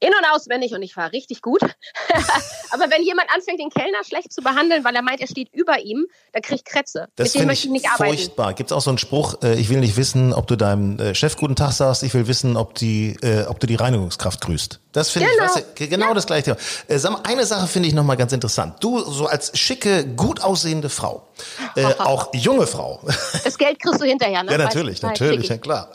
in- 0.00 0.14
und 0.14 0.24
auswendig 0.32 0.72
und 0.72 0.82
ich 0.82 0.96
war 0.96 1.12
richtig 1.12 1.42
gut. 1.42 1.60
Aber 2.70 2.90
wenn 2.90 3.02
jemand 3.02 3.28
anfängt, 3.34 3.60
den 3.60 3.70
Kellner 3.70 4.02
schlecht 4.06 4.32
zu 4.32 4.42
behandeln, 4.42 4.84
weil 4.84 4.94
er 4.94 5.02
meint, 5.02 5.20
er 5.20 5.26
steht 5.26 5.52
über 5.52 5.78
ihm, 5.78 6.06
dann 6.32 6.42
kriegt 6.42 6.64
Kretze. 6.64 7.08
Das 7.16 7.34
Mit 7.34 7.42
dem 7.42 7.46
möchte 7.46 7.66
ich 7.66 7.72
nicht 7.72 7.86
arbeiten. 7.86 8.16
Furchtbar. 8.16 8.54
Gibt 8.54 8.70
es 8.70 8.76
auch 8.76 8.80
so 8.80 8.90
einen 8.90 8.98
Spruch, 8.98 9.42
äh, 9.42 9.60
ich 9.60 9.68
will 9.68 9.80
nicht 9.80 9.96
wissen, 9.96 10.32
ob 10.32 10.46
du 10.46 10.56
deinem 10.56 10.98
äh, 10.98 11.14
Chef 11.14 11.36
guten 11.36 11.56
Tag 11.56 11.72
sagst, 11.72 12.02
ich 12.02 12.14
will 12.14 12.26
wissen, 12.26 12.56
ob, 12.56 12.74
die, 12.74 13.16
äh, 13.22 13.46
ob 13.46 13.60
du 13.60 13.66
die 13.66 13.74
Reinigungskraft 13.74 14.40
grüßt. 14.40 14.80
Das 14.92 15.10
finde 15.10 15.28
genau. 15.28 15.44
ich, 15.44 15.50
weißt 15.56 15.66
du, 15.78 15.88
genau 15.88 16.08
ja. 16.08 16.14
das 16.14 16.26
gleiche 16.26 16.56
Thema. 16.56 17.10
mal, 17.10 17.20
eine 17.24 17.46
Sache 17.46 17.66
finde 17.66 17.88
ich 17.88 17.94
nochmal 17.94 18.16
ganz 18.16 18.32
interessant. 18.32 18.76
Du, 18.80 18.98
so 19.00 19.26
als 19.26 19.56
schicke, 19.58 20.06
gut 20.06 20.40
aussehende 20.40 20.88
Frau, 20.88 21.28
äh, 21.76 21.84
auch 21.98 22.32
junge 22.34 22.66
Frau. 22.66 23.00
Das 23.44 23.58
Geld 23.58 23.80
kriegst 23.80 24.00
du 24.00 24.04
hinterher, 24.04 24.42
ne? 24.42 24.52
Ja, 24.52 24.58
natürlich, 24.58 25.02
natürlich, 25.02 25.48
ja 25.48 25.58
klar. 25.58 25.90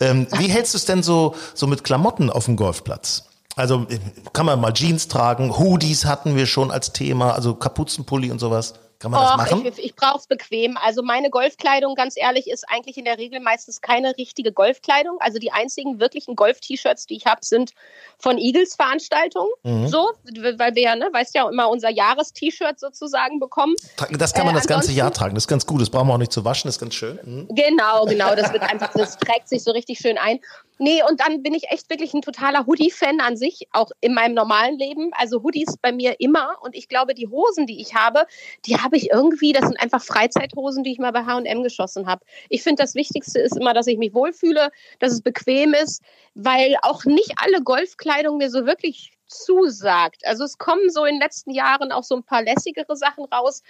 Ähm, 0.00 0.26
wie 0.38 0.48
hältst 0.48 0.74
du 0.74 0.78
es 0.78 0.84
denn 0.84 1.02
so, 1.02 1.34
so 1.54 1.66
mit 1.66 1.84
Klamotten 1.84 2.30
auf 2.30 2.46
dem 2.46 2.56
Golfplatz? 2.56 3.27
Also 3.58 3.86
kann 4.32 4.46
man 4.46 4.60
mal 4.60 4.72
Jeans 4.72 5.08
tragen, 5.08 5.58
Hoodies 5.58 6.04
hatten 6.04 6.36
wir 6.36 6.46
schon 6.46 6.70
als 6.70 6.92
Thema, 6.92 7.34
also 7.34 7.54
Kapuzenpulli 7.54 8.30
und 8.30 8.38
sowas. 8.38 8.74
Kann 9.00 9.12
man 9.12 9.20
Och, 9.20 9.36
das 9.36 9.36
machen? 9.36 9.66
Ich, 9.66 9.84
ich 9.84 9.94
brauche 9.94 10.18
es 10.18 10.26
bequem. 10.26 10.76
Also 10.76 11.02
meine 11.02 11.30
Golfkleidung, 11.30 11.94
ganz 11.94 12.14
ehrlich, 12.16 12.48
ist 12.48 12.64
eigentlich 12.68 12.96
in 12.96 13.04
der 13.04 13.16
Regel 13.18 13.40
meistens 13.40 13.80
keine 13.80 14.16
richtige 14.16 14.52
Golfkleidung. 14.52 15.18
Also 15.20 15.38
die 15.38 15.52
einzigen 15.52 16.00
wirklichen 16.00 16.34
Golf-T-Shirts, 16.34 17.06
die 17.06 17.16
ich 17.16 17.26
habe, 17.26 17.40
sind 17.42 17.72
von 18.18 18.38
Eagles 18.38 18.74
Veranstaltungen. 18.74 19.50
Mhm. 19.62 19.88
So, 19.88 20.10
weil 20.56 20.74
wir 20.74 20.82
ja, 20.82 20.96
ne, 20.96 21.08
weißt 21.12 21.34
ja, 21.34 21.48
immer 21.48 21.68
unser 21.68 21.90
Jahres-T-Shirt 21.90 22.80
sozusagen 22.80 23.38
bekommen. 23.38 23.74
Das 24.18 24.34
kann 24.34 24.46
man 24.46 24.54
äh, 24.54 24.58
das 24.58 24.66
ganze 24.66 24.92
Jahr 24.92 25.12
tragen. 25.12 25.34
Das 25.34 25.44
ist 25.44 25.48
ganz 25.48 25.64
gut. 25.64 25.80
Das 25.80 25.90
brauchen 25.90 26.08
wir 26.08 26.14
auch 26.14 26.18
nicht 26.18 26.32
zu 26.32 26.44
waschen. 26.44 26.66
Das 26.66 26.76
ist 26.76 26.80
ganz 26.80 26.94
schön. 26.94 27.18
Mhm. 27.22 27.48
Genau, 27.54 28.04
genau. 28.06 28.34
Das 28.34 28.52
wird 28.52 28.62
einfach, 28.62 28.92
das 28.94 29.16
trägt 29.18 29.48
sich 29.48 29.62
so 29.62 29.70
richtig 29.70 29.98
schön 29.98 30.18
ein. 30.18 30.40
Nee, 30.78 31.02
und 31.08 31.20
dann 31.20 31.42
bin 31.42 31.54
ich 31.54 31.70
echt 31.70 31.90
wirklich 31.90 32.14
ein 32.14 32.22
totaler 32.22 32.66
Hoodie-Fan 32.66 33.20
an 33.20 33.36
sich, 33.36 33.66
auch 33.72 33.90
in 34.00 34.14
meinem 34.14 34.34
normalen 34.34 34.78
Leben. 34.78 35.10
Also 35.12 35.42
Hoodies 35.42 35.76
bei 35.82 35.92
mir 35.92 36.20
immer. 36.20 36.56
Und 36.62 36.76
ich 36.76 36.88
glaube, 36.88 37.14
die 37.14 37.28
Hosen, 37.28 37.66
die 37.66 37.80
ich 37.80 37.94
habe, 37.94 38.26
die 38.64 38.76
habe 38.76 38.96
ich 38.96 39.10
irgendwie, 39.10 39.52
das 39.52 39.64
sind 39.64 39.80
einfach 39.80 40.02
Freizeithosen, 40.02 40.84
die 40.84 40.92
ich 40.92 40.98
mal 40.98 41.12
bei 41.12 41.24
H&M 41.24 41.62
geschossen 41.62 42.06
habe. 42.06 42.24
Ich 42.48 42.62
finde, 42.62 42.82
das 42.82 42.94
Wichtigste 42.94 43.40
ist 43.40 43.56
immer, 43.56 43.74
dass 43.74 43.88
ich 43.88 43.98
mich 43.98 44.14
wohlfühle, 44.14 44.70
dass 45.00 45.12
es 45.12 45.22
bequem 45.22 45.74
ist, 45.74 46.02
weil 46.34 46.76
auch 46.82 47.04
nicht 47.04 47.34
alle 47.36 47.62
Golfkleidung 47.62 48.38
mir 48.38 48.50
so 48.50 48.64
wirklich 48.64 49.12
zusagt. 49.26 50.24
Also 50.26 50.44
es 50.44 50.58
kommen 50.58 50.90
so 50.90 51.04
in 51.04 51.16
den 51.16 51.20
letzten 51.20 51.50
Jahren 51.50 51.92
auch 51.92 52.04
so 52.04 52.16
ein 52.16 52.22
paar 52.22 52.42
lässigere 52.42 52.96
Sachen 52.96 53.24
raus. 53.24 53.62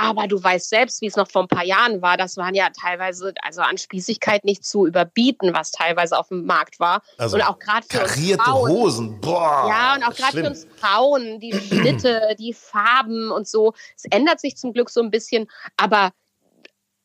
Aber 0.00 0.28
du 0.28 0.42
weißt 0.42 0.68
selbst, 0.68 1.00
wie 1.02 1.06
es 1.06 1.16
noch 1.16 1.28
vor 1.28 1.42
ein 1.42 1.48
paar 1.48 1.64
Jahren 1.64 2.00
war. 2.02 2.16
Das 2.16 2.36
waren 2.36 2.54
ja 2.54 2.68
teilweise, 2.70 3.34
also 3.42 3.62
an 3.62 3.78
Spießigkeit 3.78 4.44
nicht 4.44 4.64
zu 4.64 4.86
überbieten, 4.86 5.52
was 5.54 5.72
teilweise 5.72 6.16
auf 6.16 6.28
dem 6.28 6.46
Markt 6.46 6.78
war. 6.78 7.02
Also 7.16 7.36
und 7.36 7.42
auch 7.42 7.58
gerade 7.58 7.84
für 7.88 7.98
karierte 7.98 8.38
uns 8.38 8.44
Frauen. 8.44 8.70
Hosen, 8.70 9.20
boah. 9.20 9.66
Ja, 9.68 9.94
und 9.96 10.04
auch 10.04 10.14
gerade 10.14 10.38
für 10.38 10.46
uns 10.46 10.68
Frauen, 10.76 11.40
die 11.40 11.52
Schnitte, 11.52 12.34
die 12.38 12.54
Farben 12.54 13.32
und 13.32 13.48
so. 13.48 13.72
Es 13.96 14.04
ändert 14.10 14.38
sich 14.38 14.56
zum 14.56 14.72
Glück 14.72 14.88
so 14.88 15.00
ein 15.00 15.10
bisschen, 15.10 15.48
aber 15.76 16.12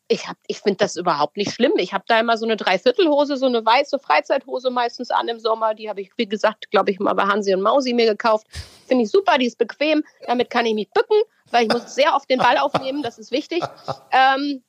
ich, 0.08 0.26
ich 0.48 0.60
finde 0.60 0.78
das 0.78 0.96
überhaupt 0.96 1.38
nicht 1.38 1.52
schlimm. 1.52 1.74
Ich 1.78 1.94
habe 1.94 2.04
da 2.08 2.20
immer 2.20 2.38
so 2.38 2.46
eine 2.46 2.58
Dreiviertelhose, 2.58 3.38
so 3.38 3.48
eine 3.48 3.66
weiße 3.66 3.98
Freizeithose 3.98 4.70
meistens 4.70 5.10
an 5.10 5.28
im 5.28 5.40
Sommer. 5.40 5.74
Die 5.74 5.90
habe 5.90 6.02
ich, 6.02 6.12
wie 6.18 6.28
gesagt, 6.28 6.70
glaube 6.70 6.92
ich, 6.92 7.00
mal 7.00 7.14
bei 7.14 7.24
Hansi 7.24 7.56
und 7.56 7.62
Mausi 7.62 7.94
mir 7.94 8.06
gekauft. 8.06 8.46
Finde 8.86 9.06
ich 9.06 9.10
super, 9.10 9.40
die 9.40 9.48
ist 9.48 9.58
bequem. 9.58 10.04
Damit 10.28 10.52
kann 10.52 10.68
ich 10.68 10.76
mich 10.76 10.92
bücken 10.92 11.18
weil 11.54 11.68
ich 11.68 11.72
muss 11.72 11.96
sehr 11.96 12.16
oft 12.16 12.30
den 12.30 12.40
Ball 12.40 12.58
aufnehmen, 12.58 13.04
das 13.04 13.18
ist 13.20 13.32
wichtig. 13.32 13.64
Ähm, 14.12 14.64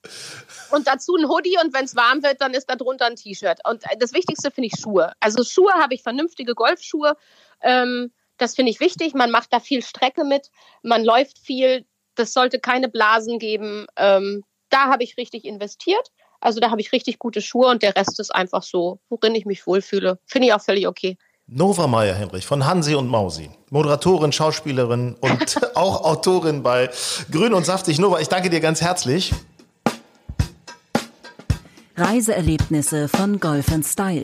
und 0.71 0.87
dazu 0.87 1.17
ein 1.17 1.29
Hoodie 1.29 1.57
und 1.63 1.75
wenn 1.75 1.85
es 1.85 1.97
warm 1.97 2.23
wird, 2.23 2.41
dann 2.41 2.55
ist 2.55 2.69
da 2.71 2.77
drunter 2.77 3.07
ein 3.07 3.17
T-Shirt. 3.17 3.59
Und 3.69 3.83
das 3.99 4.13
Wichtigste 4.13 4.51
finde 4.51 4.69
ich 4.73 4.81
Schuhe. 4.81 5.13
Also 5.21 5.43
Schuhe 5.43 5.73
habe 5.73 5.95
ich 5.95 6.03
vernünftige 6.03 6.55
Golfschuhe. 6.55 7.17
Ähm, 7.63 8.13
das 8.37 8.55
finde 8.55 8.71
ich 8.71 8.81
wichtig. 8.81 9.15
Man 9.15 9.31
macht 9.31 9.53
da 9.53 9.61
viel 9.61 9.83
Strecke 9.83 10.25
mit, 10.25 10.51
man 10.83 11.05
läuft 11.05 11.39
viel. 11.39 11.87
Das 12.15 12.33
sollte 12.33 12.61
keine 12.61 12.89
Blasen 12.89 13.39
geben. 13.39 13.87
Ähm, 13.97 14.45
da 14.69 14.87
habe 14.87 15.03
ich 15.05 15.17
richtig 15.17 15.45
investiert. 15.45 16.11
Also 16.41 16.61
da 16.61 16.71
habe 16.71 16.81
ich 16.81 16.93
richtig 16.93 17.19
gute 17.19 17.41
Schuhe 17.41 17.69
und 17.69 17.83
der 17.83 17.97
Rest 17.97 18.21
ist 18.21 18.35
einfach 18.35 18.63
so, 18.63 19.01
worin 19.09 19.35
ich 19.35 19.47
mich 19.47 19.67
wohlfühle. 19.67 20.19
Finde 20.27 20.49
ich 20.49 20.53
auch 20.53 20.61
völlig 20.61 20.87
okay. 20.87 21.17
Nova 21.47 21.87
Meyer 21.87 22.15
Henrich 22.15 22.47
von 22.47 22.65
Hansi 22.65 22.95
und 22.95 23.07
Mausi. 23.09 23.51
Moderatorin, 23.69 24.33
Schauspielerin 24.33 25.15
und 25.21 25.57
auch 25.75 26.03
Autorin 26.03 26.63
bei 26.63 26.89
Grün 27.31 27.53
und 27.53 27.67
Saftig. 27.67 27.99
Nova, 27.99 28.19
ich 28.21 28.29
danke 28.29 28.49
dir 28.49 28.61
ganz 28.61 28.81
herzlich. 28.81 29.35
Reiseerlebnisse 31.97 33.09
von 33.09 33.41
Golf 33.41 33.67
Style. 33.85 34.23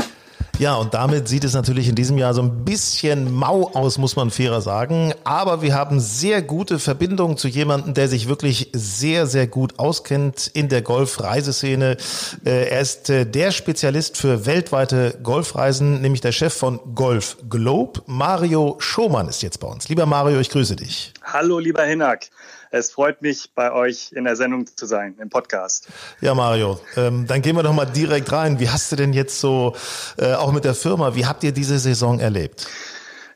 Ja, 0.61 0.75
und 0.75 0.93
damit 0.93 1.27
sieht 1.27 1.45
es 1.45 1.55
natürlich 1.55 1.89
in 1.89 1.95
diesem 1.95 2.19
Jahr 2.19 2.35
so 2.35 2.43
ein 2.43 2.67
bisschen 2.67 3.33
mau 3.33 3.71
aus, 3.73 3.97
muss 3.97 4.15
man 4.15 4.31
fairer 4.31 4.61
sagen. 4.61 5.15
Aber 5.25 5.63
wir 5.63 5.75
haben 5.75 6.01
sehr 6.01 6.43
gute 6.43 6.79
Verbindungen 6.79 7.39
zu 7.39 7.49
jemandem, 7.49 7.95
der 7.95 8.09
sich 8.09 8.29
wirklich 8.29 8.69
sehr, 8.75 9.27
sehr 9.27 9.47
gut 9.47 9.79
auskennt 9.79 10.51
in 10.53 10.69
der 10.69 10.83
Golf-Reiseszene. 10.83 11.97
Äh, 12.45 12.69
er 12.69 12.81
ist 12.81 13.09
äh, 13.09 13.25
der 13.25 13.53
Spezialist 13.53 14.19
für 14.19 14.45
weltweite 14.45 15.19
Golfreisen, 15.23 16.03
nämlich 16.03 16.21
der 16.21 16.33
Chef 16.33 16.53
von 16.53 16.79
Golf 16.95 17.39
Globe. 17.49 18.03
Mario 18.05 18.77
Schomann 18.81 19.29
ist 19.29 19.43
jetzt 19.43 19.61
bei 19.61 19.67
uns. 19.67 19.89
Lieber 19.89 20.05
Mario, 20.05 20.41
ich 20.41 20.51
grüße 20.51 20.77
dich. 20.77 21.15
Hallo, 21.23 21.59
lieber 21.59 21.85
Hinak. 21.85 22.29
Es 22.73 22.93
freut 22.93 23.21
mich, 23.21 23.53
bei 23.55 23.73
euch 23.73 24.13
in 24.13 24.25
der 24.25 24.37
Sendung 24.37 24.65
zu 24.65 24.87
sein, 24.87 25.17
im 25.21 25.29
Podcast. 25.29 25.89
Ja, 26.21 26.35
Mario, 26.35 26.81
ähm, 26.97 27.27
dann 27.27 27.43
gehen 27.43 27.57
wir 27.57 27.65
doch 27.65 27.73
mal 27.73 27.85
direkt 27.85 28.31
rein. 28.31 28.61
Wie 28.61 28.69
hast 28.69 28.93
du 28.93 28.97
denn 28.97 29.13
jetzt 29.13 29.41
so, 29.41 29.75
äh, 30.19 30.35
auch 30.35 30.53
mit 30.53 30.65
der 30.65 30.75
Firma, 30.75 31.17
wie 31.17 31.27
habt 31.27 31.43
ihr 31.43 31.51
diese 31.51 31.81
Saison 31.81 32.21
erlebt? 32.21 32.69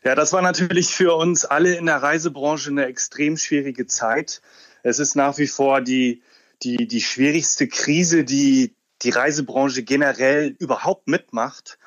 Ja, 0.05 0.15
das 0.15 0.33
war 0.33 0.41
natürlich 0.41 0.95
für 0.95 1.17
uns 1.17 1.45
alle 1.45 1.75
in 1.75 1.87
der 1.87 1.97
Reisebranche 1.97 2.71
eine 2.71 2.87
extrem 2.87 3.37
schwierige 3.37 3.87
Zeit. 3.87 4.41
Es 4.85 5.01
ist 5.01 5.17
nach 5.17 5.37
wie 5.39 5.49
vor 5.49 5.81
die, 5.81 6.23
die, 6.63 6.87
die 6.87 7.01
schwierigste 7.01 7.67
Krise, 7.67 8.23
die 8.23 8.77
die 9.03 9.11
Reisebranche 9.11 9.83
generell 9.83 10.55
überhaupt 10.59 11.09
mitmacht. 11.09 11.79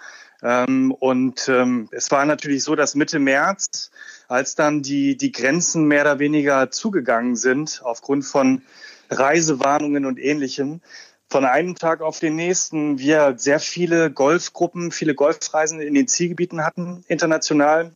Ähm, 0.43 0.91
und 0.91 1.47
ähm, 1.49 1.89
es 1.91 2.11
war 2.11 2.25
natürlich 2.25 2.63
so, 2.63 2.75
dass 2.75 2.95
Mitte 2.95 3.19
März, 3.19 3.91
als 4.27 4.55
dann 4.55 4.81
die, 4.81 5.17
die 5.17 5.31
Grenzen 5.31 5.85
mehr 5.85 6.01
oder 6.01 6.19
weniger 6.19 6.69
zugegangen 6.69 7.35
sind, 7.35 7.81
aufgrund 7.83 8.25
von 8.25 8.61
Reisewarnungen 9.09 10.05
und 10.05 10.19
ähnlichem, 10.19 10.81
von 11.29 11.43
einem 11.43 11.75
Tag 11.75 12.01
auf 12.01 12.19
den 12.19 12.35
nächsten 12.35 12.99
wir 12.99 13.35
sehr 13.37 13.59
viele 13.59 14.11
Golfgruppen, 14.11 14.91
viele 14.91 15.13
Golfreisen 15.13 15.81
in 15.81 15.93
den 15.93 16.07
Zielgebieten 16.07 16.63
hatten, 16.63 17.03
international. 17.07 17.93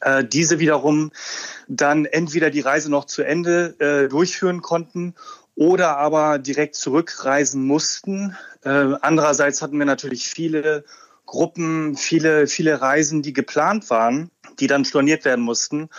Äh, 0.00 0.24
diese 0.24 0.58
wiederum 0.58 1.12
dann 1.68 2.04
entweder 2.04 2.50
die 2.50 2.60
Reise 2.60 2.90
noch 2.90 3.04
zu 3.04 3.22
Ende 3.22 3.76
äh, 3.78 4.08
durchführen 4.08 4.60
konnten 4.60 5.14
oder 5.54 5.98
aber 5.98 6.38
direkt 6.38 6.74
zurückreisen 6.74 7.64
mussten. 7.64 8.36
Äh, 8.64 8.94
andererseits 9.00 9.62
hatten 9.62 9.78
wir 9.78 9.86
natürlich 9.86 10.28
viele 10.28 10.84
Gruppen, 11.28 11.94
viele, 11.94 12.46
viele 12.46 12.80
Reisen, 12.80 13.20
die 13.20 13.34
geplant 13.34 13.90
waren, 13.90 14.30
die 14.60 14.66
dann 14.66 14.86
storniert 14.86 15.26
werden 15.26 15.44
mussten. 15.44 15.90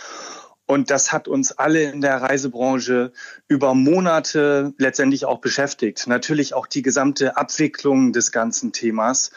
Und 0.66 0.90
das 0.90 1.12
hat 1.12 1.28
uns 1.28 1.52
alle 1.52 1.84
in 1.84 2.00
der 2.00 2.20
Reisebranche 2.20 3.12
über 3.46 3.74
Monate 3.74 4.74
letztendlich 4.76 5.24
auch 5.26 5.40
beschäftigt. 5.40 6.08
Natürlich 6.08 6.52
auch 6.52 6.66
die 6.66 6.82
gesamte 6.82 7.36
Abwicklung 7.36 8.12
des 8.12 8.32
ganzen 8.32 8.72
Themas. 8.72 9.30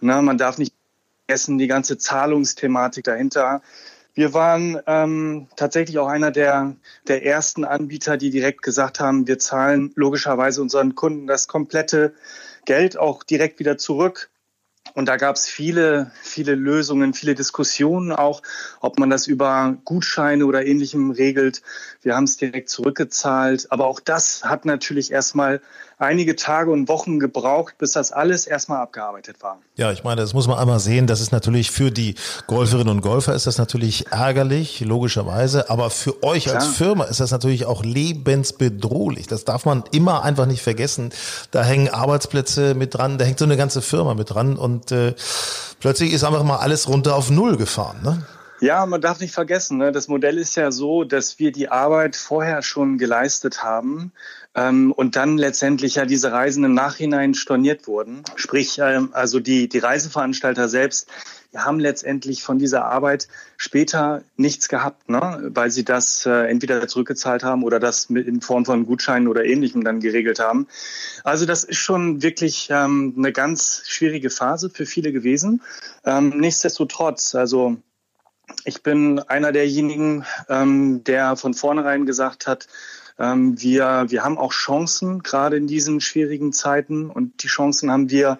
Na, 0.00 0.20
man 0.20 0.36
darf 0.36 0.58
nicht 0.58 0.74
vergessen, 1.26 1.56
die 1.56 1.68
ganze 1.68 1.96
Zahlungsthematik 1.96 3.04
dahinter. 3.04 3.62
Wir 4.12 4.34
waren 4.34 4.78
ähm, 4.86 5.48
tatsächlich 5.56 5.98
auch 5.98 6.08
einer 6.08 6.30
der, 6.30 6.76
der 7.08 7.24
ersten 7.24 7.64
Anbieter, 7.64 8.18
die 8.18 8.28
direkt 8.28 8.60
gesagt 8.60 9.00
haben, 9.00 9.26
wir 9.26 9.38
zahlen 9.38 9.92
logischerweise 9.94 10.60
unseren 10.60 10.94
Kunden 10.94 11.26
das 11.26 11.48
komplette 11.48 12.12
Geld 12.66 12.98
auch 12.98 13.22
direkt 13.22 13.58
wieder 13.58 13.78
zurück. 13.78 14.30
Und 14.94 15.06
da 15.06 15.16
gab 15.16 15.36
es 15.36 15.46
viele, 15.46 16.10
viele 16.22 16.54
Lösungen, 16.54 17.14
viele 17.14 17.34
Diskussionen 17.34 18.12
auch, 18.12 18.42
ob 18.80 18.98
man 18.98 19.10
das 19.10 19.26
über 19.26 19.76
Gutscheine 19.84 20.46
oder 20.46 20.66
ähnlichem 20.66 21.10
regelt. 21.10 21.62
Wir 22.02 22.16
haben 22.16 22.24
es 22.24 22.36
direkt 22.36 22.68
zurückgezahlt. 22.70 23.68
Aber 23.70 23.86
auch 23.86 24.00
das 24.00 24.44
hat 24.44 24.64
natürlich 24.64 25.12
erstmal 25.12 25.60
einige 25.98 26.34
Tage 26.34 26.70
und 26.70 26.88
Wochen 26.88 27.20
gebraucht, 27.20 27.76
bis 27.78 27.92
das 27.92 28.10
alles 28.10 28.46
erstmal 28.46 28.78
abgearbeitet 28.78 29.42
war. 29.42 29.58
Ja, 29.76 29.92
ich 29.92 30.02
meine, 30.02 30.22
das 30.22 30.32
muss 30.32 30.48
man 30.48 30.58
einmal 30.58 30.80
sehen. 30.80 31.06
Das 31.06 31.20
ist 31.20 31.30
natürlich 31.30 31.70
für 31.70 31.90
die 31.90 32.14
Golferinnen 32.46 32.88
und 32.88 33.00
Golfer 33.02 33.34
ist 33.34 33.46
das 33.46 33.58
natürlich 33.58 34.10
ärgerlich, 34.10 34.80
logischerweise. 34.80 35.68
Aber 35.68 35.90
für 35.90 36.22
euch 36.22 36.44
Klar. 36.44 36.56
als 36.56 36.68
Firma 36.68 37.04
ist 37.04 37.20
das 37.20 37.30
natürlich 37.30 37.66
auch 37.66 37.84
lebensbedrohlich. 37.84 39.26
Das 39.26 39.44
darf 39.44 39.66
man 39.66 39.84
immer 39.92 40.24
einfach 40.24 40.46
nicht 40.46 40.62
vergessen. 40.62 41.10
Da 41.50 41.62
hängen 41.62 41.90
Arbeitsplätze 41.90 42.74
mit 42.74 42.94
dran, 42.94 43.18
da 43.18 43.26
hängt 43.26 43.38
so 43.38 43.44
eine 43.44 43.58
ganze 43.58 43.82
Firma 43.82 44.14
mit 44.14 44.30
dran 44.30 44.56
und 44.56 44.69
äh, 44.92 45.14
plötzlich 45.80 46.12
ist 46.12 46.24
einfach 46.24 46.42
mal 46.42 46.58
alles 46.58 46.88
runter 46.88 47.14
auf 47.14 47.30
Null 47.30 47.56
gefahren. 47.56 47.98
Ne? 48.02 48.22
Ja, 48.60 48.84
man 48.84 49.00
darf 49.00 49.20
nicht 49.20 49.32
vergessen, 49.32 49.78
ne? 49.78 49.90
das 49.90 50.08
Modell 50.08 50.36
ist 50.36 50.54
ja 50.54 50.70
so, 50.70 51.04
dass 51.04 51.38
wir 51.38 51.50
die 51.50 51.70
Arbeit 51.70 52.14
vorher 52.14 52.62
schon 52.62 52.98
geleistet 52.98 53.62
haben 53.62 54.12
ähm, 54.54 54.92
und 54.92 55.16
dann 55.16 55.38
letztendlich 55.38 55.94
ja 55.94 56.04
diese 56.04 56.30
Reisen 56.30 56.64
im 56.64 56.74
Nachhinein 56.74 57.34
storniert 57.34 57.86
wurden. 57.86 58.22
Sprich, 58.36 58.78
ähm, 58.78 59.10
also 59.12 59.40
die, 59.40 59.68
die 59.68 59.78
Reiseveranstalter 59.78 60.68
selbst 60.68 61.08
die 61.52 61.58
haben 61.58 61.80
letztendlich 61.80 62.42
von 62.42 62.58
dieser 62.58 62.84
Arbeit 62.84 63.26
später 63.56 64.22
nichts 64.36 64.68
gehabt, 64.68 65.08
ne? 65.08 65.50
weil 65.52 65.70
sie 65.70 65.84
das 65.84 66.24
äh, 66.24 66.46
entweder 66.46 66.86
zurückgezahlt 66.86 67.42
haben 67.42 67.64
oder 67.64 67.80
das 67.80 68.08
mit 68.08 68.28
in 68.28 68.40
Form 68.40 68.64
von 68.64 68.86
Gutscheinen 68.86 69.26
oder 69.26 69.44
ähnlichem 69.44 69.82
dann 69.82 70.00
geregelt 70.00 70.38
haben. 70.38 70.68
Also 71.24 71.46
das 71.46 71.64
ist 71.64 71.78
schon 71.78 72.22
wirklich 72.22 72.68
ähm, 72.70 73.14
eine 73.16 73.32
ganz 73.32 73.82
schwierige 73.86 74.30
Phase 74.30 74.70
für 74.70 74.86
viele 74.86 75.12
gewesen. 75.12 75.62
Ähm, 76.04 76.38
nichtsdestotrotz, 76.38 77.34
also 77.34 77.76
ich 78.64 78.82
bin 78.82 79.18
einer 79.20 79.52
derjenigen, 79.52 80.24
ähm, 80.48 81.04
der 81.04 81.36
von 81.36 81.54
vornherein 81.54 82.06
gesagt 82.06 82.46
hat, 82.46 82.66
ähm, 83.18 83.60
wir, 83.60 84.06
wir 84.08 84.24
haben 84.24 84.38
auch 84.38 84.52
Chancen, 84.52 85.22
gerade 85.22 85.56
in 85.56 85.66
diesen 85.66 86.00
schwierigen 86.00 86.52
Zeiten. 86.52 87.10
Und 87.10 87.42
die 87.42 87.48
Chancen 87.48 87.90
haben 87.90 88.10
wir, 88.10 88.38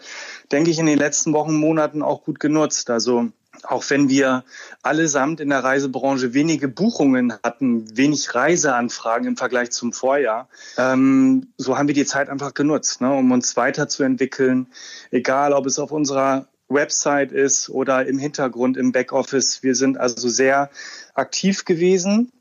denke 0.51 0.71
ich, 0.71 0.79
in 0.79 0.87
den 0.87 0.99
letzten 0.99 1.33
Wochen, 1.33 1.55
Monaten 1.55 2.03
auch 2.03 2.25
gut 2.25 2.41
genutzt. 2.41 2.89
Also 2.89 3.31
auch 3.65 3.85
wenn 3.89 4.09
wir 4.09 4.45
allesamt 4.83 5.41
in 5.41 5.51
der 5.51 5.63
Reisebranche 5.63 6.33
wenige 6.33 6.69
Buchungen 6.69 7.35
hatten, 7.43 7.95
wenig 7.97 8.35
Reiseanfragen 8.35 9.29
im 9.29 9.37
Vergleich 9.37 9.71
zum 9.71 9.93
Vorjahr, 9.93 10.49
ähm, 10.79 11.53
so 11.59 11.77
haben 11.77 11.89
wir 11.89 11.95
die 11.95 12.07
Zeit 12.07 12.31
einfach 12.31 12.55
genutzt, 12.55 13.03
ne, 13.03 13.13
um 13.13 13.31
uns 13.33 13.57
weiterzuentwickeln. 13.57 14.69
Egal, 15.11 15.53
ob 15.53 15.67
es 15.67 15.79
auf 15.79 15.93
unserer 15.93 16.47
Website 16.71 17.33
ist 17.33 17.69
oder 17.69 18.07
im 18.07 18.19
Hintergrund 18.19 18.77
im 18.77 18.93
Backoffice. 18.93 19.63
Wir 19.63 19.75
sind 19.75 19.99
also 19.99 20.29
sehr 20.29 20.71
aktiv 21.15 21.65
gewesen 21.65 22.33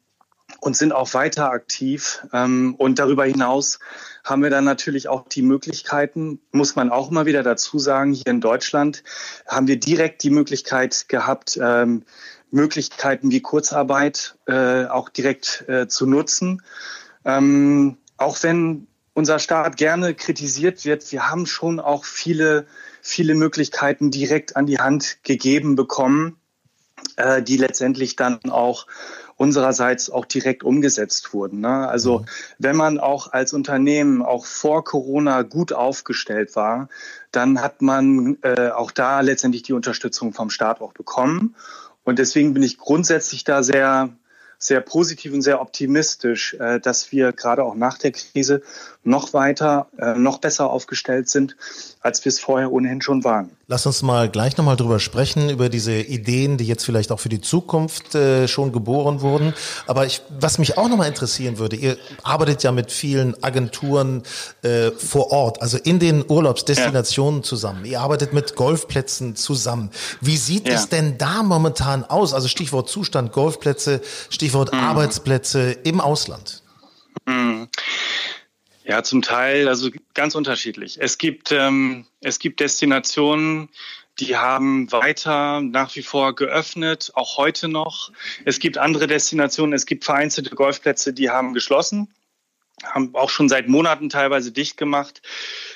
und 0.62 0.76
sind 0.76 0.94
auch 0.94 1.14
weiter 1.14 1.52
aktiv. 1.52 2.26
Ähm, 2.34 2.76
und 2.78 3.00
darüber 3.00 3.26
hinaus 3.26 3.80
haben 4.24 4.44
wir 4.44 4.50
dann 4.50 4.64
natürlich 4.64 5.08
auch 5.08 5.28
die 5.28 5.42
Möglichkeiten, 5.42 6.40
muss 6.52 6.76
man 6.76 6.92
auch 6.92 7.10
immer 7.12 7.26
wieder 7.26 7.44
dazu 7.44 7.80
sagen, 7.80 8.14
hier 8.14 8.28
in 8.28 8.42
Deutschland 8.42 9.04
haben 9.48 9.68
wir 9.68 9.80
direkt 9.80 10.24
die 10.24 10.30
Möglichkeit 10.30 11.10
gehabt, 11.10 11.60
ähm, 11.62 12.04
Möglichkeiten 12.52 13.32
wie 13.32 13.42
Kurzarbeit 13.42 14.38
äh, 14.48 14.86
auch 14.86 15.10
direkt 15.10 15.66
äh, 15.68 15.88
zu 15.88 16.06
nutzen. 16.06 16.64
Ähm, 17.26 17.98
auch 18.18 18.42
wenn 18.44 18.88
unser 19.14 19.40
Staat 19.40 19.78
gerne 19.78 20.16
kritisiert 20.16 20.86
wird, 20.86 21.12
wir 21.12 21.30
haben 21.30 21.46
schon 21.46 21.80
auch 21.80 22.06
viele 22.06 22.66
viele 23.10 23.36
Möglichkeiten 23.36 24.12
direkt 24.12 24.56
an 24.56 24.66
die 24.66 24.80
Hand 24.80 25.18
gegeben 25.24 25.76
bekommen, 25.76 26.38
äh, 27.18 27.42
die 27.42 27.58
letztendlich 27.58 28.16
dann 28.16 28.40
auch 28.50 28.86
unsererseits 29.36 30.10
auch 30.10 30.26
direkt 30.26 30.64
umgesetzt 30.64 31.34
wurden. 31.34 31.62
Ne? 31.62 31.88
Also 31.88 32.20
mhm. 32.20 32.26
wenn 32.60 32.76
man 32.76 33.00
auch 33.00 33.32
als 33.32 33.54
Unternehmen 33.54 34.22
auch 34.22 34.46
vor 34.46 34.84
Corona 34.84 35.44
gut 35.44 35.72
aufgestellt 35.72 36.56
war, 36.58 36.90
dann 37.32 37.62
hat 37.62 37.82
man 37.82 38.38
äh, 38.42 38.70
auch 38.70 38.92
da 38.92 39.22
letztendlich 39.22 39.64
die 39.64 39.74
Unterstützung 39.74 40.34
vom 40.34 40.50
Staat 40.50 40.82
auch 40.82 40.92
bekommen. 40.92 41.56
Und 42.04 42.20
deswegen 42.20 42.54
bin 42.54 42.64
ich 42.64 42.78
grundsätzlich 42.78 43.46
da 43.46 43.64
sehr 43.64 44.10
sehr 44.62 44.82
positiv 44.82 45.34
und 45.34 45.42
sehr 45.42 45.62
optimistisch, 45.62 46.54
äh, 46.60 46.82
dass 46.82 47.14
wir 47.14 47.32
gerade 47.32 47.64
auch 47.64 47.76
nach 47.76 47.98
der 47.98 48.12
Krise 48.12 48.62
noch 49.06 49.34
weiter, 49.34 49.88
äh, 49.98 50.16
noch 50.16 50.40
besser 50.40 50.70
aufgestellt 50.70 51.30
sind, 51.30 51.56
als 52.02 52.26
wir 52.26 52.30
es 52.30 52.40
vorher 52.40 52.72
ohnehin 52.72 53.02
schon 53.02 53.24
waren. 53.24 53.50
Lass 53.68 53.86
uns 53.86 54.02
mal 54.02 54.30
gleich 54.30 54.58
nochmal 54.58 54.76
drüber 54.76 55.00
sprechen, 55.00 55.50
über 55.50 55.70
diese 55.70 55.94
Ideen, 55.94 56.58
die 56.58 56.66
jetzt 56.66 56.84
vielleicht 56.84 57.12
auch 57.14 57.20
für 57.22 57.30
die 57.30 57.40
Zukunft 57.40 58.14
äh, 58.16 58.50
schon 58.50 58.74
geboren 58.74 59.22
wurden. 59.22 59.54
Aber 59.88 60.06
ich, 60.06 60.22
was 60.38 60.58
mich 60.58 60.78
auch 60.78 60.90
nochmal 60.90 61.08
interessieren 61.08 61.58
würde, 61.58 61.78
ihr 61.78 61.98
arbeitet 62.24 62.62
ja 62.64 62.74
mit 62.74 62.92
vielen 62.92 63.42
Agenturen 63.42 64.24
vor 64.98 65.32
Ort, 65.32 65.62
also 65.62 65.78
in 65.78 66.00
den 66.00 66.24
Urlaubsdestinationen 66.28 67.40
ja. 67.40 67.44
zusammen. 67.44 67.86
Ihr 67.86 68.02
arbeitet 68.02 68.34
mit 68.34 68.56
Golfplätzen 68.56 69.36
zusammen. 69.36 69.90
Wie 70.20 70.38
sieht 70.38 70.68
ja. 70.68 70.76
es 70.76 70.90
denn 70.90 71.18
da 71.18 71.44
momentan 71.44 72.04
aus? 72.04 72.34
Also 72.34 72.48
Stichwort 72.48 72.90
Zustand 72.90 73.32
Golfplätze, 73.32 74.02
Stichwort 74.30 74.49
mhm. 74.58 74.80
Arbeitsplätze 74.80 75.72
im 75.84 76.02
Ausland. 76.02 76.64
Mhm. 77.26 77.68
Ja, 78.84 79.04
zum 79.04 79.22
Teil, 79.22 79.68
also 79.68 79.92
ganz 80.16 80.34
unterschiedlich. 80.34 80.98
Es 81.00 81.20
gibt, 81.20 81.52
ähm, 81.52 82.08
es 82.22 82.40
gibt 82.40 82.60
Destinationen, 82.60 83.70
die 84.20 84.36
haben 84.36 84.92
weiter 84.92 85.62
nach 85.62 85.96
wie 85.96 86.02
vor 86.02 86.34
geöffnet, 86.36 87.12
auch 87.14 87.38
heute 87.38 87.68
noch. 87.68 88.12
Es 88.46 88.60
gibt 88.60 88.78
andere 88.78 89.08
Destinationen, 89.08 89.74
es 89.74 89.86
gibt 89.86 90.06
vereinzelte 90.06 90.56
Golfplätze, 90.56 91.14
die 91.14 91.30
haben 91.30 91.54
geschlossen, 91.54 92.14
haben 92.84 93.14
auch 93.16 93.30
schon 93.30 93.48
seit 93.48 93.68
Monaten 93.68 94.10
teilweise 94.10 94.52
dicht 94.52 94.76
gemacht. 94.76 95.22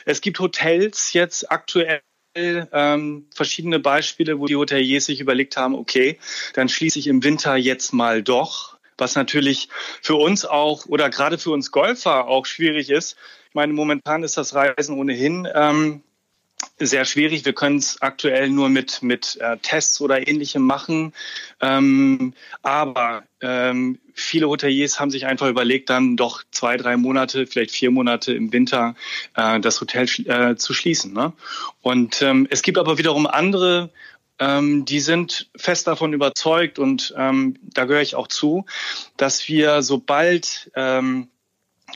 Es 0.06 0.22
gibt 0.22 0.40
Hotels 0.40 1.14
jetzt 1.14 1.52
aktuell 1.52 2.02
ähm, 2.36 3.28
verschiedene 3.34 3.80
Beispiele, 3.80 4.40
wo 4.40 4.48
die 4.48 4.56
Hoteliers 4.56 5.06
sich 5.06 5.20
überlegt 5.20 5.58
haben, 5.58 5.76
okay, 5.76 6.18
dann 6.54 6.70
schließe 6.70 7.00
ich 7.00 7.08
im 7.08 7.24
Winter 7.24 7.56
jetzt 7.56 7.94
mal 7.94 8.24
doch 8.24 8.74
was 8.98 9.16
natürlich 9.16 9.70
für 10.02 10.16
uns 10.16 10.46
auch 10.46 10.86
oder 10.86 11.10
gerade 11.10 11.38
für 11.38 11.52
uns 11.52 11.72
Golfer 11.72 12.28
auch 12.28 12.46
schwierig 12.46 12.90
ist. 12.90 13.18
Ich 13.50 13.56
meine, 13.56 13.74
momentan 13.74 14.24
ist 14.24 14.38
das 14.38 14.54
Reisen 14.56 14.98
ohnehin 14.98 15.48
ähm, 15.54 16.04
sehr 16.80 17.06
schwierig. 17.06 17.46
Wir 17.46 17.54
können 17.54 17.78
es 17.78 18.02
aktuell 18.02 18.50
nur 18.50 18.70
mit, 18.70 19.02
mit 19.02 19.38
äh, 19.40 19.58
Tests 19.58 20.02
oder 20.02 20.28
ähnlichem 20.28 20.62
machen. 20.62 21.14
Ähm, 21.62 22.34
aber 22.62 23.24
ähm, 23.42 24.00
viele 24.14 24.48
Hoteliers 24.48 25.00
haben 25.00 25.12
sich 25.12 25.26
einfach 25.26 25.48
überlegt, 25.48 25.90
dann 25.90 26.18
doch 26.18 26.44
zwei, 26.52 26.78
drei 26.78 26.98
Monate, 26.98 27.48
vielleicht 27.48 27.72
vier 27.72 27.92
Monate 27.92 28.34
im 28.34 28.52
Winter 28.54 28.96
äh, 29.36 29.60
das 29.60 29.80
Hotel 29.82 30.08
äh, 30.26 30.56
zu 30.56 30.74
schließen. 30.74 31.14
Ne? 31.14 31.34
Und 31.82 32.22
ähm, 32.22 32.48
es 32.50 32.62
gibt 32.62 32.78
aber 32.78 32.98
wiederum 32.98 33.28
andere 33.28 33.90
ähm, 34.40 34.86
die 34.86 35.00
sind 35.00 35.50
fest 35.56 35.88
davon 35.88 36.14
überzeugt 36.14 36.80
und 36.80 37.14
ähm, 37.18 37.56
da 37.62 37.86
gehöre 37.86 38.02
ich 38.02 38.16
auch 38.16 38.28
zu, 38.28 38.66
dass 39.16 39.48
wir 39.48 39.84
sobald 39.84 40.72
ähm, 40.76 41.30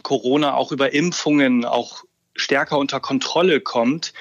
Corona 0.03 0.53
auch 0.53 0.71
über 0.71 0.93
Impfungen 0.93 1.65
auch 1.65 2.03
stärker 2.37 2.77
unter 2.77 2.99
Kontrolle 2.99 3.59
kommt, 3.59 4.13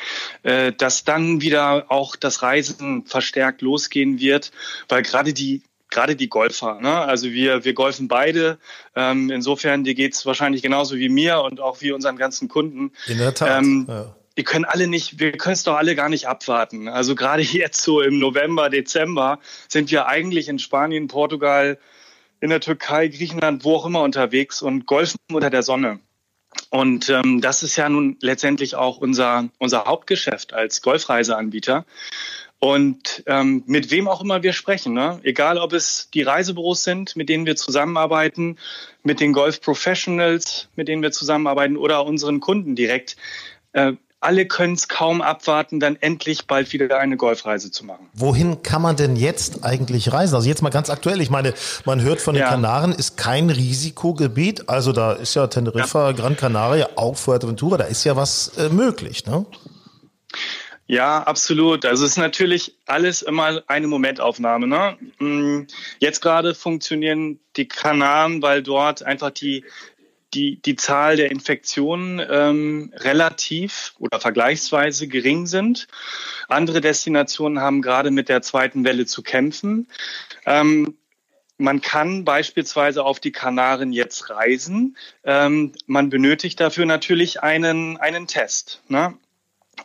äh, 0.43 0.73
dass 0.73 1.05
dann 1.05 1.41
wieder 1.41 1.87
auch 1.89 2.17
das 2.17 2.43
Reisen 2.43 3.07
verstärkt 3.07 3.63
losgehen 3.63 4.19
wird, 4.19 4.51
weil 4.89 5.03
gerade 5.03 5.33
die 5.33 5.63
gerade 5.91 6.17
die 6.17 6.29
Golfer, 6.29 6.81
ne? 6.81 6.93
also 6.93 7.31
wir, 7.31 7.65
wir 7.65 7.73
golfen 7.73 8.09
beide. 8.09 8.59
Ähm, 8.95 9.31
insofern, 9.31 9.85
dir 9.85 9.95
geht's 9.95 10.27
wahrscheinlich 10.27 10.63
genauso 10.63 10.97
wie 10.97 11.09
mir 11.09 11.41
und 11.41 11.61
auch 11.61 11.81
wie 11.81 11.93
unseren 11.93 12.17
ganzen 12.17 12.49
Kunden. 12.49 12.93
In 13.07 13.19
der 13.19 13.35
Tat. 13.35 13.63
Ähm, 13.63 13.87
ja. 13.89 14.15
Wir 14.35 14.45
können 14.45 14.67
alle 14.67 14.87
nicht, 14.87 15.19
wir 15.19 15.33
können 15.33 15.55
es 15.55 15.63
doch 15.63 15.77
alle 15.77 15.95
gar 15.95 16.11
nicht 16.11 16.29
abwarten. 16.29 16.89
Also 16.89 17.15
gerade 17.15 17.43
jetzt 17.43 17.83
so 17.83 18.03
im 18.03 18.19
November, 18.19 18.69
Dezember 18.69 19.39
sind 19.69 19.91
wir 19.91 20.07
eigentlich 20.07 20.49
in 20.49 20.59
Spanien, 20.59 21.09
Portugal, 21.09 21.79
in 22.41 22.51
der 22.51 22.61
Türkei, 22.61 23.09
Griechenland, 23.09 23.65
wo 23.65 23.77
auch 23.77 23.87
immer 23.87 24.03
unterwegs 24.03 24.61
und 24.61 24.87
golfen 24.87 25.19
unter 25.33 25.49
der 25.49 25.63
Sonne. 25.63 26.01
Und 26.77 27.09
ähm, 27.09 27.41
das 27.41 27.63
ist 27.63 27.77
ja 27.77 27.89
nun 27.89 28.19
letztendlich 28.21 28.75
auch 28.75 28.99
unser, 28.99 29.49
unser 29.57 29.87
Hauptgeschäft 29.87 30.53
als 30.53 30.83
Golfreiseanbieter. 30.83 31.87
Und 32.59 33.23
ähm, 33.25 33.63
mit 33.67 33.91
wem 33.91 34.09
auch 34.09 34.21
immer 34.21 34.43
wir 34.43 34.53
sprechen, 34.53 34.93
ne? 34.93 35.19
egal 35.23 35.57
ob 35.57 35.73
es 35.73 36.11
die 36.13 36.21
Reisebüros 36.21 36.85
sind, 36.85 37.17
mit 37.17 37.31
denen 37.31 37.47
wir 37.47 37.57
zusammenarbeiten, 37.57 38.59
mit 39.03 39.21
den 39.21 39.33
Golf 39.33 39.63
Professionals, 39.63 40.69
mit 40.77 40.89
denen 40.89 41.01
wir 41.01 41.13
zusammenarbeiten 41.13 41.79
oder 41.79 42.05
unseren 42.05 42.41
Kunden 42.41 42.77
direkt. 42.77 43.17
Äh, 43.73 43.95
alle 44.27 44.45
können 44.45 44.75
es 44.75 44.89
kaum 44.89 45.23
abwarten, 45.23 45.79
dann 45.79 45.95
endlich 46.01 46.49
bald 46.49 46.73
wieder 46.73 46.99
eine 46.99 47.17
Golfreise 47.17 47.71
zu 47.71 47.85
machen. 47.85 48.09
Wohin 48.13 48.61
kann 48.65 48.83
man 48.83 48.97
denn 48.97 49.15
jetzt 49.15 49.65
eigentlich 49.65 50.13
reisen? 50.13 50.35
Also 50.35 50.49
jetzt 50.49 50.63
mal 50.63 50.71
ganz 50.71 50.91
aktuell. 50.91 51.21
Ich 51.21 51.31
meine, 51.31 51.55
man 51.85 52.03
hört 52.03 52.21
von 52.21 52.35
den 52.35 52.43
ja. 52.43 52.49
Kanaren, 52.49 52.91
ist 52.91 53.17
kein 53.17 53.51
Risikogebiet. 53.51 54.69
Also 54.69 54.91
da 54.91 55.13
ist 55.13 55.35
ja 55.35 55.47
Teneriffa, 55.47 56.09
ja. 56.09 56.13
Gran 56.13 56.37
Canaria, 56.37 56.89
auch 56.97 57.17
Fuerteventura, 57.17 57.77
da 57.77 57.85
ist 57.85 58.03
ja 58.03 58.17
was 58.17 58.59
äh, 58.59 58.69
möglich, 58.69 59.27
ne? 59.27 59.47
Ja, 60.89 61.23
absolut. 61.23 61.85
Also 61.85 62.05
es 62.05 62.13
ist 62.13 62.17
natürlich 62.17 62.77
alles 62.87 63.23
immer 63.23 63.63
eine 63.69 63.87
Momentaufnahme. 63.87 64.67
Ne? 64.67 64.97
Mm, 65.19 65.67
jetzt 65.99 66.21
gerade 66.21 66.55
funktionieren 66.55 67.39
die 67.57 67.67
Kanaren, 67.67 68.43
weil 68.43 68.63
dort 68.63 69.05
einfach 69.05 69.31
die 69.31 69.65
die, 70.37 70.61
die 70.63 70.77
Zahl 70.77 71.17
der 71.17 71.31
Infektionen 71.31 72.25
ähm, 72.31 72.93
relativ 72.95 73.95
oder 73.99 74.21
vergleichsweise 74.21 75.09
gering 75.09 75.47
sind. 75.47 75.89
Andere 76.49 76.81
Destinationen 76.81 77.61
haben 77.61 77.83
gerade 77.83 78.11
mit 78.11 78.29
der 78.29 78.43
zweiten 78.43 78.85
Welle 78.85 79.07
zu 79.07 79.23
kämpfen. 79.23 79.89
Ähm, 80.45 80.97
man 81.59 81.81
kann 81.81 82.25
beispielsweise 82.25 83.03
auf 83.03 83.19
die 83.19 83.33
Kanaren 83.33 83.93
jetzt 83.93 84.29
reisen. 84.29 84.97
Ähm, 85.25 85.73
man 85.87 86.11
benötigt 86.11 86.61
dafür 86.61 86.85
natürlich 86.85 87.43
einen, 87.43 87.97
einen 87.97 88.27
Test. 88.27 88.83
Ne? 88.89 89.15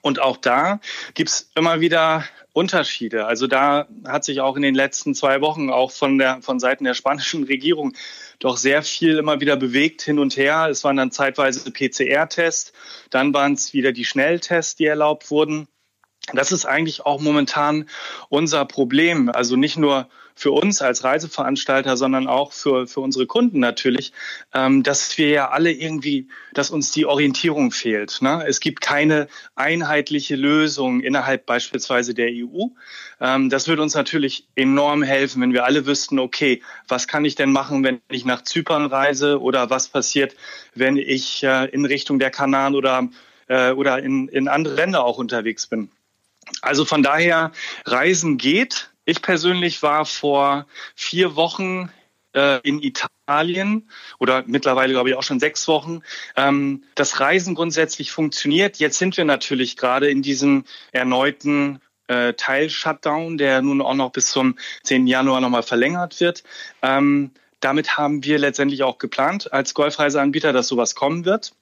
Und 0.01 0.19
auch 0.19 0.37
da 0.37 0.79
gibt's 1.13 1.51
immer 1.55 1.81
wieder 1.81 2.23
Unterschiede. 2.53 3.25
Also 3.25 3.47
da 3.47 3.87
hat 4.05 4.25
sich 4.25 4.41
auch 4.41 4.55
in 4.55 4.61
den 4.61 4.75
letzten 4.75 5.15
zwei 5.15 5.39
Wochen 5.41 5.69
auch 5.69 5.91
von 5.91 6.17
der 6.17 6.41
von 6.41 6.59
Seiten 6.59 6.83
der 6.83 6.93
spanischen 6.93 7.43
Regierung 7.45 7.93
doch 8.39 8.57
sehr 8.57 8.83
viel 8.83 9.17
immer 9.17 9.39
wieder 9.39 9.55
bewegt 9.55 10.01
hin 10.01 10.19
und 10.19 10.35
her. 10.35 10.67
Es 10.69 10.83
waren 10.83 10.97
dann 10.97 11.11
zeitweise 11.11 11.71
PCR-Tests, 11.71 12.73
dann 13.09 13.33
waren 13.33 13.53
es 13.53 13.73
wieder 13.73 13.91
die 13.91 14.05
Schnelltests, 14.05 14.75
die 14.75 14.85
erlaubt 14.85 15.31
wurden. 15.31 15.67
Das 16.33 16.51
ist 16.51 16.65
eigentlich 16.65 17.05
auch 17.05 17.21
momentan 17.21 17.89
unser 18.29 18.65
Problem. 18.65 19.29
Also 19.29 19.55
nicht 19.55 19.77
nur 19.77 20.09
für 20.35 20.51
uns 20.51 20.81
als 20.81 21.03
Reiseveranstalter, 21.03 21.97
sondern 21.97 22.27
auch 22.27 22.51
für, 22.51 22.87
für 22.87 22.99
unsere 22.99 23.27
Kunden 23.27 23.59
natürlich, 23.59 24.13
ähm, 24.53 24.83
dass 24.83 25.17
wir 25.17 25.29
ja 25.29 25.49
alle 25.49 25.71
irgendwie, 25.71 26.27
dass 26.53 26.69
uns 26.69 26.91
die 26.91 27.05
Orientierung 27.05 27.71
fehlt. 27.71 28.21
Ne? 28.21 28.43
Es 28.47 28.59
gibt 28.59 28.81
keine 28.81 29.27
einheitliche 29.55 30.35
Lösung 30.35 31.01
innerhalb 31.01 31.45
beispielsweise 31.45 32.13
der 32.13 32.29
EU. 32.31 32.67
Ähm, 33.19 33.49
das 33.49 33.67
würde 33.67 33.81
uns 33.81 33.95
natürlich 33.95 34.47
enorm 34.55 35.03
helfen, 35.03 35.41
wenn 35.41 35.53
wir 35.53 35.65
alle 35.65 35.85
wüssten, 35.85 36.19
okay, 36.19 36.61
was 36.87 37.07
kann 37.07 37.25
ich 37.25 37.35
denn 37.35 37.51
machen, 37.51 37.83
wenn 37.83 38.01
ich 38.09 38.25
nach 38.25 38.43
Zypern 38.43 38.85
reise 38.85 39.41
oder 39.41 39.69
was 39.69 39.89
passiert, 39.89 40.35
wenn 40.75 40.97
ich 40.97 41.43
äh, 41.43 41.65
in 41.69 41.85
Richtung 41.85 42.19
der 42.19 42.31
Kanaren 42.31 42.75
oder, 42.75 43.09
äh, 43.47 43.71
oder 43.71 44.01
in, 44.01 44.27
in 44.27 44.47
andere 44.47 44.75
Länder 44.75 45.03
auch 45.03 45.17
unterwegs 45.17 45.67
bin. 45.67 45.91
Also 46.61 46.85
von 46.85 47.03
daher, 47.03 47.51
Reisen 47.85 48.37
geht. 48.37 48.90
Ich 49.05 49.21
persönlich 49.21 49.81
war 49.81 50.05
vor 50.05 50.67
vier 50.95 51.35
Wochen 51.35 51.91
äh, 52.33 52.59
in 52.61 52.81
Italien 52.81 53.89
oder 54.19 54.43
mittlerweile 54.45 54.93
glaube 54.93 55.09
ich 55.09 55.15
auch 55.15 55.23
schon 55.23 55.39
sechs 55.39 55.67
Wochen. 55.67 56.01
Ähm, 56.35 56.83
das 56.95 57.19
Reisen 57.19 57.55
grundsätzlich 57.55 58.11
funktioniert. 58.11 58.77
Jetzt 58.77 58.97
sind 58.97 59.17
wir 59.17 59.25
natürlich 59.25 59.77
gerade 59.77 60.09
in 60.09 60.21
diesem 60.21 60.65
erneuten 60.91 61.79
äh, 62.07 62.33
Teil-Shutdown, 62.33 63.37
der 63.37 63.61
nun 63.61 63.81
auch 63.81 63.95
noch 63.95 64.11
bis 64.11 64.31
zum 64.31 64.57
10. 64.83 65.07
Januar 65.07 65.41
nochmal 65.41 65.63
verlängert 65.63 66.19
wird. 66.19 66.43
Ähm, 66.81 67.31
damit 67.59 67.97
haben 67.97 68.23
wir 68.23 68.39
letztendlich 68.39 68.83
auch 68.83 68.97
geplant 68.97 69.53
als 69.53 69.73
Golfreiseanbieter, 69.73 70.51
dass 70.51 70.67
sowas 70.67 70.95
kommen 70.95 71.25
wird. 71.25 71.53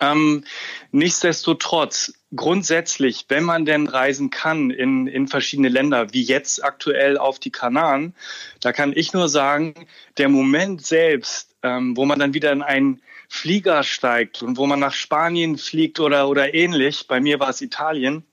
Ähm, 0.00 0.44
nichtsdestotrotz, 0.92 2.14
grundsätzlich, 2.34 3.26
wenn 3.28 3.44
man 3.44 3.64
denn 3.64 3.86
reisen 3.86 4.30
kann 4.30 4.70
in, 4.70 5.06
in 5.06 5.28
verschiedene 5.28 5.68
Länder, 5.68 6.12
wie 6.12 6.22
jetzt 6.22 6.64
aktuell 6.64 7.18
auf 7.18 7.38
die 7.38 7.50
Kanaren, 7.50 8.14
da 8.60 8.72
kann 8.72 8.92
ich 8.94 9.12
nur 9.12 9.28
sagen, 9.28 9.86
der 10.16 10.28
Moment 10.28 10.84
selbst, 10.86 11.54
ähm, 11.62 11.96
wo 11.96 12.06
man 12.06 12.18
dann 12.18 12.34
wieder 12.34 12.52
in 12.52 12.62
einen 12.62 13.02
Flieger 13.28 13.82
steigt 13.82 14.42
und 14.42 14.56
wo 14.56 14.66
man 14.66 14.80
nach 14.80 14.94
Spanien 14.94 15.58
fliegt 15.58 16.00
oder, 16.00 16.28
oder 16.28 16.54
ähnlich, 16.54 17.06
bei 17.06 17.20
mir 17.20 17.38
war 17.38 17.50
es 17.50 17.60
Italien, 17.60 18.24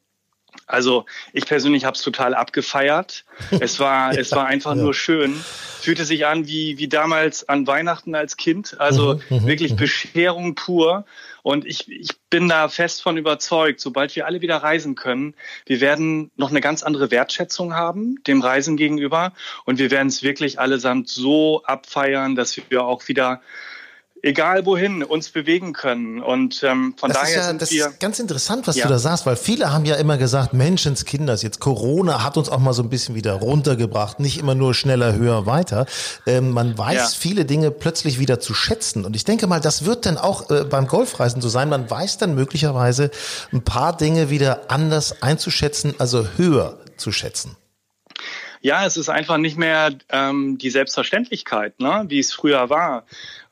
also 0.66 1.06
ich 1.34 1.46
persönlich 1.46 1.86
habe 1.86 1.96
es 1.96 2.02
total 2.02 2.34
abgefeiert. 2.34 3.26
Es 3.60 3.80
war, 3.80 4.14
ja, 4.14 4.20
es 4.20 4.32
war 4.32 4.48
einfach 4.48 4.76
ja. 4.76 4.82
nur 4.82 4.94
schön. 4.94 5.34
Fühlte 5.82 6.06
sich 6.06 6.26
an 6.26 6.48
wie, 6.48 6.78
wie 6.78 6.88
damals 6.88 7.48
an 7.48 7.68
Weihnachten 7.68 8.16
als 8.16 8.38
Kind. 8.38 8.80
Also 8.80 9.20
mhm, 9.30 9.38
mhm 9.38 9.48
wirklich 9.48 9.74
mhm. 9.74 9.78
Bescherung 9.78 10.56
pur. 10.56 11.06
Und 11.48 11.66
ich, 11.66 11.90
ich 11.90 12.10
bin 12.30 12.50
da 12.50 12.68
fest 12.68 13.02
von 13.02 13.16
überzeugt, 13.16 13.80
sobald 13.80 14.14
wir 14.18 14.26
alle 14.26 14.42
wieder 14.42 14.58
reisen 14.58 14.96
können, 14.96 15.34
wir 15.66 15.80
werden 15.80 16.30
noch 16.36 16.50
eine 16.50 16.60
ganz 16.60 16.84
andere 16.84 17.10
Wertschätzung 17.10 17.74
haben 17.74 18.22
dem 18.28 18.42
Reisen 18.42 18.76
gegenüber. 18.76 19.32
Und 19.64 19.80
wir 19.80 19.90
werden 19.90 20.10
es 20.10 20.24
wirklich 20.24 20.60
allesamt 20.60 21.08
so 21.08 21.64
abfeiern, 21.64 22.36
dass 22.36 22.60
wir 22.70 22.84
auch 22.84 23.08
wieder 23.08 23.42
egal 24.22 24.66
wohin 24.66 25.04
uns 25.04 25.30
bewegen 25.30 25.74
können. 25.74 26.22
Und 26.22 26.64
ähm, 26.64 26.94
von 26.98 27.10
das 27.10 27.20
daher 27.20 27.30
ist 27.30 27.36
ja, 27.36 27.48
sind 27.48 27.62
das 27.62 27.72
wir. 27.72 27.88
Ist 27.88 28.00
ganz 28.00 28.20
interessant, 28.20 28.68
was 28.68 28.76
ja. 28.76 28.84
du 28.84 28.90
da 28.90 29.00
sagst, 29.00 29.26
weil 29.26 29.36
viele 29.36 29.72
haben 29.72 29.86
ja 29.86 29.96
immer 29.96 30.18
gesagt, 30.18 30.54
Menschenskinders, 30.54 31.44
jetzt 31.44 31.60
Corona 31.60 32.24
hat 32.24 32.38
uns 32.38 32.50
auch 32.50 32.60
mal 32.60 32.74
so 32.74 32.84
ein 32.84 32.90
bisschen 32.90 33.16
wieder 33.16 33.34
runtergebracht, 33.34 34.20
nicht 34.20 34.38
immer 34.38 34.56
nur 34.56 34.74
schneller, 34.74 35.16
höher, 35.16 35.46
weiter. 35.46 35.86
Ähm, 36.26 36.52
man 36.52 36.78
weiß 36.78 37.14
ja. 37.14 37.20
viele 37.20 37.46
Dinge 37.46 37.72
plötzlich 37.72 38.20
wieder 38.20 38.40
zu 38.40 38.54
schätzen. 38.54 39.06
Und 39.06 39.16
ich 39.16 39.24
denke 39.24 39.48
mal, 39.48 39.60
das 39.60 39.86
wird 39.86 40.06
dann 40.06 40.18
auch 40.18 40.50
äh, 40.50 40.64
beim 40.64 40.88
Golfreisen 40.88 41.42
so 41.42 41.50
sein. 41.50 41.70
Man 41.70 41.90
weiß 41.90 42.18
dann 42.18 42.36
möglicherweise 42.36 43.12
ein 43.52 43.64
paar 43.64 43.96
Dinge 43.96 44.30
wieder 44.30 44.70
anders 44.70 45.22
einzuschätzen, 45.22 45.96
also 46.00 46.28
höher 46.38 46.78
zu 46.98 47.12
schätzen. 47.12 47.56
Ja, 48.62 48.86
es 48.86 48.98
ist 48.98 49.10
einfach 49.10 49.38
nicht 49.38 49.58
mehr 49.58 49.92
ähm, 50.10 50.58
die 50.58 50.72
Selbstverständlichkeit, 50.72 51.80
ne, 51.80 52.06
wie 52.08 52.20
es 52.20 52.34
früher 52.34 52.70
war 52.70 53.06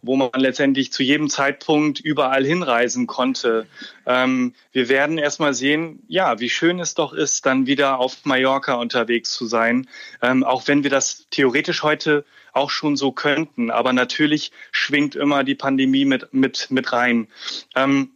wo 0.06 0.16
man 0.16 0.30
letztendlich 0.36 0.92
zu 0.92 1.04
jedem 1.04 1.30
Zeitpunkt 1.30 2.00
überall 2.00 2.46
hinreisen 2.46 3.08
konnte. 3.08 3.68
Ähm, 4.06 4.54
wir 4.72 4.90
werden 4.90 5.18
erstmal 5.18 5.54
sehen, 5.54 6.04
ja, 6.08 6.40
wie 6.40 6.50
schön 6.50 6.80
es 6.80 6.94
doch 6.94 7.14
ist, 7.14 7.46
dann 7.46 7.68
wieder 7.68 8.00
auf 8.00 8.26
Mallorca 8.26 8.76
unterwegs 8.76 9.32
zu 9.32 9.46
sein, 9.46 9.88
ähm, 10.22 10.44
auch 10.44 10.68
wenn 10.68 10.84
wir 10.84 10.90
das 10.90 11.28
theoretisch 11.30 11.84
heute 11.84 12.26
auch 12.54 12.70
schon 12.70 12.96
so 12.96 13.12
könnten. 13.12 13.70
Aber 13.70 13.94
natürlich 13.94 14.52
schwingt 14.72 15.16
immer 15.16 15.44
die 15.44 15.56
Pandemie 15.56 16.06
mit, 16.06 16.34
mit, 16.34 16.72
mit 16.72 16.94
rein. 16.94 17.28
Ähm, 17.76 18.12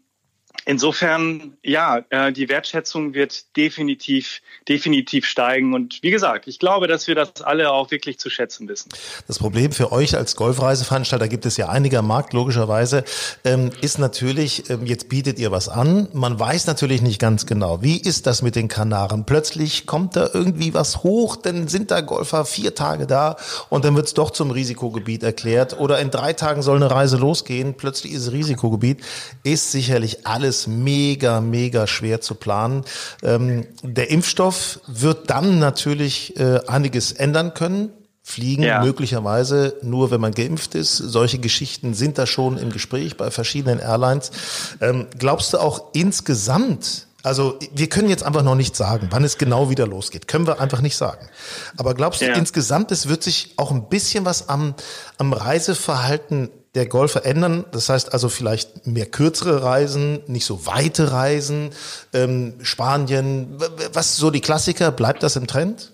Insofern, 0.70 1.58
ja, 1.64 2.06
äh, 2.12 2.32
die 2.32 2.48
Wertschätzung 2.48 3.16
wird 3.16 3.58
definitiv, 3.58 4.40
definitiv 4.68 5.26
steigen. 5.26 5.74
Und 5.74 6.04
wie 6.04 6.12
gesagt, 6.12 6.48
ich 6.48 6.60
glaube, 6.60 6.86
dass 6.86 7.08
wir 7.08 7.16
das 7.16 7.42
alle 7.42 7.72
auch 7.72 7.90
wirklich 7.90 8.20
zu 8.20 8.30
schätzen 8.30 8.68
wissen. 8.68 8.90
Das 9.26 9.40
Problem 9.40 9.72
für 9.72 9.92
euch 9.92 10.16
als 10.16 10.36
Golfreiseveranstalter 10.36 11.28
gibt 11.28 11.48
es 11.48 11.58
ja 11.58 11.70
einiger 11.70 12.04
Markt, 12.04 12.34
logischerweise, 12.34 13.04
ähm, 13.44 13.72
ist 13.82 13.98
natürlich, 13.98 14.70
ähm, 14.70 14.86
jetzt 14.86 15.10
bietet 15.10 15.40
ihr 15.40 15.50
was 15.50 15.70
an. 15.70 16.08
Man 16.14 16.40
weiß 16.40 16.68
natürlich 16.68 17.02
nicht 17.02 17.18
ganz 17.18 17.48
genau, 17.48 17.82
wie 17.82 17.98
ist 17.98 18.28
das 18.28 18.44
mit 18.44 18.56
den 18.56 18.68
Kanaren? 18.68 19.26
Plötzlich 19.26 19.88
kommt 19.88 20.16
da 20.16 20.30
irgendwie 20.32 20.76
was 20.76 21.02
hoch, 21.02 21.36
dann 21.36 21.68
sind 21.68 21.90
da 21.90 22.02
Golfer 22.02 22.46
vier 22.46 22.76
Tage 22.76 23.08
da 23.08 23.38
und 23.70 23.86
dann 23.86 23.96
wird 23.96 24.06
es 24.06 24.14
doch 24.14 24.30
zum 24.30 24.52
Risikogebiet 24.52 25.24
erklärt. 25.24 25.80
Oder 25.80 25.98
in 25.98 26.12
drei 26.12 26.34
Tagen 26.34 26.62
soll 26.62 26.76
eine 26.76 26.92
Reise 26.92 27.18
losgehen, 27.18 27.74
plötzlich 27.74 28.14
ist 28.14 28.28
es 28.28 28.32
Risikogebiet. 28.34 29.00
Ist 29.42 29.72
sicherlich 29.72 30.28
alles 30.28 30.59
alles 30.60 30.68
mega, 30.68 31.42
mega 31.42 31.88
schwer 31.88 32.22
zu 32.22 32.36
planen. 32.36 32.84
Ähm, 33.24 33.68
der 33.84 34.10
Impfstoff 34.10 34.80
wird 34.88 35.30
dann 35.30 35.60
natürlich 35.60 36.38
äh, 36.38 36.60
einiges 36.68 37.12
ändern 37.12 37.54
können. 37.54 37.92
Fliegen 38.22 38.64
ja. 38.64 38.84
möglicherweise 38.84 39.76
nur, 39.82 40.12
wenn 40.12 40.22
man 40.22 40.34
geimpft 40.34 40.76
ist. 40.76 40.98
Solche 40.98 41.40
Geschichten 41.40 41.94
sind 41.96 42.18
da 42.18 42.28
schon 42.28 42.58
im 42.58 42.72
Gespräch 42.72 43.18
bei 43.18 43.32
verschiedenen 43.32 43.80
Airlines. 43.80 44.32
Ähm, 44.82 45.08
glaubst 45.18 45.54
du 45.54 45.58
auch 45.58 45.94
insgesamt, 45.94 47.08
also 47.24 47.58
wir 47.74 47.90
können 47.90 48.10
jetzt 48.10 48.24
einfach 48.24 48.44
noch 48.44 48.56
nicht 48.56 48.76
sagen, 48.76 49.08
wann 49.10 49.24
es 49.24 49.40
genau 49.40 49.72
wieder 49.72 49.88
losgeht. 49.88 50.28
Können 50.28 50.46
wir 50.46 50.60
einfach 50.60 50.82
nicht 50.82 50.96
sagen. 50.96 51.28
Aber 51.76 51.96
glaubst 51.96 52.22
du 52.22 52.28
ja. 52.28 52.36
insgesamt, 52.36 52.92
es 52.92 53.08
wird 53.10 53.24
sich 53.24 53.54
auch 53.58 53.72
ein 53.72 53.90
bisschen 53.90 54.26
was 54.26 54.48
am, 54.48 54.76
am 55.18 55.34
Reiseverhalten 55.34 56.50
der 56.76 56.88
Golfer 56.88 57.26
ändern? 57.26 57.66
Das 57.72 57.90
heißt 57.90 58.14
also 58.14 58.30
vielleicht 58.30 58.88
mehr 58.88 59.06
kürzere 59.06 59.64
Reisen, 59.64 60.22
nicht 60.28 60.46
so 60.46 60.66
weite 60.66 61.12
Reisen, 61.12 61.72
ähm, 62.14 62.54
Spanien, 62.62 63.58
was 63.94 64.18
so 64.18 64.32
die 64.32 64.42
Klassiker, 64.42 64.92
bleibt 64.92 65.24
das 65.24 65.36
im 65.36 65.48
Trend? 65.48 65.94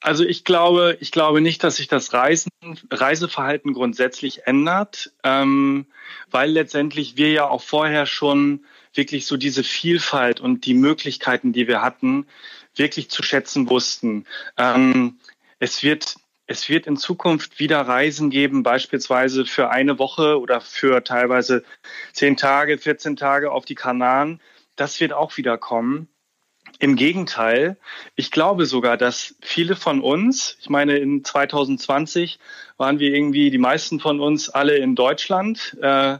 Also 0.00 0.24
ich 0.24 0.44
glaube, 0.44 0.96
ich 1.00 1.12
glaube 1.12 1.40
nicht, 1.40 1.62
dass 1.62 1.76
sich 1.76 1.86
das 1.86 2.12
Reisen, 2.12 2.50
Reiseverhalten 2.90 3.72
grundsätzlich 3.72 4.46
ändert, 4.46 5.12
ähm, 5.22 5.86
weil 6.30 6.50
letztendlich 6.50 7.16
wir 7.16 7.30
ja 7.30 7.48
auch 7.48 7.62
vorher 7.62 8.06
schon 8.06 8.64
wirklich 8.94 9.26
so 9.26 9.36
diese 9.36 9.62
Vielfalt 9.62 10.40
und 10.40 10.66
die 10.66 10.74
Möglichkeiten, 10.74 11.52
die 11.52 11.68
wir 11.68 11.82
hatten, 11.82 12.26
wirklich 12.74 13.10
zu 13.10 13.22
schätzen 13.22 13.70
wussten. 13.70 14.26
Ähm, 14.56 15.18
es 15.60 15.84
wird 15.84 16.16
es 16.46 16.68
wird 16.68 16.86
in 16.86 16.96
Zukunft 16.96 17.58
wieder 17.58 17.80
Reisen 17.80 18.30
geben, 18.30 18.62
beispielsweise 18.62 19.46
für 19.46 19.70
eine 19.70 19.98
Woche 19.98 20.40
oder 20.40 20.60
für 20.60 21.04
teilweise 21.04 21.64
zehn 22.12 22.36
Tage, 22.36 22.78
14 22.78 23.16
Tage 23.16 23.50
auf 23.52 23.64
die 23.64 23.74
Kanaren. 23.74 24.40
Das 24.76 25.00
wird 25.00 25.12
auch 25.12 25.36
wieder 25.36 25.58
kommen. 25.58 26.08
Im 26.78 26.96
Gegenteil, 26.96 27.76
ich 28.16 28.30
glaube 28.30 28.66
sogar, 28.66 28.96
dass 28.96 29.36
viele 29.40 29.76
von 29.76 30.00
uns, 30.00 30.56
ich 30.60 30.68
meine, 30.68 30.96
in 30.98 31.24
2020 31.24 32.38
waren 32.76 32.98
wir 32.98 33.14
irgendwie, 33.14 33.50
die 33.50 33.58
meisten 33.58 34.00
von 34.00 34.20
uns 34.20 34.48
alle 34.48 34.76
in 34.76 34.94
Deutschland, 34.94 35.76
äh, 35.80 36.18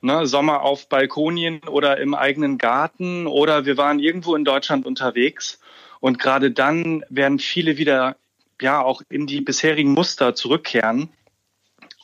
ne, 0.00 0.26
Sommer 0.26 0.62
auf 0.62 0.88
Balkonien 0.88 1.60
oder 1.68 1.98
im 1.98 2.14
eigenen 2.14 2.58
Garten 2.58 3.26
oder 3.26 3.64
wir 3.64 3.76
waren 3.76 3.98
irgendwo 3.98 4.34
in 4.36 4.44
Deutschland 4.44 4.84
unterwegs. 4.84 5.60
Und 6.00 6.18
gerade 6.18 6.50
dann 6.50 7.04
werden 7.08 7.38
viele 7.38 7.78
wieder 7.78 8.16
ja 8.60 8.82
auch 8.82 9.02
in 9.08 9.26
die 9.26 9.40
bisherigen 9.40 9.92
Muster 9.92 10.34
zurückkehren. 10.34 11.10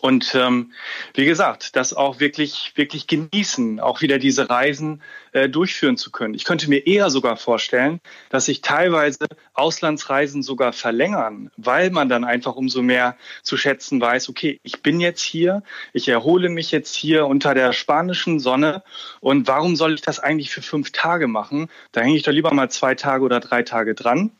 Und 0.01 0.35
ähm, 0.35 0.73
wie 1.15 1.27
gesagt, 1.27 1.77
das 1.77 1.93
auch 1.93 2.21
wirklich, 2.21 2.73
wirklich 2.75 3.07
genießen, 3.07 3.81
auch 3.81 4.01
wieder 4.01 4.19
diese 4.19 4.49
Reisen 4.49 5.03
äh, 5.33 5.49
durchführen 5.49 5.99
zu 5.99 6.11
können. 6.11 6.33
Ich 6.33 6.45
könnte 6.45 6.71
mir 6.71 6.87
eher 6.87 7.11
sogar 7.11 7.37
vorstellen, 7.37 8.01
dass 8.31 8.47
sich 8.47 8.63
teilweise 8.63 9.27
Auslandsreisen 9.53 10.43
sogar 10.43 10.73
verlängern, 10.73 11.51
weil 11.59 11.91
man 11.91 12.09
dann 12.09 12.25
einfach 12.25 12.57
umso 12.57 12.81
mehr 12.81 13.17
zu 13.43 13.59
schätzen 13.59 14.01
weiß, 14.01 14.31
okay, 14.31 14.59
ich 14.63 14.83
bin 14.83 15.01
jetzt 15.01 15.23
hier, 15.23 15.63
ich 15.93 16.09
erhole 16.09 16.49
mich 16.49 16.71
jetzt 16.71 16.95
hier 16.95 17.27
unter 17.27 17.53
der 17.53 17.75
spanischen 17.75 18.41
Sonne 18.41 18.83
und 19.21 19.49
warum 19.49 19.77
soll 19.77 19.95
ich 19.95 20.01
das 20.01 20.19
eigentlich 20.19 20.51
für 20.51 20.63
fünf 20.63 20.93
Tage 20.93 21.27
machen? 21.27 21.69
Da 21.93 22.01
hänge 22.01 22.17
ich 22.17 22.23
doch 22.23 22.33
lieber 22.33 22.55
mal 22.55 22.71
zwei 22.71 22.95
Tage 22.95 23.23
oder 23.23 23.41
drei 23.41 23.63
Tage 23.63 23.95
dran 23.95 24.33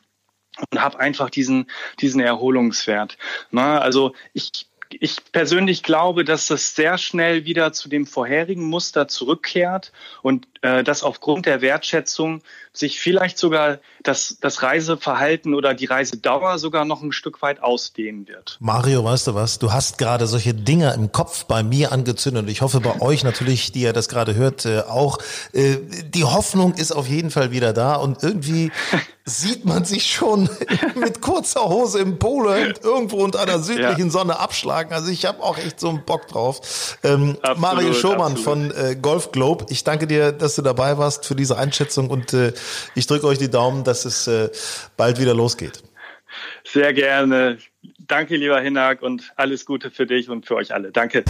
und 0.69 0.81
habe 0.81 0.99
einfach 0.99 1.29
diesen, 1.29 1.69
diesen 1.99 2.21
Erholungswert. 2.21 3.17
Na, 3.51 3.79
also 3.79 4.13
ich 4.33 4.67
ich 4.99 5.17
persönlich 5.31 5.83
glaube, 5.83 6.25
dass 6.25 6.47
das 6.47 6.75
sehr 6.75 6.97
schnell 6.97 7.45
wieder 7.45 7.71
zu 7.71 7.89
dem 7.89 8.05
vorherigen 8.05 8.65
Muster 8.65 9.07
zurückkehrt 9.07 9.91
und 10.21 10.47
dass 10.61 11.03
aufgrund 11.03 11.45
der 11.47 11.61
Wertschätzung 11.61 12.41
sich 12.73 12.99
vielleicht 12.99 13.37
sogar 13.37 13.79
das, 14.03 14.37
das 14.39 14.63
Reiseverhalten 14.63 15.53
oder 15.53 15.73
die 15.73 15.85
Reisedauer 15.85 16.57
sogar 16.57 16.85
noch 16.85 17.01
ein 17.01 17.11
Stück 17.11 17.41
weit 17.41 17.61
ausdehnen 17.61 18.27
wird. 18.27 18.57
Mario, 18.59 19.03
weißt 19.03 19.27
du 19.27 19.35
was? 19.35 19.59
Du 19.59 19.73
hast 19.73 19.97
gerade 19.97 20.25
solche 20.25 20.53
Dinger 20.53 20.93
im 20.93 21.11
Kopf 21.11 21.45
bei 21.45 21.63
mir 21.63 21.91
angezündet 21.91 22.43
und 22.43 22.49
ich 22.49 22.61
hoffe 22.61 22.79
bei 22.79 23.01
euch 23.01 23.23
natürlich, 23.23 23.71
die 23.71 23.81
ihr 23.81 23.93
das 23.93 24.07
gerade 24.07 24.35
hört, 24.35 24.65
äh, 24.65 24.81
auch. 24.81 25.17
Äh, 25.51 25.77
die 26.05 26.23
Hoffnung 26.23 26.73
ist 26.75 26.91
auf 26.91 27.07
jeden 27.07 27.31
Fall 27.31 27.51
wieder 27.51 27.73
da 27.73 27.95
und 27.95 28.23
irgendwie 28.23 28.71
sieht 29.25 29.65
man 29.65 29.85
sich 29.85 30.11
schon 30.11 30.49
mit 30.95 31.21
kurzer 31.21 31.67
Hose 31.69 31.99
im 31.99 32.17
Polo 32.19 32.53
irgendwo 32.53 33.17
unter 33.17 33.41
einer 33.41 33.59
südlichen 33.59 34.05
ja. 34.05 34.11
Sonne 34.11 34.39
abschlagen. 34.39 34.93
Also 34.93 35.11
ich 35.11 35.25
habe 35.25 35.43
auch 35.43 35.57
echt 35.57 35.79
so 35.79 35.89
einen 35.89 36.03
Bock 36.03 36.27
drauf. 36.27 36.97
Ähm, 37.03 37.37
absolut, 37.41 37.59
Mario 37.59 37.93
Schomann 37.93 38.33
absolut. 38.33 38.43
von 38.43 38.71
äh, 38.71 38.95
Golf 38.95 39.31
Globe, 39.31 39.65
ich 39.69 39.83
danke 39.83 40.07
dir, 40.07 40.31
dass 40.51 40.57
du 40.57 40.61
dabei 40.63 40.97
warst 40.97 41.25
für 41.25 41.35
diese 41.35 41.57
Einschätzung 41.57 42.09
und 42.09 42.33
äh, 42.33 42.51
ich 42.93 43.07
drücke 43.07 43.25
euch 43.25 43.37
die 43.37 43.49
Daumen, 43.49 43.85
dass 43.85 44.03
es 44.03 44.27
äh, 44.27 44.49
bald 44.97 45.17
wieder 45.19 45.33
losgeht. 45.33 45.81
Sehr 46.65 46.93
gerne. 46.93 47.57
Danke, 47.99 48.35
lieber 48.35 48.59
Hinak, 48.59 49.01
und 49.01 49.31
alles 49.37 49.65
Gute 49.65 49.91
für 49.91 50.05
dich 50.05 50.29
und 50.29 50.45
für 50.45 50.55
euch 50.55 50.73
alle. 50.73 50.91
Danke. 50.91 51.23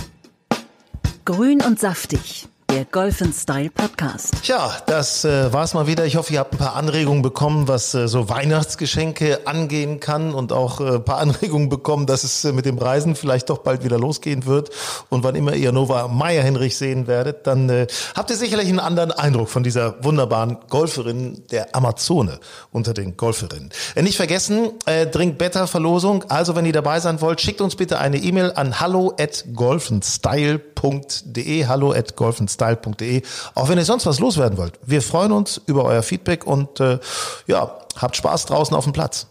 Grün 1.23 1.61
und 1.61 1.79
saftig 1.79 2.47
der 2.71 2.85
Golf 2.85 3.21
Style 3.33 3.69
Podcast. 3.69 4.31
Tja, 4.43 4.71
das 4.85 5.25
äh, 5.25 5.51
war's 5.51 5.73
mal 5.73 5.87
wieder. 5.87 6.05
Ich 6.05 6.15
hoffe, 6.15 6.31
ihr 6.31 6.39
habt 6.39 6.53
ein 6.53 6.57
paar 6.57 6.77
Anregungen 6.77 7.21
bekommen, 7.21 7.67
was 7.67 7.93
äh, 7.93 8.07
so 8.07 8.29
Weihnachtsgeschenke 8.29 9.45
angehen 9.45 9.99
kann 9.99 10.33
und 10.33 10.53
auch 10.53 10.79
äh, 10.79 10.95
ein 10.95 11.03
paar 11.03 11.17
Anregungen 11.19 11.67
bekommen, 11.67 12.05
dass 12.05 12.23
es 12.23 12.45
äh, 12.45 12.53
mit 12.53 12.65
dem 12.65 12.77
Reisen 12.77 13.15
vielleicht 13.15 13.49
doch 13.49 13.57
bald 13.57 13.83
wieder 13.83 13.99
losgehen 13.99 14.45
wird. 14.45 14.69
Und 15.09 15.25
wann 15.25 15.35
immer 15.35 15.53
ihr 15.53 15.73
Nova 15.73 16.07
Meyer 16.07 16.43
Henrich 16.43 16.77
sehen 16.77 17.07
werdet, 17.07 17.45
dann 17.45 17.67
äh, 17.67 17.87
habt 18.15 18.29
ihr 18.29 18.37
sicherlich 18.37 18.69
einen 18.69 18.79
anderen 18.79 19.11
Eindruck 19.11 19.49
von 19.49 19.63
dieser 19.63 20.01
wunderbaren 20.01 20.59
Golferin 20.69 21.43
der 21.51 21.75
Amazone 21.75 22.39
unter 22.71 22.93
den 22.93 23.17
Golferinnen. 23.17 23.71
Äh, 23.95 24.01
nicht 24.01 24.15
vergessen, 24.15 24.69
äh, 24.85 25.07
Drink 25.07 25.37
Better 25.37 25.67
Verlosung. 25.67 26.23
Also, 26.29 26.55
wenn 26.55 26.65
ihr 26.65 26.71
dabei 26.71 27.01
sein 27.01 27.19
wollt, 27.19 27.41
schickt 27.41 27.59
uns 27.59 27.75
bitte 27.75 27.99
eine 27.99 28.15
E-Mail 28.15 28.53
an 28.55 28.79
hallo 28.79 29.13
at 29.19 29.43
golfenstyle.de. 29.53 31.65
Hallo 31.65 31.91
at 31.91 32.15
golfenstyle 32.15 32.60
style.de. 32.61 33.21
Auch 33.55 33.69
wenn 33.69 33.77
ihr 33.77 33.85
sonst 33.85 34.05
was 34.05 34.19
loswerden 34.19 34.57
wollt. 34.57 34.79
Wir 34.85 35.01
freuen 35.01 35.31
uns 35.31 35.59
über 35.65 35.85
euer 35.85 36.03
Feedback 36.03 36.45
und 36.45 36.79
äh, 36.79 36.99
ja, 37.47 37.79
habt 37.97 38.15
Spaß 38.15 38.45
draußen 38.45 38.75
auf 38.75 38.83
dem 38.83 38.93
Platz. 38.93 39.30